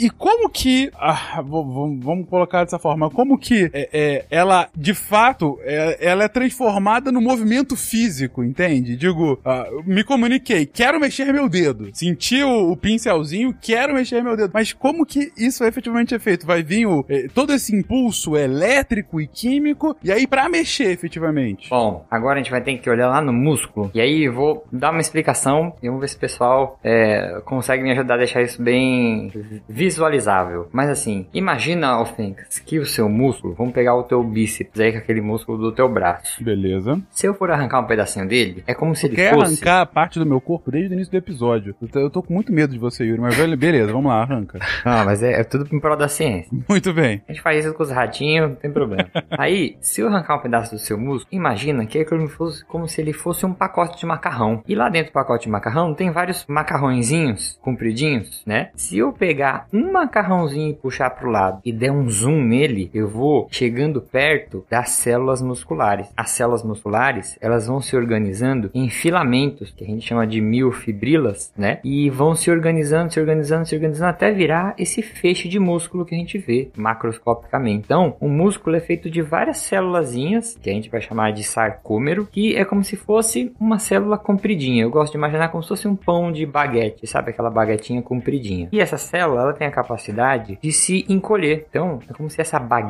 [0.00, 0.90] E, como que.
[0.98, 3.10] ah, vamos colocar dessa forma.
[3.10, 8.96] Como que é, é, ela, de fato, é- ela é transformada no movimento físico, entende?
[8.96, 11.88] Digo, ah, me comuniquei, quero mexer meu dedo.
[11.92, 14.50] Senti o, o pincelzinho, quero mexer meu dedo.
[14.52, 16.46] Mas como que isso efetivamente é feito?
[16.46, 21.68] Vai vir o, eh, todo esse impulso elétrico e químico, e aí pra mexer efetivamente.
[21.70, 23.90] Bom, agora a gente vai ter que olhar lá no músculo.
[23.94, 27.92] E aí vou dar uma explicação e vamos ver se o pessoal é, consegue me
[27.92, 29.30] ajudar a deixar isso bem
[29.68, 30.68] visualizável.
[30.72, 34.98] Mas assim, imagina, Alfenx, que o seu músculo, vamos pegar o teu bíceps aí, com
[34.98, 36.42] aquele músculo do teu braço.
[36.42, 37.00] Beleza.
[37.10, 39.54] Se eu for arrancar um pedacinho dele, é como se ele Quer fosse...
[39.54, 41.74] arrancar a parte do meu corpo desde o início do episódio.
[41.80, 44.58] Eu tô, eu tô com muito medo de você, Yuri, mas beleza, vamos lá, arranca.
[44.84, 46.50] Não, mas é, é tudo em prol da ciência.
[46.68, 47.22] Muito bem.
[47.28, 49.08] A gente faz isso com os ratinhos, não tem problema.
[49.30, 52.88] Aí, se eu arrancar um pedaço do seu músculo, imagina que é como, fosse, como
[52.88, 54.62] se ele fosse um pacote de macarrão.
[54.66, 58.70] E lá dentro do pacote de macarrão tem vários macarrõezinhos compridinhos, né?
[58.74, 63.08] Se eu pegar um macarrãozinho e puxar pro lado e der um zoom nele, eu
[63.08, 66.08] vou chegando perto das células musculares.
[66.16, 71.52] As células musculares, elas vão se organizando em filamentos, que a gente chama de miofibrilas,
[71.56, 71.80] né?
[71.84, 76.14] E vão se organizando, se organizando, se organizando até virar esse feixe de músculo que
[76.14, 77.84] a gente vê macroscopicamente.
[77.84, 82.26] Então, o músculo é feito de várias célulazinhas, que a gente vai chamar de sarcômero,
[82.30, 84.82] que é como se fosse uma célula compridinha.
[84.82, 88.68] Eu gosto de imaginar como se fosse um pão de baguete, sabe aquela baguetinha compridinha.
[88.72, 91.66] E essa célula, ela tem a capacidade de se encolher.
[91.68, 92.85] Então, é como se essa baguete,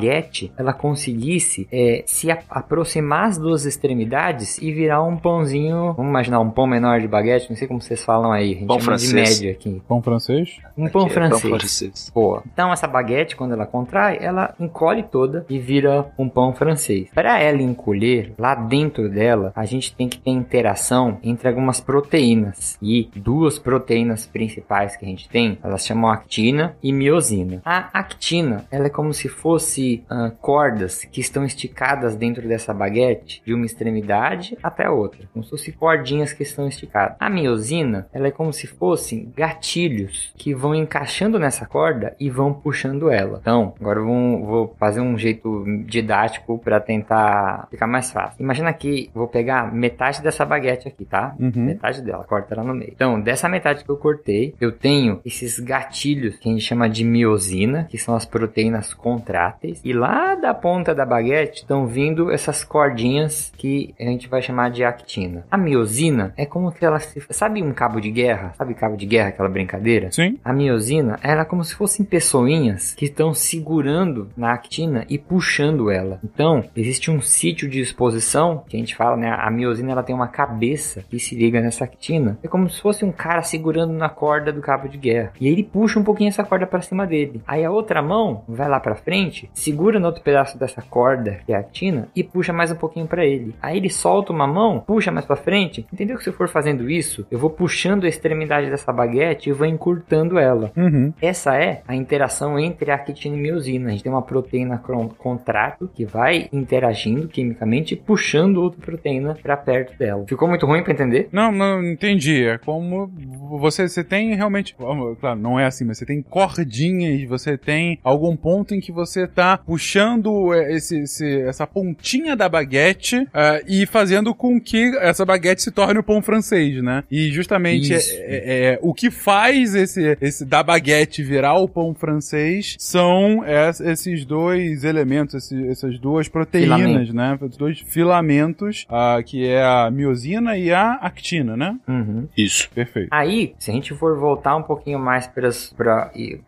[0.57, 6.49] ela conseguisse é, se aproximar as duas extremidades e virar um pãozinho, vamos imaginar um
[6.49, 9.07] pão menor de baguete, não sei como vocês falam aí, a gente Pão chama de
[9.07, 9.39] francês.
[9.39, 9.81] média aqui.
[9.87, 10.57] Pão francês?
[10.77, 11.41] Um pão Aqui é francês.
[11.41, 12.11] Pão francês.
[12.13, 12.43] Boa.
[12.53, 17.09] Então essa baguete, quando ela contrai, ela encolhe toda e vira um pão francês.
[17.13, 22.77] Para ela encolher, lá dentro dela, a gente tem que ter interação entre algumas proteínas.
[22.81, 27.61] E duas proteínas principais que a gente tem, elas chamam actina e miosina.
[27.65, 33.41] A actina, ela é como se fosse ah, cordas que estão esticadas dentro dessa baguete
[33.45, 37.17] de uma extremidade até a outra, como se fossem cordinhas que estão esticadas.
[37.19, 42.53] A miosina, ela é como se fossem gatilhos que vão encaixando nessa corda e vão
[42.53, 43.39] puxando ela.
[43.41, 48.41] Então, agora eu vou, vou fazer um jeito didático para tentar ficar mais fácil.
[48.41, 51.35] Imagina que vou pegar metade dessa baguete aqui, tá?
[51.39, 51.51] Uhum.
[51.55, 52.91] Metade dela, corta ela no meio.
[52.93, 57.03] Então, dessa metade que eu cortei, eu tenho esses gatilhos que a gente chama de
[57.03, 59.76] miosina, que são as proteínas contráteis.
[59.83, 64.69] E lá da ponta da baguete estão vindo essas cordinhas que a gente vai chamar
[64.69, 65.45] de actina.
[65.49, 67.21] A miosina é como que ela se.
[67.29, 68.53] Sabe um cabo de guerra?
[68.57, 70.11] Sabe cabo de guerra, aquela brincadeira?
[70.11, 70.37] Sim.
[70.43, 75.91] A miosina, ela é como se fossem pessoinhas que estão segurando na actina e puxando
[75.91, 76.19] ela.
[76.23, 79.29] Então, existe um sítio de exposição, que a gente fala, né?
[79.29, 82.37] A miosina, ela tem uma cabeça que se liga nessa actina.
[82.43, 85.33] É como se fosse um cara segurando na corda do cabo de guerra.
[85.39, 87.41] E aí ele puxa um pouquinho essa corda para cima dele.
[87.47, 91.51] Aí a outra mão vai lá para frente, segura no outro pedaço dessa corda, que
[91.51, 93.53] é a actina, e puxa mais um pouquinho para ele.
[93.61, 95.85] Aí ele solta uma mão, puxa mais para frente.
[95.91, 99.53] Entendeu que se eu for fazendo isso, eu vou puxando a extremidade dessa baguete e
[99.53, 100.71] vou encurtando ela.
[100.75, 101.13] Uhum.
[101.21, 103.89] Essa é a interação entre a actina e miosina.
[103.89, 104.81] A gente tem uma proteína
[105.17, 110.25] contrátil que vai interagindo quimicamente e puxando outra proteína para perto dela.
[110.27, 111.27] Ficou muito ruim para entender?
[111.31, 112.45] Não, não entendi.
[112.45, 113.11] É como
[113.59, 114.75] você, você tem realmente.
[115.19, 119.27] Claro, não é assim, mas você tem cordinhas, você tem algum ponto em que você
[119.27, 125.25] tá puxando é, esse, esse- essa pontinha da baguete ah, e fazendo com que essa
[125.25, 127.03] baguete se torne o pão francês, né?
[127.11, 131.93] E justamente é, é- é- o que faz esse, esse da baguete virar o pão
[131.93, 137.13] francês são es- esses dois elementos, esse- essas duas proteínas, Filamento.
[137.15, 137.37] né?
[137.41, 141.77] Os dois filamentos, ah, que é a miosina e a actina, né?
[141.87, 142.27] Uhum.
[142.37, 142.69] Isso.
[142.73, 143.09] Perfeito.
[143.11, 145.49] Aí, se a gente for voltar um pouquinho mais para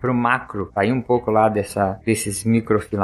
[0.04, 2.99] o macro, sair um pouco lá dessa, desses microfilamentos,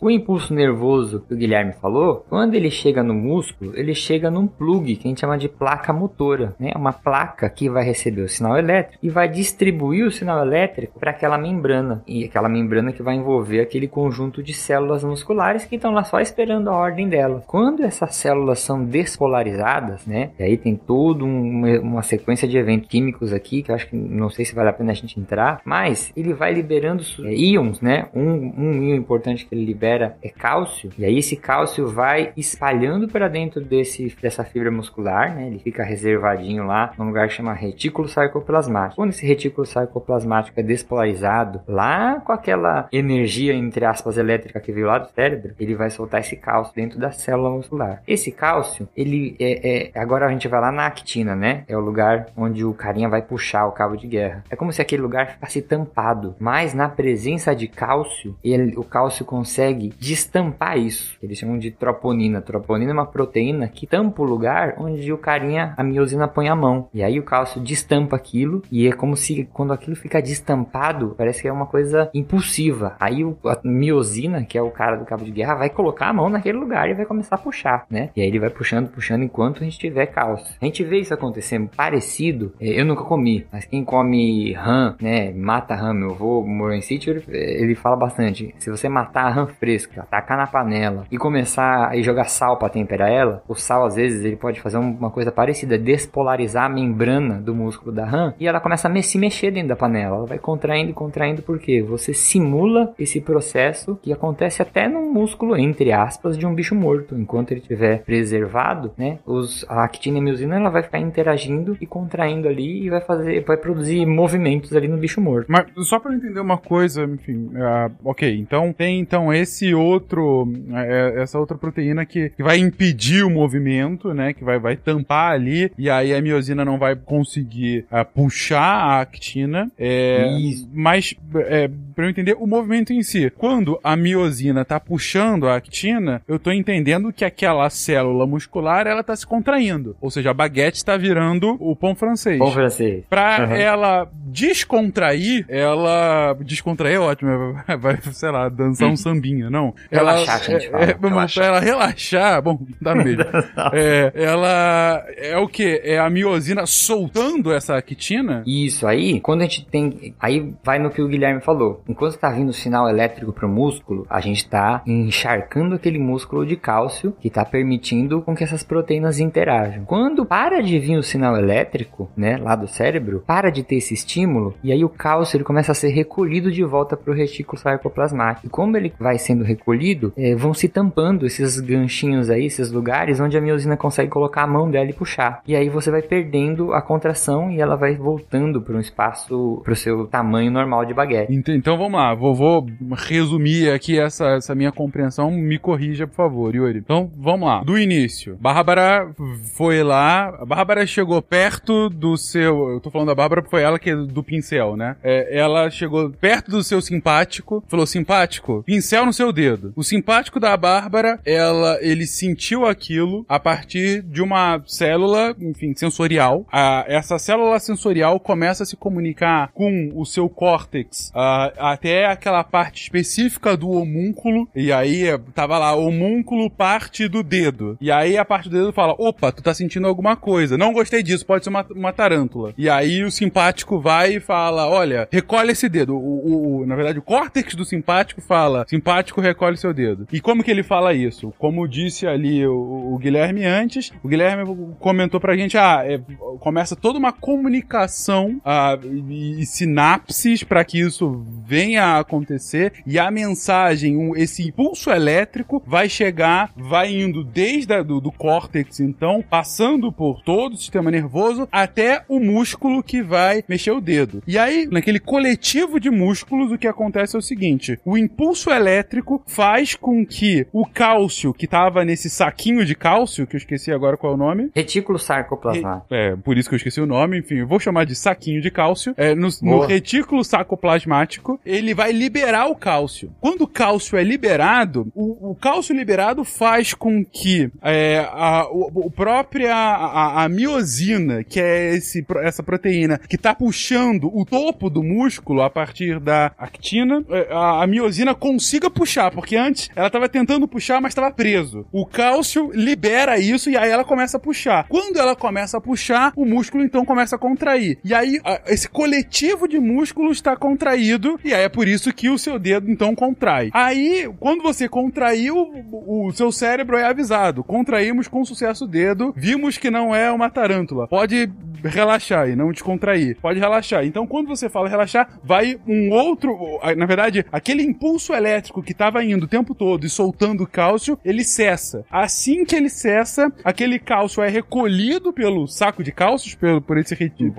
[0.00, 4.46] o impulso nervoso que o Guilherme falou, quando ele chega no músculo, ele chega num
[4.46, 6.72] plug que a gente chama de placa motora, né?
[6.76, 11.10] Uma placa que vai receber o sinal elétrico e vai distribuir o sinal elétrico para
[11.10, 15.92] aquela membrana e aquela membrana que vai envolver aquele conjunto de células musculares que estão
[15.92, 17.44] lá só esperando a ordem delas.
[17.46, 20.30] Quando essas células são despolarizadas, né?
[20.38, 23.96] E aí tem toda uma, uma sequência de eventos químicos aqui que eu acho que
[23.96, 27.80] não sei se vale a pena a gente entrar, mas ele vai liberando é, íons,
[27.80, 28.08] né?
[28.14, 33.08] Um, um íon importante que ele libera é cálcio, e aí esse cálcio vai espalhando
[33.08, 35.46] para dentro desse, dessa fibra muscular, né?
[35.46, 38.96] Ele fica reservadinho lá num lugar que chama retículo sarcoplasmático.
[38.96, 44.86] Quando esse retículo sarcoplasmático é despolarizado, lá com aquela energia, entre aspas, elétrica que veio
[44.86, 48.02] lá do cérebro, ele vai soltar esse cálcio dentro da célula muscular.
[48.06, 51.64] Esse cálcio, ele é, é- Agora a gente vai lá na actina, né?
[51.68, 54.44] É o lugar onde o carinha vai puxar o cabo de guerra.
[54.50, 56.34] É como se aquele lugar ficasse tampado.
[56.38, 61.16] Mas na presença de cálcio, ele, o cálcio consegue destampar isso.
[61.22, 62.40] Eles chamam de troponina.
[62.40, 66.56] Troponina é uma proteína que tampa o lugar onde o carinha, a miosina, põe a
[66.56, 66.88] mão.
[66.92, 68.62] E aí o cálcio destampa aquilo.
[68.70, 72.96] E é como se quando aquilo fica destampado, parece que é uma coisa impulsiva.
[73.00, 76.12] Aí o, a miosina, que é o cara do cabo de guerra, vai colocar a
[76.12, 78.10] mão naquele lugar e vai começar a puxar, né?
[78.14, 80.54] E aí ele vai puxando, puxando enquanto a gente tiver cálcio.
[80.60, 82.52] A gente vê isso acontecendo parecido.
[82.60, 85.32] eh, Eu nunca comi, mas quem come rã, né?
[85.32, 86.44] Mata rã, meu avô
[86.80, 88.54] sítio, ele, ele fala bastante.
[88.58, 92.68] Se você matar a rã fresca, tacar na panela e começar a jogar sal para
[92.68, 96.68] temperar ela, o sal às vezes ele pode fazer um- uma coisa parecida, despolarizar a
[96.68, 100.16] membrana do músculo da rã e ela começa a se mexer dentro da panela.
[100.16, 105.92] Ela vai contraindo contraindo porque você simula esse processo que acontece até no músculo, entre
[105.92, 107.14] aspas, de um bicho morto.
[107.16, 109.18] Enquanto ele estiver preservado, né?
[109.26, 113.44] Os, a actina e a ela vai ficar interagindo e contraindo ali e vai fazer,
[113.44, 115.46] vai produzir movimentos ali no bicho morto.
[115.48, 121.22] Mas só eu entender uma coisa, enfim, ah, ok, então tem então esse outro, é,
[121.22, 125.70] essa outra proteína que, que vai impedir o movimento, né, que vai, vai tampar ali,
[125.78, 130.68] e aí a miosina não vai conseguir ah, puxar a actina, é, Isso.
[130.72, 135.56] mas é, pra eu entender o movimento em si, quando a miosina tá puxando a
[135.56, 140.34] actina, eu tô entendendo que aquela célula muscular, ela tá se contraindo, ou seja, a
[140.34, 142.38] baguete tá virando o pão francês.
[142.38, 143.04] Bom francês.
[143.08, 143.54] Pra Uhum.
[143.54, 146.36] ela descontrair, ela.
[146.40, 149.74] Descontrair é ótimo, vai, sei lá, dançar um sambinha, não.
[149.90, 150.84] Relaxar, ela, a gente é, fala.
[150.84, 151.44] é, Relaxar.
[151.44, 153.24] Pra ela relaxar, bom, dá mesmo.
[153.72, 155.04] é, ela.
[155.16, 155.80] É o que?
[155.84, 158.42] É a miosina soltando essa actina?
[158.46, 160.14] Isso, aí, quando a gente tem.
[160.20, 161.82] Aí vai no que o Guilherme falou.
[161.88, 166.56] Enquanto tá vindo o sinal elétrico pro músculo, a gente tá encharcando aquele músculo de
[166.56, 169.84] cálcio que tá permitindo com que essas proteínas interajam.
[169.84, 173.94] Quando para de vir o sinal elétrico, né, lá do cérebro, para de ter esse
[173.94, 178.46] estímulo, e aí o cálcio ele começa a ser recolhido de volta pro retículo sarcoplasmático.
[178.46, 183.20] E como ele vai sendo recolhido, é, vão se tampando esses ganchinhos aí, esses lugares
[183.20, 185.42] onde a miosina consegue colocar a mão dela e puxar.
[185.46, 189.72] E aí você vai perdendo a contração e ela vai voltando para um espaço, para
[189.72, 191.32] o seu tamanho normal de baguete.
[191.32, 195.30] Ent- Então vamos lá, vou, vou resumir aqui essa, essa minha compreensão.
[195.30, 196.78] Me corrija, por favor, Yuri.
[196.78, 197.62] Então vamos lá.
[197.62, 199.08] Do início, Bárbara
[199.56, 200.28] foi lá.
[200.40, 202.70] A Bárbara chegou perto do seu.
[202.70, 204.96] Eu tô falando da Bárbara porque foi ela que é do pincel, né?
[205.02, 209.72] É, ela chegou perto do seu simpático, falou: simpático, pincel no seu dedo.
[209.74, 216.46] O simpático da Bárbara, ela, ele sentiu aquilo a partir de uma célula, enfim, sensorial.
[216.86, 221.10] Essa célula sensorial começa a se comunicar com o seu córtex
[221.56, 224.46] até aquela parte específica do homúnculo.
[224.54, 227.78] E aí eh, tava lá, homúnculo parte do dedo.
[227.80, 230.58] E aí a parte do dedo fala: opa, tu tá sentindo alguma coisa.
[230.58, 232.52] Não gostei disso, pode ser uma, uma tarântula.
[232.58, 235.96] E aí o simpático vai e fala: olha, recolhe esse dedo.
[235.96, 238.20] O, o- o- na verdade, o córtex do simpático
[238.58, 240.06] fala: simpático, recolhe seu dedo.
[240.12, 241.32] E como que ele fala isso?
[241.38, 244.44] Como disse ali o, o Guilherme antes, o Guilherme
[244.78, 246.00] comentou pra gente: ah, é,
[246.40, 252.98] começa toda uma comunicação ah, e, e sinapses para que isso venha a acontecer e
[252.98, 258.80] a mensagem, um- esse impulso elétrico vai chegar, vai indo desde a, do, do córtex,
[258.80, 264.22] então, passando por todo o sistema nervoso até o músculo que vai mexer o dedo.
[264.26, 269.22] E aí, naquele coletivo de músculos, o que acontece é o seguinte: o impulso elétrico
[269.26, 273.96] faz com que o cálcio que tava nesse saquinho de cálcio, que eu esqueci agora
[273.96, 275.86] qual é o nome, Retículo sarcoplasmático.
[275.90, 278.50] é, por isso que eu esqueci o nome, enfim, eu vou chamar de saquinho de
[278.50, 278.94] cálcio.
[278.96, 283.12] É, no, no retículo sacoplasmático, ele vai liberar o cálcio.
[283.20, 288.86] Quando o cálcio é liberado, o, o cálcio liberado faz com que é, a, o,
[288.86, 294.70] o própria a, a miosina, que é esse, essa proteína que está puxando o topo
[294.70, 299.88] do músculo a partir da actina, é, a, a miosina consiga puxar, porque antes ela
[299.88, 301.66] estava tentando puxar, mas estava preso.
[301.72, 304.68] O cálcio libera isso e aí ela começa a puxar.
[304.68, 307.80] Quando ela começa a puxar, o músculo então começa a contrair.
[307.84, 312.16] E aí esse coletivo de músculos está contraído e aí é por isso que o
[312.16, 313.50] seu dedo então contrai.
[313.52, 315.36] Aí, quando você contraiu,
[315.72, 317.42] o, o seu cérebro é avisado.
[317.42, 320.86] Contraímos com sucesso o dedo, vimos que não é uma tarântula.
[320.86, 321.28] Pode
[321.64, 323.16] relaxar e não descontrair.
[323.20, 323.84] Pode relaxar.
[323.84, 326.38] Então, quando você fala relaxar, vai um outro.
[326.76, 331.24] Na verdade, aquele impulso elétrico que estava indo o tempo todo e soltando cálcio, ele
[331.24, 331.84] cessa.
[331.90, 336.94] Assim que ele cessa, aquele cálcio é recolhido pelo saco de cálcios, pelo, por esse
[336.94, 337.32] retiro.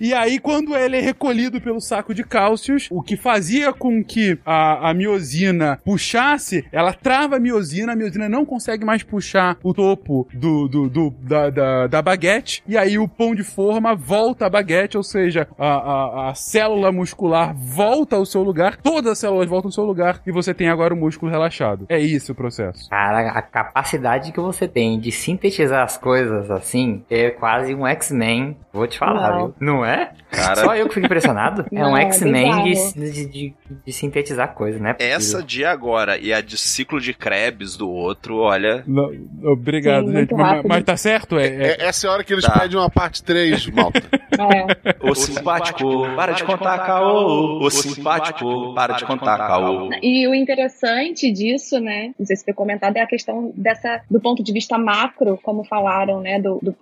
[0.00, 4.38] E aí, quando ele é recolhido pelo saco de cálcios, o que fazia com que
[4.44, 9.72] a, a miosina puxasse, ela trava a miosina, a miosina não consegue mais puxar o
[9.74, 14.46] topo do, do, do- da, da, da baguete, e aí o pão de forma volta
[14.46, 19.18] à baguete, ou seja, a, a, a célula muscular volta ao seu lugar, todas as
[19.18, 21.86] células voltam ao seu lugar, e você tem agora o músculo relaxado.
[21.88, 22.88] É isso o processo.
[22.88, 28.56] Cara, a capacidade que você tem de sintetizar as coisas assim é quase um X-Men.
[28.72, 29.38] Vou te falar, Não.
[29.46, 29.54] viu?
[29.60, 30.12] Não é?
[30.30, 31.66] Cara, Só eu que fico impressionado?
[31.72, 33.54] é um é X-Men de, de, de,
[33.84, 34.94] de sintetizar coisas, né?
[34.98, 38.84] essa de agora e a de ciclo de Krebs do outro, olha.
[38.86, 39.10] Não,
[39.44, 40.34] obrigado, Sim, gente.
[40.34, 41.36] Mas, mas tá certo?
[41.38, 42.60] É, é- É, essa é a hora que eles Tá.
[42.60, 44.00] pedem uma parte 3, malta.
[44.40, 44.94] É.
[45.10, 47.58] O simpático, para de contar caô.
[47.62, 49.90] O simpático, para de contar caô.
[50.02, 52.12] E o interessante disso, né?
[52.18, 55.64] Não sei se foi comentado, é a questão dessa, do ponto de vista macro, como
[55.64, 56.40] falaram, né?
[56.40, 56.74] Do, do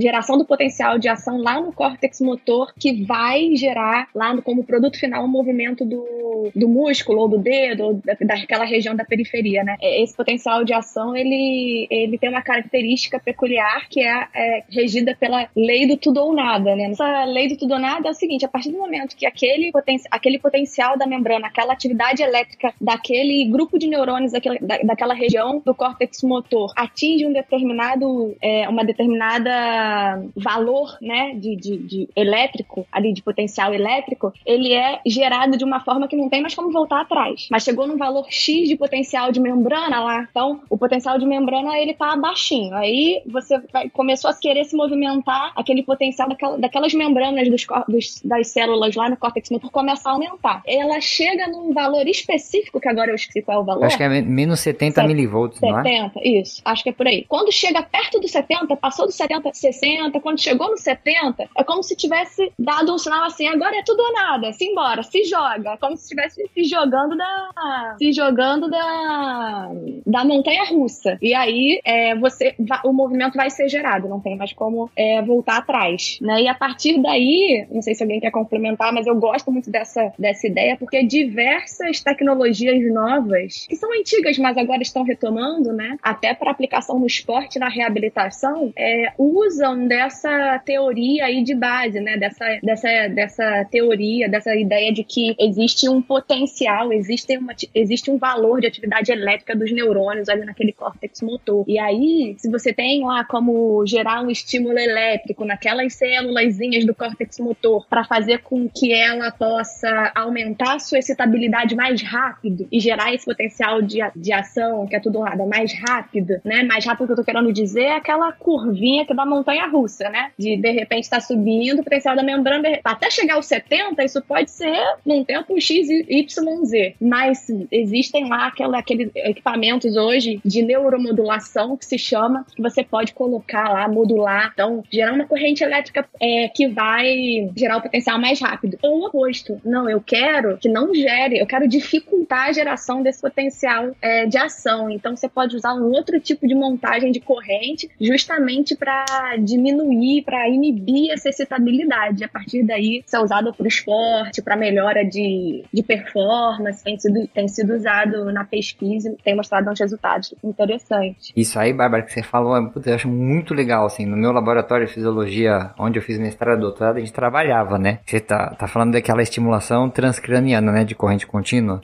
[0.00, 4.64] geração do potencial de ação lá no córtex motor, que vai gerar lá no- como
[4.64, 9.04] produto final o movimento do, do músculo, ou do dedo, ou da, daquela região da
[9.04, 9.76] periferia, né?
[9.80, 15.16] É, Esse potencial de ação, ele, ele tem uma característica peculiar que é, é regida
[15.18, 16.90] pela lei do tudo ou nada, né?
[16.90, 19.70] Essa lei do tudo ou nada é o seguinte, a partir do momento que aquele,
[19.72, 25.14] poten aquele potencial da membrana, aquela atividade elétrica daquele grupo de neurônios daquela, da, daquela
[25.14, 32.08] região do córtex motor atinge um determinado, é, uma determinada valor, né, de, de, de
[32.16, 36.54] elétrico, ali de potencial elétrico, ele é gerado de uma forma que não tem mais
[36.54, 37.46] como voltar atrás.
[37.50, 41.78] Mas chegou num valor X de potencial de membrana lá, então o potencial de membrana
[41.78, 42.74] ele tá baixinho.
[42.74, 48.20] Aí você vai, começou a querer se movimentar, aquele potencial daquela, daquelas membranas dos, dos-
[48.24, 50.62] das células lá no córtex motor começa a aumentar.
[50.66, 53.84] Ela chega num valor específico, que agora eu esqueci qual é o valor.
[53.84, 55.82] Acho que é me- menos 70 Set- milivolts, não é?
[55.82, 56.62] 70, isso.
[56.64, 57.24] Acho que é por aí.
[57.28, 61.82] Quando chega perto do 70, passou do 70, 60, quando chegou no 70, é como
[61.82, 65.72] se tivesse dado um sinal assim, agora é tudo ou nada, se embora, se joga.
[65.72, 67.94] É como se tivesse estivesse se jogando da.
[67.98, 69.70] se jogando da.
[70.06, 71.18] da montanha russa.
[71.20, 72.54] E aí é, você
[72.84, 76.18] o movimento vai ser gerado, não tem mais como é, voltar atrás.
[76.20, 76.42] Né?
[76.42, 80.12] E a partir daí, não sei se alguém quer complementar, mas eu gosto muito dessa,
[80.18, 82.45] dessa ideia, porque diversas tecnologias
[82.92, 85.96] novas, que são antigas, mas agora estão retomando, né?
[86.02, 92.16] Até para aplicação no esporte na reabilitação, é, usam dessa teoria aí de base, né?
[92.16, 98.18] Dessa, dessa, dessa teoria, dessa ideia de que existe um potencial, existe, uma, existe um
[98.18, 101.64] valor de atividade elétrica dos neurônios ali naquele córtex motor.
[101.66, 107.38] E aí, se você tem lá como gerar um estímulo elétrico naquelas célulazinhas do córtex
[107.38, 113.14] motor para fazer com que ela possa aumentar a sua excitabilidade mais rápido e gerar
[113.14, 116.62] esse potencial de, de ação, que é tudo nada, mais rápido, né?
[116.62, 120.08] Mais rápido que eu tô querendo dizer é aquela curvinha que é da montanha russa,
[120.08, 120.30] né?
[120.38, 124.50] De de repente estar subindo, o potencial da membrana, até chegar aos 70, isso pode
[124.50, 126.94] ser num tempo X, Y, Z.
[127.00, 133.12] Mas existem lá aquela, aqueles equipamentos hoje de neuromodulação que se chama, que você pode
[133.12, 138.40] colocar lá, modular, então gerar uma corrente elétrica é, que vai gerar o potencial mais
[138.40, 138.78] rápido.
[138.82, 139.60] Ou o oposto.
[139.64, 144.38] Não, eu quero que não gere, eu quero dificultar a geração desse potencial é, de
[144.38, 144.90] ação.
[144.90, 149.04] Então você pode usar um outro tipo de montagem de corrente justamente para
[149.38, 152.24] diminuir, para inibir essa excitabilidade.
[152.24, 156.98] A partir daí, isso é usado para o esporte, para melhora de, de performance, tem
[156.98, 161.32] sido, tem sido usado na pesquisa tem mostrado uns resultados interessantes.
[161.36, 164.86] Isso aí, Bárbara, que você falou, é, eu acho muito legal, assim, no meu laboratório
[164.86, 168.00] de fisiologia, onde eu fiz mestrado e doutorado, a gente trabalhava, né?
[168.06, 171.80] Você tá, tá falando daquela estimulação transcraniana, né, de corrente contínua,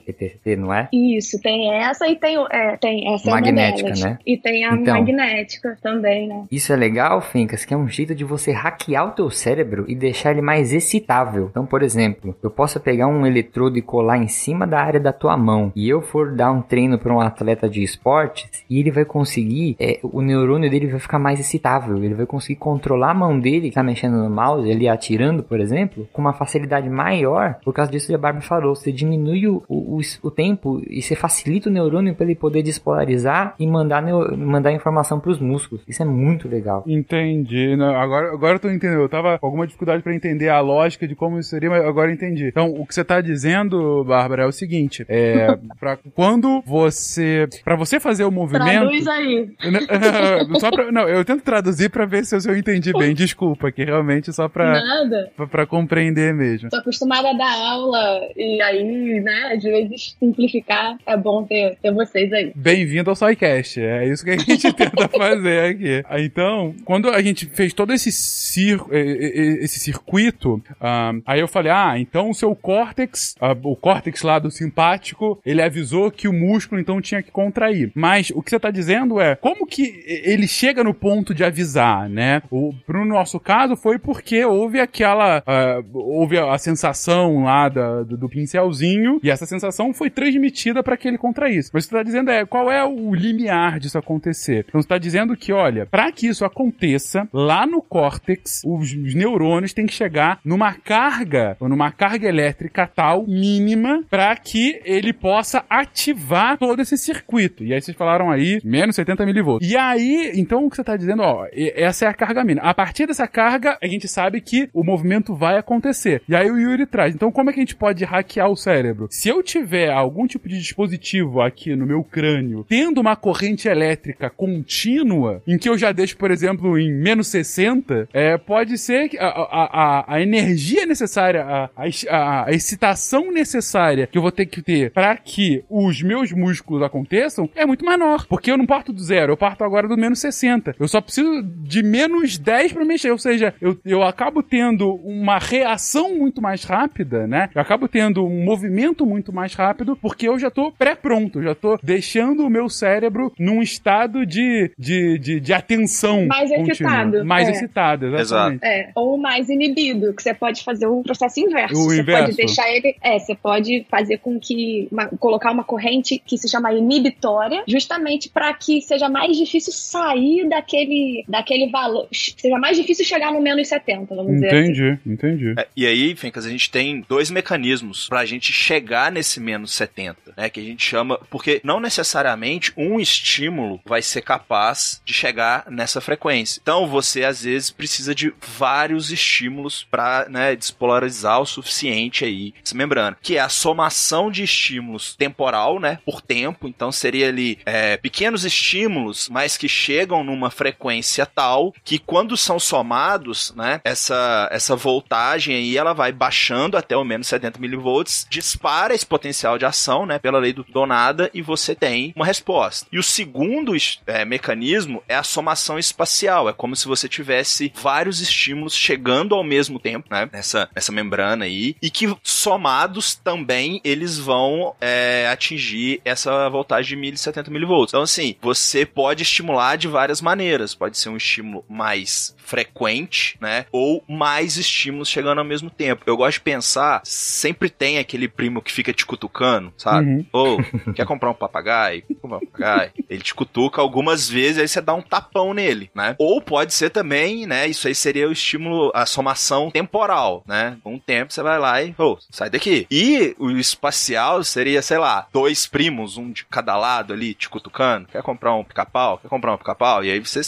[0.57, 0.87] Não é?
[0.91, 4.17] Isso, tem essa e tem, é, tem essa é Magnética, né?
[4.25, 4.95] E tem a Então.
[4.99, 6.43] magnética também, né?
[6.51, 9.95] Isso é legal, Fincas, que é um jeito de você hackear o teu cérebro e
[9.95, 11.47] deixar ele mais excitável.
[11.51, 15.11] Então, por exemplo, eu posso pegar um eletrodo e colar em cima da área da
[15.13, 18.91] tua mão e eu for dar um treino para um atleta de esportes e ele
[18.91, 23.13] vai conseguir, é, o neurônio dele vai ficar mais excitável, ele vai conseguir controlar a
[23.13, 27.55] mão dele que tá mexendo no mouse, ele atirando, por exemplo, com uma facilidade maior,
[27.63, 31.01] por causa disso que a Barbie falou, você diminui o, o, o- o tempo e
[31.01, 34.01] você facilita o neurônio para ele poder despolarizar e mandar,
[34.37, 35.83] mandar informação para os músculos.
[35.87, 36.83] Isso é muito legal.
[36.87, 37.75] Entendi.
[37.75, 39.01] Não, agora, agora eu tô entendendo.
[39.01, 42.09] Eu tava com alguma dificuldade pra entender a lógica de como isso seria, mas agora
[42.09, 42.47] eu entendi.
[42.47, 45.57] Então, o que você tá dizendo, Bárbara, é o seguinte: é.
[45.79, 47.47] pra quando você.
[47.63, 48.65] Pra você fazer o movimento.
[48.65, 49.49] Traduz aí.
[50.59, 53.13] só pra, não, eu tento traduzir pra ver se eu, entendi bem.
[53.13, 55.31] Desculpa, que realmente só pra, Nada.
[55.35, 56.69] pra, pra compreender mesmo.
[56.69, 61.91] Tô acostumada a dar aula e aí, né, às vezes simplificar é bom ter, ter
[61.93, 62.51] vocês aí.
[62.55, 63.79] Bem-vindo ao SciCast.
[63.81, 66.03] É isso que a gente tenta fazer aqui.
[66.23, 71.93] Então, quando a gente fez todo esse, cir esse circuito, ah, aí eu falei, ah,
[71.97, 76.79] então o seu córtex, ah, o córtex lá do simpático, ele avisou que o músculo
[76.81, 77.91] então tinha que contrair.
[77.95, 82.09] Mas o que você tá dizendo é, como que ele chega no ponto de avisar,
[82.09, 82.41] né?
[82.51, 88.03] O, pro nosso caso foi porque houve aquela, ah, houve a, a sensação lá da-
[88.03, 91.69] do, do pincelzinho e essa sensação foi transmitida para que ele contraísse.
[91.73, 94.65] Mas você tá dizendo é, qual é o limiar disso acontecer?
[94.67, 99.15] Então você tá dizendo que, olha, para que isso aconteça, lá no córtex, os, os
[99.15, 105.13] neurônios têm que chegar numa carga, ou numa carga elétrica tal, mínima, para que ele
[105.13, 107.63] possa ativar todo esse circuito.
[107.63, 109.69] E aí vocês falaram aí, menos 70 milivolts.
[109.69, 112.67] E aí, então o que você tá dizendo, ó, essa é a carga mínima.
[112.67, 116.21] A partir dessa carga, a gente sabe que o movimento vai acontecer.
[116.27, 119.07] E aí o Yuri traz, então como é que a gente pode hackear o cérebro?
[119.09, 124.29] Se eu tiver algum tipo de dispositivo aqui no meu crânio, tendo uma corrente elétrica
[124.29, 129.17] contínua, em que eu já deixo, por exemplo, em menos 60, é, pode ser que
[129.17, 131.69] a, a, a, energia necessária, a,
[132.09, 136.81] a- a excitação necessária que eu vou ter que ter para que os meus músculos
[136.83, 138.25] aconteçam é muito menor.
[138.27, 140.75] Porque eu não parto do zero, eu parto agora do menos 60.
[140.79, 143.11] Eu só preciso de menos 10 para mexer.
[143.11, 147.49] Ou seja, eu, eu acabo tendo uma reação muito mais rápida, né?
[147.53, 151.77] Eu acabo tendo um movimento muito mais rápido porque eu já tô pré-pronto, já tô
[151.81, 156.25] deixando o meu cérebro num estado de, de, de, de atenção.
[156.27, 156.71] Mais contínua.
[156.71, 157.51] excitado, Mais é.
[157.51, 158.63] excitado, exatamente.
[158.65, 161.75] É, ou mais inibido, que você pode fazer o processo inverso.
[161.75, 162.23] O você inverso.
[162.25, 162.95] pode deixar ele.
[163.01, 164.87] É, você pode fazer com que.
[164.91, 170.47] uma- colocar uma corrente que se chama inibitória, justamente para que seja mais difícil sair
[170.47, 172.07] daquele, daquele valor.
[172.11, 174.57] Seja mais difícil chegar no menos 70, vamos dizer assim.
[174.71, 175.53] Entendi, entendi.
[175.57, 180.33] É, e aí, Fencas, a gente tem dois mecanismos pra gente chegar nesse menos 70,
[180.35, 180.49] né?
[180.49, 181.19] Que a gente chama.
[181.29, 186.59] Porque não necessariamente um estímulo vai ser capaz de chegar nessa frequência.
[186.61, 192.75] Então você, às vezes, precisa de vários estímulos pra né, despolarizar o suficiente aí essa
[192.75, 193.17] membrana.
[193.21, 196.67] que é a somação de estímulos temporal, né, por tempo.
[196.67, 202.59] Então seria ali é, pequenos estímulos, mas que chegam numa frequência tal que quando são
[202.59, 208.93] somados, né, essa essa voltagem aí ela vai baixando até o menos 70 milivolts, dispara
[208.93, 212.87] esse potencial de ação, né, pela lei do Donada e você tem uma resposta.
[212.91, 213.73] E o segundo
[214.05, 216.49] é, mecanismo é a somação espacial.
[216.49, 220.29] É como se você tivesse vários estímulos chegando ao mesmo tempo, né?
[220.31, 221.75] Nessa, nessa membrana aí.
[221.81, 227.85] E que somados também eles vão é, atingir essa voltagem de 1070 mV.
[227.87, 230.75] Então, assim, você pode estimular de várias maneiras.
[230.75, 233.65] Pode ser um estímulo mais frequente, né?
[233.71, 236.03] Ou mais estímulos chegando ao mesmo tempo.
[236.05, 239.32] Eu gosto de pensar, sempre tem aquele primo que fica te cutucando,
[239.77, 240.07] sabe?
[240.07, 240.25] Uhum.
[240.31, 240.57] Ou,
[240.93, 242.03] quer comprar um papagaio?
[242.21, 242.91] Comprar um papagaio?
[243.09, 246.15] Ele te cutuca algumas vezes, aí você dá um tapão nele, né?
[246.19, 247.67] Ou pode ser também, né?
[247.67, 250.77] Isso aí seria o estímulo, a somação temporal, né?
[250.83, 252.87] Com um tempo você vai lá e, oh, sai daqui.
[252.89, 258.07] E o espacial seria, sei lá, dois primos, um de cada lado ali, te cutucando.
[258.07, 259.17] Quer comprar um pica-pau?
[259.17, 260.03] Quer comprar um pica-pau?
[260.03, 260.41] E aí você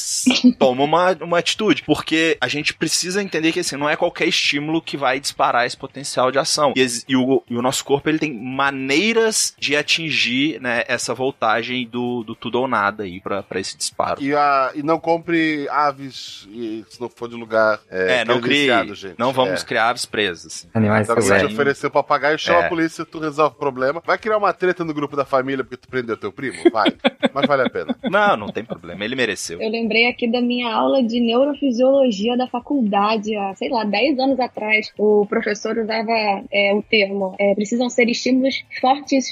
[0.58, 1.84] toma uma, uma atitude.
[1.84, 5.78] Porque a gente precisa entender que, assim, não é qualquer estímulo que vai disparar esse
[5.78, 6.74] potencial de ação.
[6.76, 8.75] E, e, o, e o nosso corpo, ele tem maneiras
[9.60, 14.22] de atingir, né, essa voltagem do, do tudo ou nada aí pra, pra esse disparo.
[14.22, 18.40] E, a, e não compre aves e, se não for de lugar é, É, não
[18.42, 19.16] crie, gente.
[19.18, 19.66] não vamos É.
[19.66, 20.68] criar aves presas.
[20.74, 21.54] Animais Então, silvestres.
[21.54, 22.66] oferecer o papagaio, chama É.
[22.66, 24.02] a polícia, tu resolve o problema.
[24.06, 26.58] Vai criar uma treta no grupo da família porque tu prendeu teu primo?
[26.72, 26.92] Vai.
[27.34, 27.96] Mas vale a pena.
[28.04, 29.60] Não, não tem problema, ele mereceu.
[29.62, 34.40] Eu lembrei aqui da minha aula de neurofisiologia da faculdade, há, sei lá, 10 anos
[34.40, 34.92] atrás.
[34.98, 36.12] O professor usava
[36.52, 38.64] é, o termo: é, precisam ser estímulos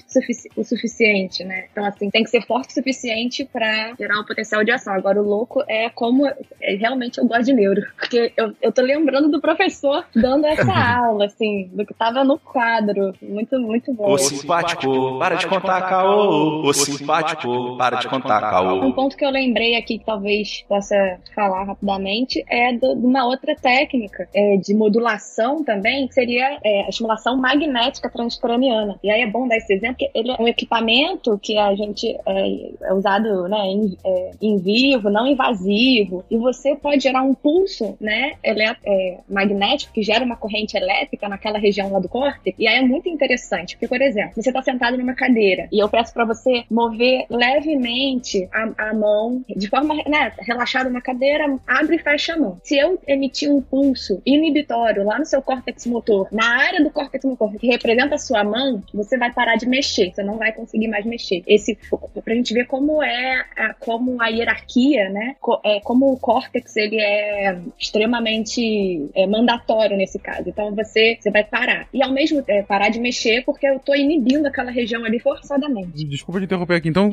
[0.08, 1.66] sufici- o suficiente, né?
[1.72, 4.94] Então, assim, tem que ser forte o suficiente pra gerar um potencial de ação.
[4.94, 6.26] Agora, o louco é como.
[6.28, 7.82] é, realmente eu gosto de neuro.
[7.98, 10.74] Porque eu, eu tô lembrando do professor dando essa
[11.06, 13.14] aula, assim, do que tava no quadro.
[13.22, 14.12] Muito, muito bom.
[14.12, 16.62] Ô simpático, para de contar caô.
[16.66, 18.94] Ô simpático, para de contar Um caô.
[18.94, 20.96] ponto que eu lembrei aqui que talvez possa
[21.36, 26.86] falar rapidamente é do- de uma outra técnica é, de modulação também, que seria é,
[26.86, 29.00] a estimulação magnética transcraniana.
[29.04, 32.16] E aí é bom dar esse exemplo, porque ele é um equipamento que a gente
[32.26, 37.34] é, é usado né, em, é, em vivo, não invasivo, e você pode gerar um
[37.34, 42.58] pulso né, é, magnético que gera uma corrente elétrica naquela região lá do córtex.
[42.60, 45.90] E aí é muito interessante, porque, por exemplo, você está sentado numa cadeira e eu
[45.90, 51.96] peço para você mover levemente a, a mão de forma né, relaxada na cadeira, abre
[51.96, 52.58] e fecha a mão.
[52.64, 57.24] Se eu emitir um pulso inibitório lá no seu córtex motor, na área do córtex
[57.26, 60.88] motor que representa a sua mão, você vai parar de mexer, você não vai conseguir
[60.88, 61.44] mais mexer.
[61.48, 61.78] Esse
[62.24, 65.36] pra gente ver como é a, como a hierarquia, né?
[65.40, 70.44] co- é, como o córtex ele é extremamente é, mandatório nesse caso.
[70.48, 71.88] Então você, você vai parar.
[71.94, 76.06] E ao mesmo tempo parar de mexer porque eu tô inibindo aquela região ali forçadamente.
[76.06, 76.90] Desculpa te interromper aqui.
[76.90, 77.10] Então,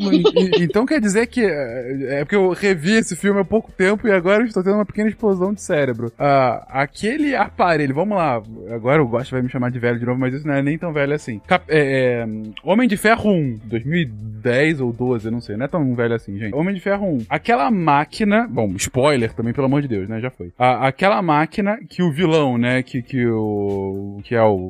[0.59, 1.44] então quer dizer que.
[1.44, 4.74] É é porque eu revi esse filme há pouco tempo e agora eu estou tendo
[4.77, 6.12] uma pequena explosão de cérebro.
[6.18, 8.43] Ah, aquele aparelho, vamos lá.
[8.70, 10.77] Agora o Gosto vai me chamar de velho de novo, mas isso não é nem
[10.78, 11.40] tão velho assim.
[11.47, 12.27] Cap- é, é,
[12.62, 15.57] Homem de Ferro 1, 2010 ou 12, não sei.
[15.57, 16.55] Não é tão velho assim, gente.
[16.55, 17.27] Homem de Ferro 1.
[17.29, 18.47] Aquela máquina.
[18.51, 20.21] Bom, spoiler também, pelo amor de Deus, né?
[20.21, 20.53] Já foi.
[20.59, 22.83] A- aquela máquina que o vilão, né?
[22.83, 24.69] Que, que, o, que é o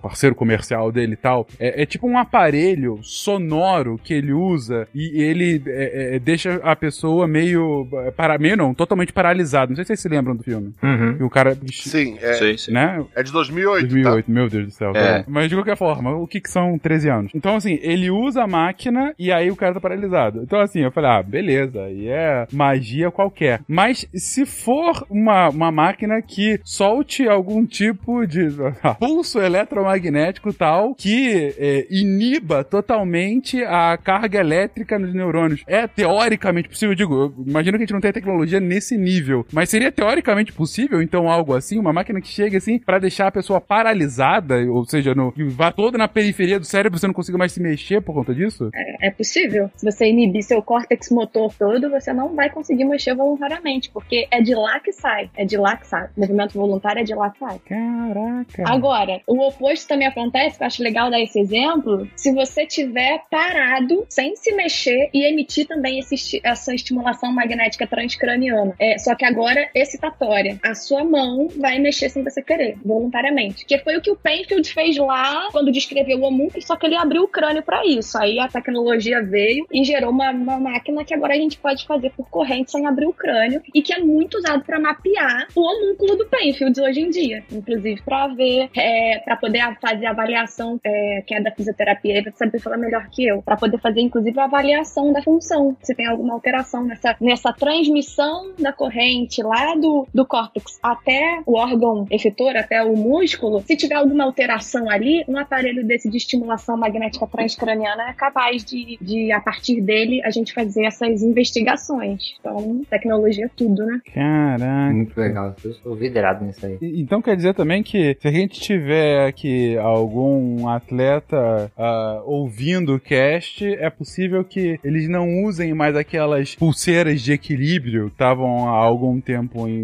[0.00, 1.46] parceiro comercial dele e tal.
[1.58, 6.74] É, é tipo um aparelho sonoro que ele usa e ele é, é, deixa a
[6.76, 7.86] pessoa meio.
[8.06, 9.70] é, Para, meio não, totalmente paralisado.
[9.70, 10.72] Não sei se vocês se lembram do filme.
[10.82, 11.16] Uhum.
[11.20, 11.56] E o cara.
[11.72, 12.72] Sim, é, Sim, sim.
[12.72, 13.04] Né?
[13.14, 14.92] é de 2008, 2008, meu Deus do céu.
[14.94, 15.18] É.
[15.20, 15.24] tá?
[15.28, 17.32] Mas de qualquer forma, o que, que são 13 anos?
[17.34, 20.42] Então, assim, ele usa a máquina e aí o cara tá paralisado.
[20.42, 23.60] Então, assim, eu falei, ah, beleza, aí é magia qualquer.
[23.68, 28.48] Mas se for uma, uma máquina que solte algum tipo de
[28.98, 36.94] pulso eletromagnético tal que é, iniba totalmente a carga elétrica nos neurônios, é teoricamente possível?
[36.94, 41.28] Digo, imagino que a gente não tem tecnologia nesse nível, mas seria teoricamente possível, então,
[41.28, 45.32] algo assim, uma máquina que chegue assim pra deixar a pessoa paralisada, ou seja, no,
[45.48, 48.70] vá toda na periferia do cérebro, você não consiga mais se mexer por conta disso?
[49.00, 49.70] É possível.
[49.76, 54.40] Se você inibir seu córtex motor todo, você não vai conseguir mexer voluntariamente, porque é
[54.40, 55.30] de lá que sai.
[55.36, 56.08] É de lá que sai.
[56.16, 57.58] O movimento voluntário é de lá que sai.
[57.60, 58.64] Caraca.
[58.66, 63.22] Agora, o oposto também acontece, que eu acho legal dar esse exemplo, se você tiver
[63.30, 68.74] parado, sem se mexer e emitir também esse essa estimulação magnética transcraniana.
[68.78, 70.58] É, só que agora excitatória.
[70.62, 73.64] A sua mão vai mexer sem você querer, voluntariamente.
[73.64, 76.96] Que foi o que o Penfield fez lá quando descreveu o homúnculo, só que ele
[76.96, 78.18] abriu o crânio para isso.
[78.18, 82.10] Aí a tecnologia veio e gerou uma, uma máquina que agora a gente pode fazer
[82.16, 86.16] por corrente sem abrir o crânio e que é muito usado para mapear o homúnculo
[86.16, 91.34] do Penfield hoje em dia, inclusive para ver, é, para poder fazer avaliação, é, que
[91.34, 95.12] é da fisioterapia, ele saber falar melhor que eu, para poder fazer, inclusive, a avaliação
[95.12, 100.78] da função, se tem alguma alteração nessa, nessa transmissão da corrente lá do, do córtex
[100.82, 106.08] até o órgão efetor, até o músculo, se tiver alguma alteração ali, um aparelho desse
[106.08, 111.22] de estimulação magnética transcraniana é capaz de, de, a partir dele, a gente fazer essas
[111.22, 112.34] investigações.
[112.40, 114.00] Então, tecnologia é tudo, né?
[114.14, 114.92] Caraca.
[114.94, 115.54] Muito legal.
[115.64, 116.78] Eu sou vidrado nisso aí.
[116.80, 122.94] E- Então quer dizer também que se a gente tiver aqui algum atleta ah, ouvindo
[122.94, 128.68] o cast, é possível que eles não usem mais aquelas pulseiras de equilíbrio que estavam
[128.68, 129.80] há algum tempo em,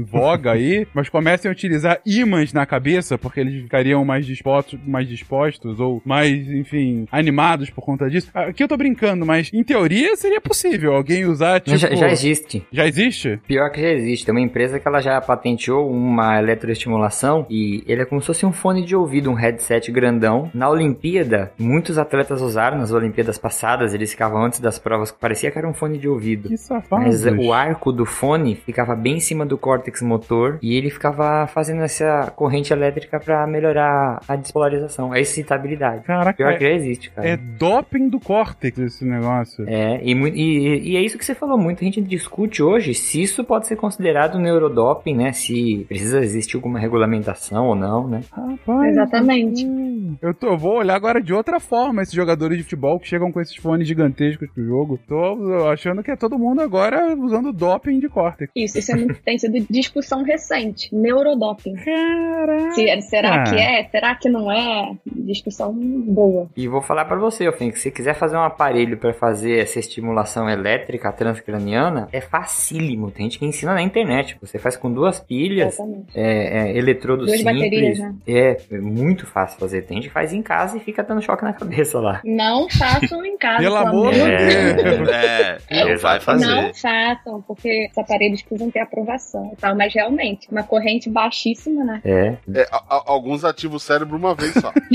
[0.00, 4.78] em voga aí, mas comecem a utilizar ímãs na cabeça, porque eles ficariam mais dispostos,
[4.86, 8.30] mais dispostos ou mais, enfim, animados por conta disso.
[8.34, 11.76] Aqui eu tô brincando, mas em teoria seria possível alguém usar, tipo...
[11.76, 12.66] Já, já existe.
[12.70, 13.40] Já existe?
[13.46, 14.24] Pior que já existe.
[14.24, 18.46] Tem uma empresa que ela já patenteou uma eletroestimulação e ele é como se fosse
[18.46, 20.50] um fone de ouvido, um headset grandão.
[20.54, 25.50] Na Olimpíada, muitos atletas usaram nas Olimpíadas passadas, eles ficavam antes das provas que parecia
[25.50, 26.48] que era um fone de ouvido.
[26.48, 27.24] Que safados.
[27.24, 31.46] Mas o arco do fone ficava bem em cima do córtex motor e ele ficava
[31.46, 35.20] fazendo essa corrente elétrica pra melhorar a despolarização, a
[35.68, 36.04] excitabilidade.
[36.04, 37.28] Caraca, Pior é- que já existe, cara.
[37.28, 39.64] É doping do córtex esse negócio.
[39.68, 43.42] É, e, e, e é isso que você falou, muita gente discute hoje se isso
[43.44, 45.32] pode ser considerado neurodoping, né?
[45.32, 48.20] Se precisa existir alguma regulamentação ou não, né?
[48.32, 48.90] Rapaz.
[48.90, 49.66] Exatamente.
[49.66, 53.08] hum, Eu, tô, eu vou olhar agora de outra forma esses jogadores de futebol que
[53.08, 54.98] chegam com esses fones gigantescos pro jogo.
[55.08, 58.50] Tô achando que é todo mundo agora usando doping de córtex.
[58.54, 60.94] Isso, isso é muito- tem sido discussão recente.
[60.94, 61.74] Neurodoping.
[61.76, 62.72] Caraca.
[62.72, 63.84] Se- será que é?
[63.84, 64.92] Será que não é?
[65.06, 66.48] Discussão boa.
[66.56, 69.78] E vou falar pra você, Fink, que se quiser fazer um aparelho pra fazer essa
[69.78, 73.10] estimulação elétrica transcraniana, é facílimo.
[73.10, 74.36] Tem gente que ensina na internet.
[74.40, 75.78] Você faz com duas pilhas,
[76.14, 77.54] é, é, eletrodo Duas simples.
[77.56, 78.14] baterias, né?
[78.26, 79.82] É, é muito fácil fazer.
[79.82, 82.20] Tem gente que faz em casa e fica dando choque na cabeça lá.
[82.24, 83.58] Não façam em casa.
[83.58, 85.08] Pelo pelo amor de Deus.
[85.08, 86.46] É, não vai fazer.
[86.46, 89.74] Não façam, porque os aparelhos precisam ter aprovação e tal.
[89.76, 92.00] Mas realmente, uma corrente baixíssima, né?
[92.04, 92.36] É.
[92.54, 94.72] É, a- a- alguns ativam o cérebro uma vez só.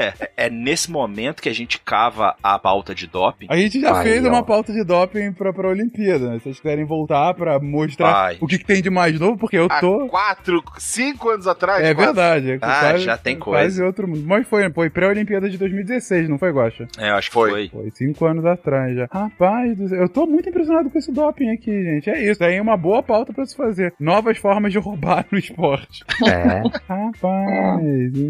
[0.00, 3.46] É, é nesse momento que a gente cava a pauta de doping.
[3.50, 4.28] A gente já Aí, fez ó.
[4.28, 6.38] uma pauta de doping pra, pra Olimpíada, né?
[6.38, 8.38] Se vocês quiserem voltar pra mostrar Vai.
[8.40, 10.06] o que, que tem de mais novo, porque eu Há tô.
[10.08, 11.84] quatro, cinco anos atrás.
[11.84, 12.06] É quase.
[12.06, 12.50] verdade.
[12.52, 13.60] É Ah, já tem coisa.
[13.64, 14.22] Quase outro mundo.
[14.26, 16.86] Mas foi, foi pré-Olimpíada de 2016, não foi, Guaxa?
[16.98, 17.50] É, eu acho que Foi.
[17.50, 17.68] foi.
[17.68, 19.06] Foi cinco anos atrás já.
[19.10, 22.08] Rapaz, do céu, eu tô muito impressionado com esse doping aqui, gente.
[22.10, 23.92] É isso, tem uma boa pauta pra se fazer.
[24.00, 26.04] Novas formas de roubar no esporte.
[26.26, 26.62] É.
[26.88, 27.80] Rapaz.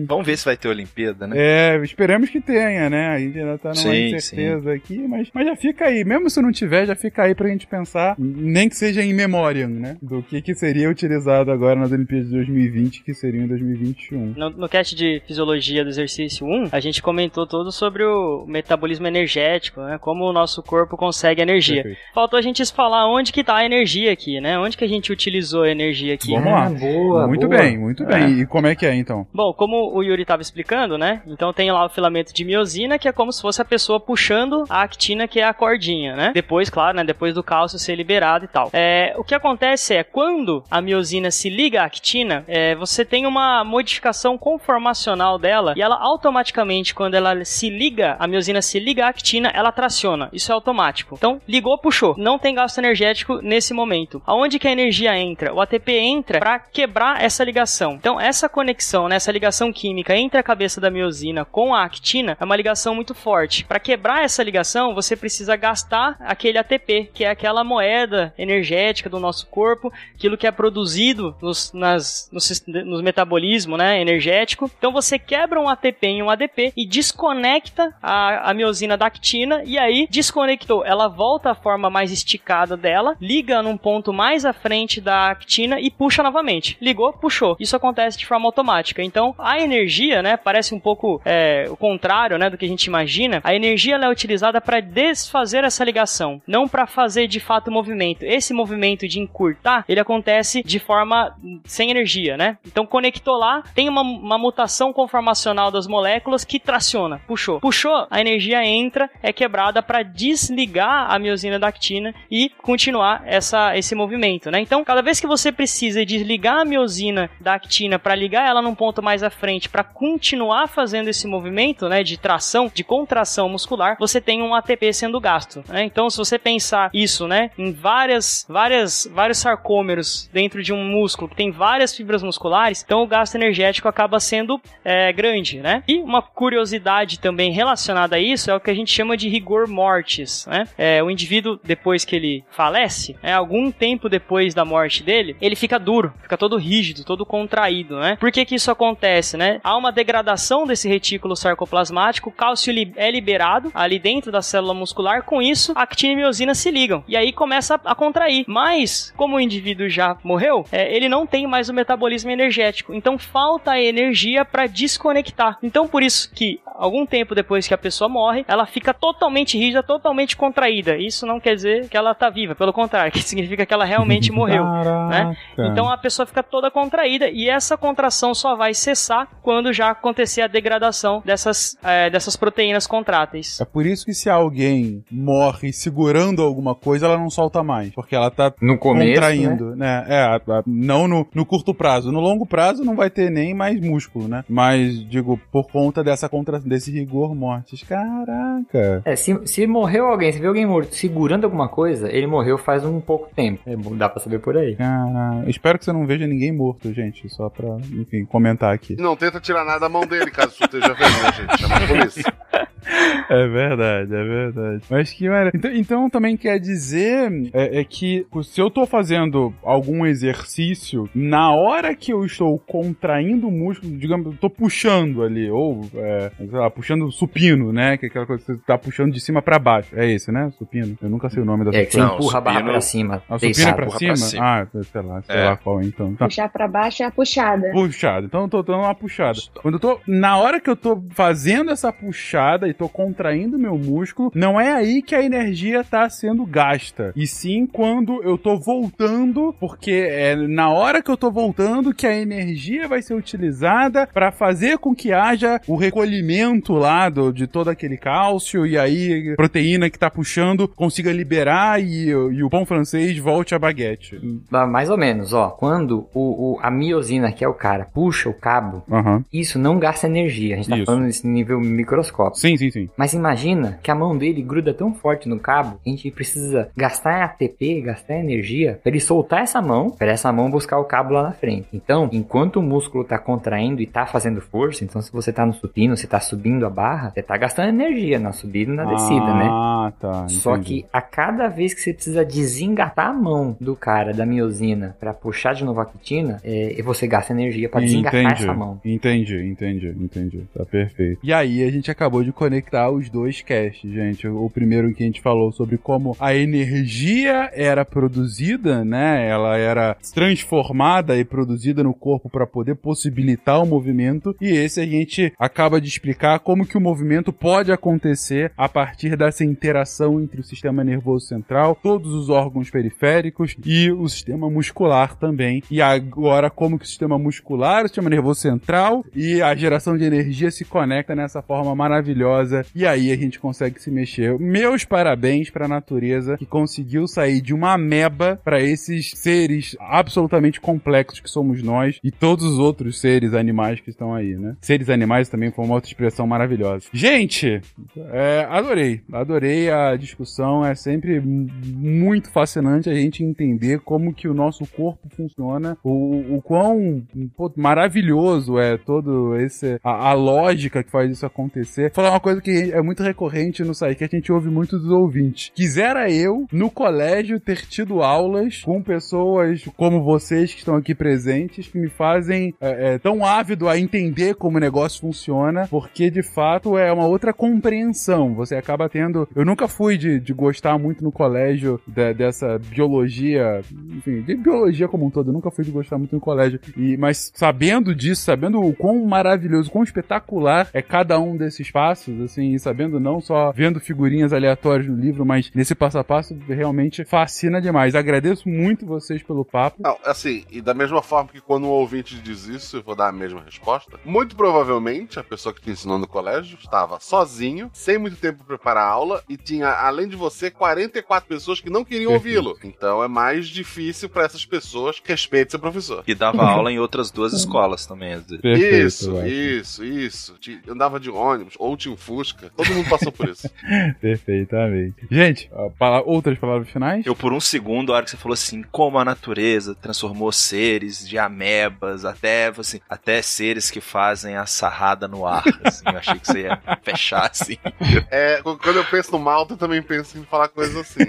[0.06, 1.36] Vamos ver se vai ter Olimpíada, né?
[1.38, 3.09] É, esperamos que tenha, né?
[3.09, 6.05] A gente ainda tá numa Sim, incerteza aqui, mas, mas já fica aí.
[6.05, 9.66] Mesmo se não tiver, já fica aí pra gente pensar, nem que seja em memória,
[9.66, 9.97] né?
[10.03, 14.35] Do que, que seria utilizado agora nas Olimpíadas de 2020, que seriam em 2021.
[14.37, 19.07] No, no cast de Fisiologia do Exercício 1, a gente comentou todo sobre o metabolismo
[19.07, 19.99] energético, né?
[19.99, 21.82] Como o nosso corpo consegue energia.
[21.82, 22.01] Perfeito.
[22.15, 24.59] Faltou a gente falar onde que tá a energia aqui, né?
[24.59, 26.32] Onde que a gente utilizou a energia aqui.
[26.32, 26.66] Vamos lá.
[26.66, 27.61] Ah, boa, muito boa.
[27.61, 28.41] bem, muito bem.
[28.41, 29.27] E como é que é, então?
[29.32, 31.23] Bom, como o Yuri estava explicando, né?
[31.27, 34.64] Então tem lá o filamento de miosina, que é como se fosse a pessoa puxando
[34.68, 36.32] a actina, que é a cordinha, né?
[36.35, 37.05] Depois, claro, né?
[37.05, 38.70] Depois do cálcio ser liberado e tal.
[38.72, 43.27] É, o que acontece é, quando a miosina se liga à actina, é, você tem
[43.27, 49.06] uma modificação conformacional dela e ela automaticamente, quando ela se liga, a miosina se liga
[49.06, 50.28] à actina, ela traciona.
[50.32, 51.14] Isso é automático.
[51.16, 52.14] Então, ligou, puxou.
[52.16, 54.22] Não tem gasto energético nesse momento.
[54.27, 55.52] Aonde que a energia entra?
[55.55, 57.93] O ATP entra para quebrar essa ligação.
[57.93, 62.36] Então, essa conexão, né, essa ligação química entre a cabeça da miosina com a actina
[62.40, 63.64] é uma ligação muito forte.
[63.64, 69.18] Para quebrar essa ligação, você precisa gastar aquele ATP, que é aquela moeda energética do
[69.20, 74.70] nosso corpo, aquilo que é produzido nos, nas, no, sis- nos metabolismo né, energético.
[74.78, 79.62] Então, você quebra um ATP em um ADP e desconecta a, a miosina da actina
[79.64, 80.84] e aí desconectou.
[80.84, 85.78] Ela volta à forma mais esticada dela, liga num ponto mais à frente da actina
[85.80, 86.76] e puxa novamente.
[86.80, 87.56] Ligou, puxou.
[87.60, 89.02] Isso acontece de forma automática.
[89.02, 92.84] Então, a energia, né, parece um pouco é, o contrário, né, do que a gente
[92.84, 93.40] imagina.
[93.44, 98.24] A energia é utilizada para desfazer essa ligação, não para fazer de fato o movimento.
[98.24, 102.59] Esse movimento de encurtar, ele acontece de forma sem energia, né?
[102.66, 107.60] Então, conectou lá, tem uma, uma mutação conformacional das moléculas que traciona, puxou.
[107.60, 113.76] Puxou, a energia entra, é quebrada para desligar a miosina da actina e continuar essa,
[113.76, 114.60] esse movimento, né?
[114.60, 118.74] Então, cada vez que você precisa desligar a miosina da actina para ligar ela num
[118.74, 123.97] ponto mais à frente para continuar fazendo esse movimento, né, de tração, de contração muscular,
[123.99, 125.85] você tem um ATP sendo gasto, né?
[125.85, 131.28] Então, se você pensar isso, né, em várias, várias, vários sarcômeros dentro de um músculo
[131.28, 135.82] que tem várias fibras musculares, então o gasto energético acaba sendo é, grande, né?
[135.87, 139.69] E uma curiosidade também relacionada a isso é o que a gente chama de rigor
[139.69, 140.66] mortis, né?
[140.78, 145.57] É, o indivíduo, depois que ele falece, né, algum tempo depois da morte dele, ele
[145.57, 148.16] fica duro, fica todo rígido, todo contraído, né?
[148.16, 149.61] Por que que isso acontece, né?
[149.62, 155.22] Há uma degradação desse retículo sarcoplasmático, o cálcio é liberado ali dentro da célula muscular,
[155.22, 158.44] com isso, a actina e miosina se ligam, e aí começa a, a contrair.
[158.47, 163.18] Mas, como o indivíduo já morreu, é, ele não tem mais o metabolismo energético, então
[163.18, 165.59] falta a energia para desconectar.
[165.62, 169.82] Então, por isso que, algum tempo depois que a pessoa morre, ela fica totalmente rígida,
[169.82, 170.97] totalmente contraída.
[170.97, 174.31] Isso não quer dizer que ela tá viva, pelo contrário, que significa que ela realmente
[174.31, 174.64] morreu,
[175.09, 175.36] né?
[175.59, 180.43] Então a pessoa fica toda contraída e essa contração só vai cessar quando já acontecer
[180.43, 180.89] a degradação
[181.24, 183.60] dessas, é, dessas proteínas contráteis.
[183.60, 187.90] É por isso que se alguém morre segurando alguma coisa, ela não solta mais.
[187.90, 190.04] Porque ela tá No começo, contraindo, né?
[190.08, 192.10] É, a- a- não no, no curto prazo.
[192.12, 194.44] No longo prazo não vai ter nem mais músculo, né?
[194.48, 197.82] Mas, digo, por conta dessa contra, desse rigor mortis.
[197.82, 199.02] Caraca.
[199.04, 202.84] É, se, se morreu alguém, se viu alguém morto segurando alguma coisa, ele morreu faz
[202.84, 203.60] um pouco tempo.
[203.66, 204.76] É, dá pra saber por aí.
[204.76, 205.48] Caraca.
[205.48, 207.28] Espero que você não veja ninguém morto, gente.
[207.30, 208.96] Só pra, enfim, comentar aqui.
[208.98, 211.61] Não tenta tirar nada da mão dele, caso isso esteja vendo, né, gente?
[211.61, 212.35] Chama a polícia.
[213.31, 214.82] É verdade, é verdade.
[214.90, 215.52] Mas que maravilha.
[215.57, 221.52] Então, então também quer dizer é, é que se eu tô fazendo algum exercício, na
[221.52, 226.48] hora que eu estou contraindo o músculo, digamos, eu tô puxando ali, ou, é, sei
[226.51, 227.97] lá, puxando supino, né?
[227.97, 229.90] Que é aquela coisa que você tá puxando de cima pra baixo.
[229.94, 230.51] É esse, né?
[230.59, 230.97] Supino.
[231.01, 233.23] Eu nunca sei o nome dessa É que você empurra a barra pra cima.
[233.28, 233.77] Ah, supino é deitado.
[233.77, 234.09] pra cima?
[234.09, 234.44] pra cima.
[234.44, 235.44] Ah, sei lá, sei É.
[235.44, 236.15] lá qual então.
[236.16, 236.24] Tá.
[236.27, 237.70] Puxar pra baixo é a puxada.
[237.70, 238.27] Puxada.
[238.27, 239.39] Então eu tô dando uma puxada.
[239.62, 240.01] Quando eu tô.
[240.07, 244.72] Na hora que eu tô fazendo essa puxada e tô contraindo meu músculo, não é
[244.72, 247.12] aí que a energia tá sendo gasta.
[247.16, 252.06] E sim quando eu tô voltando, porque é na hora que eu tô voltando que
[252.06, 257.47] a energia vai ser utilizada pra fazer com que haja o recolhimento lá do, de
[257.47, 262.51] todo aquele cálcio e aí a proteína que tá puxando consiga liberar e, e o
[262.51, 264.18] pão francês volte a baguete.
[264.51, 265.48] Mais ou menos, ó.
[265.51, 269.24] Quando o, o- a miosina, que é o cara, puxa o cabo, Aham.
[269.32, 270.55] isso não gasta energia.
[270.55, 270.86] A gente tá Isso.
[270.86, 272.38] falando nesse nível microscópico.
[272.38, 272.89] Sim, sim, sim.
[272.97, 276.69] Mas imagina que a mão dele gruda tão forte no cabo que a gente precisa
[276.77, 281.15] gastar ATP, gastar energia para ele soltar essa mão, para essa mão buscar o cabo
[281.15, 281.66] lá na frente.
[281.73, 285.53] Então, enquanto o músculo tá contraindo e tá fazendo força, então se você tá no
[285.53, 289.35] supino, você tá subindo a barra, você tá gastando energia na subida e na descida,
[289.35, 289.49] né?
[289.51, 290.28] Ah, tá.
[290.28, 290.82] Só entendi.
[290.82, 295.15] que a cada vez que você precisa desengatar a mão do cara, da miosina, pra
[295.15, 298.81] puxar de novo a quitina, é, você gasta energia pra desengatar Entendi, essa mão.
[298.85, 300.45] Entendi, entendi, entendi.
[300.55, 301.20] Tá perfeito.
[301.23, 304.27] E aí a gente acabou de conectar os dois casts, gente.
[304.27, 309.28] O primeiro que a gente falou sobre como a energia era produzida, né?
[309.28, 314.35] Ela era transformada e produzida no corpo para poder possibilitar o movimento.
[314.40, 319.16] E esse a gente acaba de explicar como que o movimento pode acontecer a partir
[319.16, 325.14] dessa interação entre o sistema nervoso central, todos os órgãos periféricos e o sistema muscular
[325.14, 325.62] também.
[325.70, 330.02] E agora como que o sistema muscular, o sistema nervoso central e a geração de
[330.02, 332.39] energia se conecta nessa forma maravilhosa
[332.74, 334.38] e aí a gente consegue se mexer.
[334.38, 340.60] Meus parabéns para a natureza que conseguiu sair de uma ameba para esses seres absolutamente
[340.60, 344.56] complexos que somos nós e todos os outros seres animais que estão aí, né?
[344.60, 346.86] Seres animais também foi uma outra expressão maravilhosa.
[346.92, 347.60] Gente,
[347.96, 350.64] é, adorei, adorei a discussão.
[350.64, 356.42] É sempre muito fascinante a gente entender como que o nosso corpo funciona, o, o
[356.42, 357.02] quão
[357.36, 361.84] pô, maravilhoso é todo esse a, a lógica que faz isso acontecer.
[361.84, 364.78] Vou falar uma coisa que é muito recorrente no site que a gente ouve muito
[364.78, 365.51] dos ouvintes.
[365.55, 371.69] Quisera eu no colégio ter tido aulas com pessoas como vocês que estão aqui presentes
[371.69, 376.23] que me fazem é, é, tão ávido a entender como o negócio funciona, porque de
[376.23, 378.35] fato é uma outra compreensão.
[378.35, 379.28] Você acaba tendo.
[379.35, 383.61] Eu nunca fui de, de gostar muito no colégio de- dessa biologia,
[383.97, 385.28] enfim, de biologia como um todo.
[385.28, 386.61] Eu nunca fui de gostar muito no colégio.
[386.77, 392.19] E, mas sabendo disso, sabendo o quão maravilhoso, quão espetacular é cada um desses passos,
[392.24, 396.36] assim, e sabendo não só vendo figurinhas aleatórias no livro, mas nesse passo a passo
[396.48, 397.94] realmente fascina demais.
[397.94, 399.82] Agradeço muito vocês pelo papo.
[399.82, 403.09] Não, assim, e da mesma forma que quando um ouvinte diz isso, eu vou dar
[403.09, 403.98] a mesma resposta.
[404.05, 408.56] Muito provavelmente, a pessoa que te ensinou no colégio estava sozinho, sem muito tempo para
[408.56, 412.56] preparar a aula, e tinha, além de você, 44 pessoas que não queriam ouvi-lo.
[412.64, 416.02] Então é mais difícil para essas pessoas que respeitem seu professor.
[416.06, 418.20] E dava aula em outras duas escolas também.
[418.20, 419.26] Perfeito, isso, acho.
[419.28, 420.34] isso, isso.
[420.40, 422.51] Ti- Andava de ônibus, ou tinha um Fusca.
[422.57, 423.49] todo mundo passou por isso.
[424.01, 425.07] Perfeitamente.
[425.11, 427.07] Gente, pala- outras palavras finais?
[427.07, 431.09] Eu, por um segundo, a hora que você falou assim, como a natureza transformou seres
[431.09, 435.45] de amebas, até, assim, até seres que fazem a sarrada no ar.
[435.65, 437.57] Assim, eu achei que você ia fechar assim.
[438.11, 441.05] É, qu- quando eu penso no Malta, eu também penso em falar coisas assim.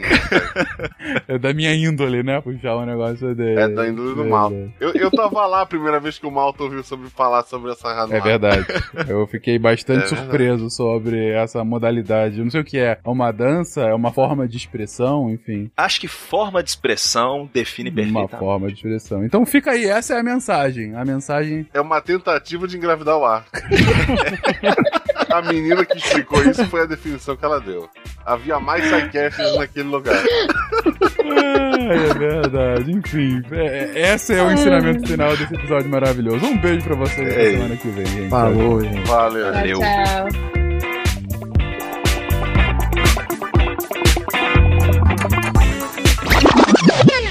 [1.28, 2.40] É da minha índole, né?
[2.42, 3.60] Puxar um negócio dele.
[3.60, 4.72] É da índole do Malta.
[4.80, 7.92] Eu, eu tava lá a primeira vez que o Malta ouviu sobre falar sobre essa
[7.94, 8.16] razão.
[8.16, 8.66] É verdade.
[9.08, 10.30] Eu fiquei bastante É verdade.
[10.82, 12.40] Sobre essa modalidade.
[12.40, 12.98] Eu não sei o que é.
[13.04, 13.82] É uma dança?
[13.82, 15.30] É uma forma de expressão?
[15.30, 15.70] Enfim.
[15.78, 18.38] Acho que forma de expressão define Uma perfeitamente.
[18.40, 19.24] forma de expressão.
[19.24, 20.96] Então fica aí, essa é a mensagem.
[20.96, 21.68] A mensagem.
[21.74, 23.46] É uma tentativa de engravidar o ar.
[25.32, 27.88] a menina que explicou isso foi a definição que ela deu.
[28.26, 30.22] Havia mais sidecasts naquele lugar.
[31.24, 32.92] Ai, é verdade.
[32.92, 36.46] Enfim, é- é- esse é o ensinamento final desse episódio maravilhoso.
[36.46, 37.52] Um beijo pra vocês até Ei.
[37.54, 38.30] semana que vem, gente.
[38.30, 39.08] Falou, gente.
[39.08, 39.54] Valeu.
[39.54, 39.80] Valeu.
[39.80, 40.61] Tchau.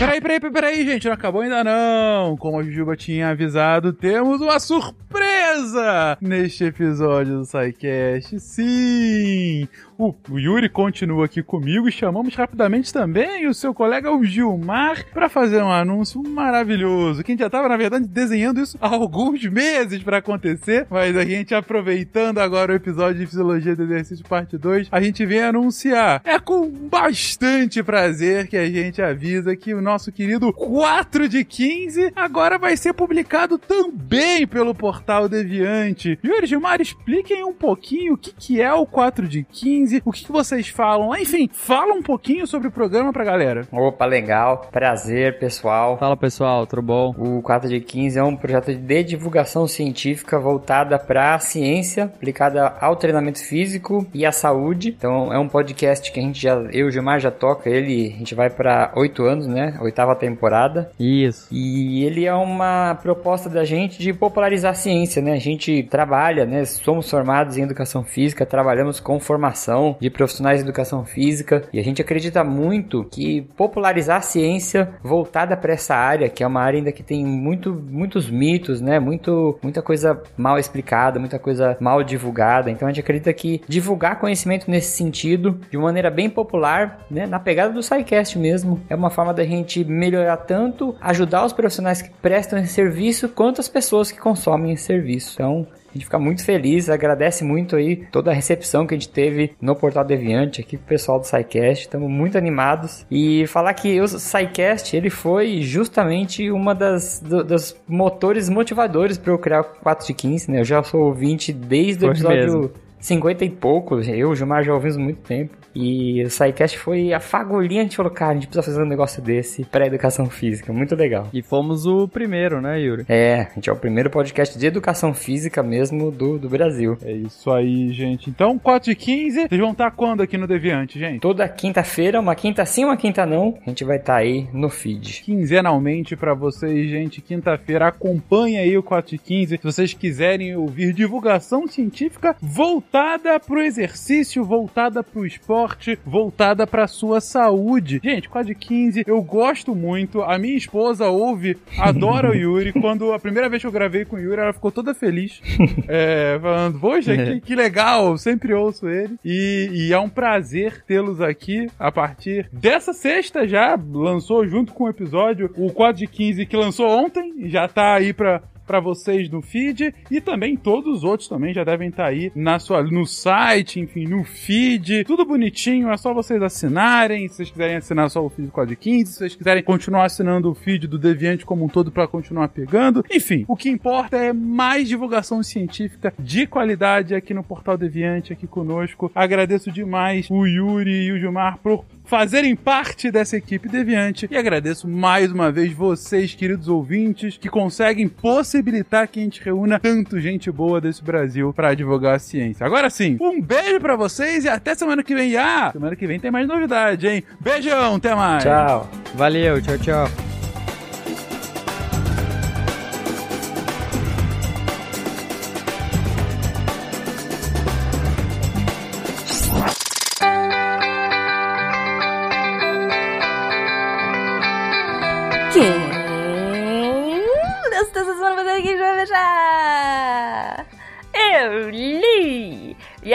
[0.01, 2.35] Peraí, peraí, peraí, gente, não acabou ainda não.
[2.35, 8.41] Como a Jujuba tinha avisado, temos uma surpresa neste episódio do SciCast.
[8.41, 9.69] Sim!
[10.01, 15.29] O, Yuri continua aqui comigo e chamamos rapidamente também o seu colega o Gilmar para
[15.29, 17.23] fazer um anúncio maravilhoso.
[17.23, 21.15] Que a gente já estava, na verdade, desenhando isso há alguns meses para acontecer, mas
[21.15, 25.43] a gente aproveitando agora o episódio de Fisiologia do Exercício Parte 2, a gente vem
[25.43, 26.23] anunciar.
[26.25, 32.13] É com bastante prazer que a gente avisa que o nosso querido 4 de 15
[32.17, 36.19] agora vai ser publicado também pelo portal Deviante.
[36.25, 40.25] Yuri Gilmar, expliquem um pouquinho o que, que é o 4 de 15, o que,
[40.25, 41.15] que vocês falam.
[41.17, 43.67] Enfim, fala um pouquinho sobre o programa pra galera.
[43.73, 44.69] Opa, legal.
[44.71, 45.99] Prazer, pessoal.
[45.99, 47.15] Fala pessoal, tudo bom?
[47.19, 52.75] O 4 de 15 é um projeto de divulgação científica voltada para a ciência aplicada
[52.81, 54.95] ao treinamento físico e à saúde.
[54.97, 58.13] Então é um podcast que a gente já, eu e o Gilmar já toca ele,
[58.15, 59.79] a gente vai para oito anos, né?
[59.81, 60.91] Oitava temporada.
[60.99, 61.49] Isso.
[61.51, 65.33] E ele é uma proposta da gente de popularizar a ciência, né?
[65.33, 66.65] A gente trabalha, né?
[66.65, 71.83] Somos formados em educação física, trabalhamos com formação de profissionais de educação física e a
[71.83, 76.79] gente acredita muito que popularizar a ciência voltada para essa área, que é uma área
[76.79, 78.99] ainda que tem muito, muitos mitos, né?
[78.99, 82.71] Muito, muita coisa mal explicada, muita coisa mal divulgada.
[82.71, 87.27] Então a gente acredita que divulgar conhecimento nesse sentido, de uma maneira bem popular, né?
[87.27, 92.03] Na pegada do SciCast mesmo, é uma forma da gente melhorar tanto, ajudar os profissionais
[92.03, 95.35] que prestam esse serviço, quanto as pessoas que consomem esse serviço.
[95.35, 99.09] Então, a gente fica muito feliz, agradece muito aí toda a recepção que a gente
[99.09, 103.05] teve no Portal Deviante, aqui pro pessoal do SciCast, estamos muito animados.
[103.11, 109.33] E falar que o SciCast, ele foi justamente uma das do- dos motores motivadores para
[109.33, 110.61] eu criar o 4 de 15, né?
[110.61, 112.71] Eu já sou ouvinte desde o episódio mesmo.
[113.01, 115.57] 50 e pouco, eu e o Gilmar já ouvimos muito tempo.
[115.75, 118.89] E o SciCast foi a fagulhinha, a gente falou, cara, a gente precisa fazer um
[118.89, 121.29] negócio desse pra educação física, muito legal.
[121.33, 123.05] E fomos o primeiro, né, Yuri?
[123.09, 126.97] É, a gente é o primeiro podcast de educação física mesmo do, do Brasil.
[127.03, 128.31] É isso aí, gente.
[128.31, 131.21] Então, 4 de 15, vocês vão estar quando aqui no Deviante, gente?
[131.21, 135.23] Toda quinta-feira, uma quinta sim, uma quinta não, a gente vai estar aí no feed.
[135.23, 137.21] quinzenalmente pra vocês, gente.
[137.21, 139.57] Quinta-feira, acompanhe aí o 4 de 15.
[139.57, 145.60] Se vocês quiserem ouvir divulgação científica voltada pro exercício, voltada pro esporte,
[146.05, 148.01] voltada pra sua saúde.
[148.03, 150.23] Gente, 4 de 15, eu gosto muito.
[150.23, 152.73] A minha esposa ouve, adora o Yuri.
[152.81, 155.41] Quando a primeira vez que eu gravei com o Yuri, ela ficou toda feliz.
[155.89, 159.17] É, falando, poxa, que, que legal, sempre ouço ele.
[159.25, 163.79] E, e é um prazer tê-los aqui a partir dessa sexta já.
[163.93, 167.49] Lançou junto com o episódio o 4 de 15 que lançou ontem.
[167.49, 168.43] Já tá aí pra.
[168.71, 172.61] Pra vocês no feed e também todos os outros também já devem estar aí na
[172.61, 177.27] sua, no site, enfim, no feed, tudo bonitinho, é só vocês assinarem.
[177.27, 180.49] Se vocês quiserem assinar só o feed do Código 15, se vocês quiserem continuar assinando
[180.49, 183.05] o feed do Deviante como um todo pra continuar pegando.
[183.11, 188.47] Enfim, o que importa é mais divulgação científica de qualidade aqui no Portal Deviante, aqui
[188.47, 189.11] conosco.
[189.13, 194.89] Agradeço demais o Yuri e o Gilmar por fazerem parte dessa equipe deviante e agradeço
[194.89, 200.51] mais uma vez vocês, queridos ouvintes, que conseguem possibilitar que a gente reúna tanto gente
[200.51, 202.65] boa desse Brasil para divulgar a ciência.
[202.67, 205.37] Agora sim, um beijo pra vocês e até semana que vem.
[205.37, 207.23] Ah, semana que vem tem mais novidade, hein?
[207.41, 208.43] Beijão, até mais.
[208.43, 208.91] Tchau!
[209.15, 210.30] Valeu, tchau, tchau.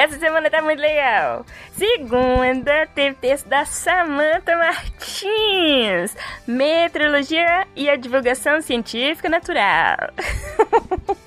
[0.06, 1.44] Essa semana tá muito legal.
[1.72, 6.16] Segunda, teve texto da Samantha Martins.
[6.46, 9.98] Meteorologia e a divulgação científica natural.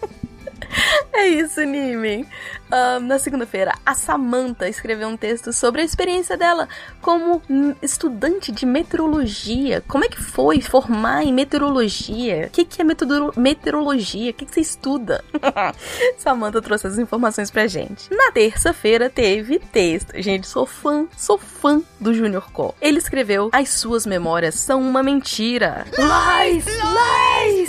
[1.13, 2.29] É isso, Nime.
[2.69, 6.69] Uh, na segunda-feira, a Samantha escreveu um texto sobre a experiência dela
[7.01, 7.43] como
[7.83, 9.83] estudante de meteorologia.
[9.89, 12.47] Como é que foi formar em meteorologia?
[12.47, 14.31] O que, que é meteorologia?
[14.31, 15.25] O que, que você estuda?
[16.19, 18.13] Samantha trouxe as informações pra gente.
[18.13, 20.13] Na terça-feira teve texto.
[20.21, 22.75] Gente, sou fã, sou fã do Junior Co.
[22.81, 25.87] Ele escreveu: As suas memórias são uma mentira.
[25.97, 26.67] Lies!
[26.67, 27.69] Lies!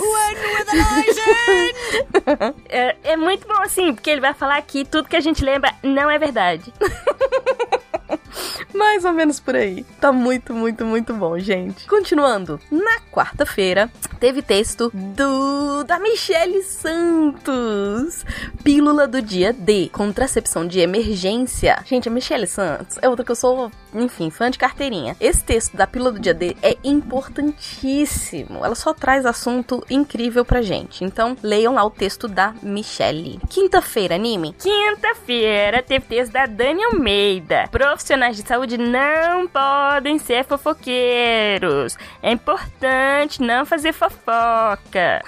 [2.68, 5.72] é, é muito bom assim, porque ele vai falar que tudo que a gente lembra
[5.82, 6.72] não é verdade.
[8.74, 9.84] Mais ou menos por aí.
[10.00, 11.86] Tá muito, muito, muito bom, gente.
[11.86, 18.24] Continuando, na quarta-feira teve texto do da Michele Santos.
[18.62, 21.82] Pílula do dia D, contracepção de emergência.
[21.86, 25.16] Gente, a Michele Santos é outra que eu sou, enfim, fã de carteirinha.
[25.20, 28.64] Esse texto da pílula do dia D é importantíssimo.
[28.64, 31.04] Ela só traz assunto incrível pra gente.
[31.04, 33.40] Então, leiam lá o texto da Michele.
[33.48, 34.54] Quinta-feira, anime.
[34.58, 37.68] Quinta-feira teve texto da Dani Almeida.
[38.00, 41.98] Profissionais de saúde não podem ser fofoqueiros.
[42.22, 45.22] É importante não fazer fofoca.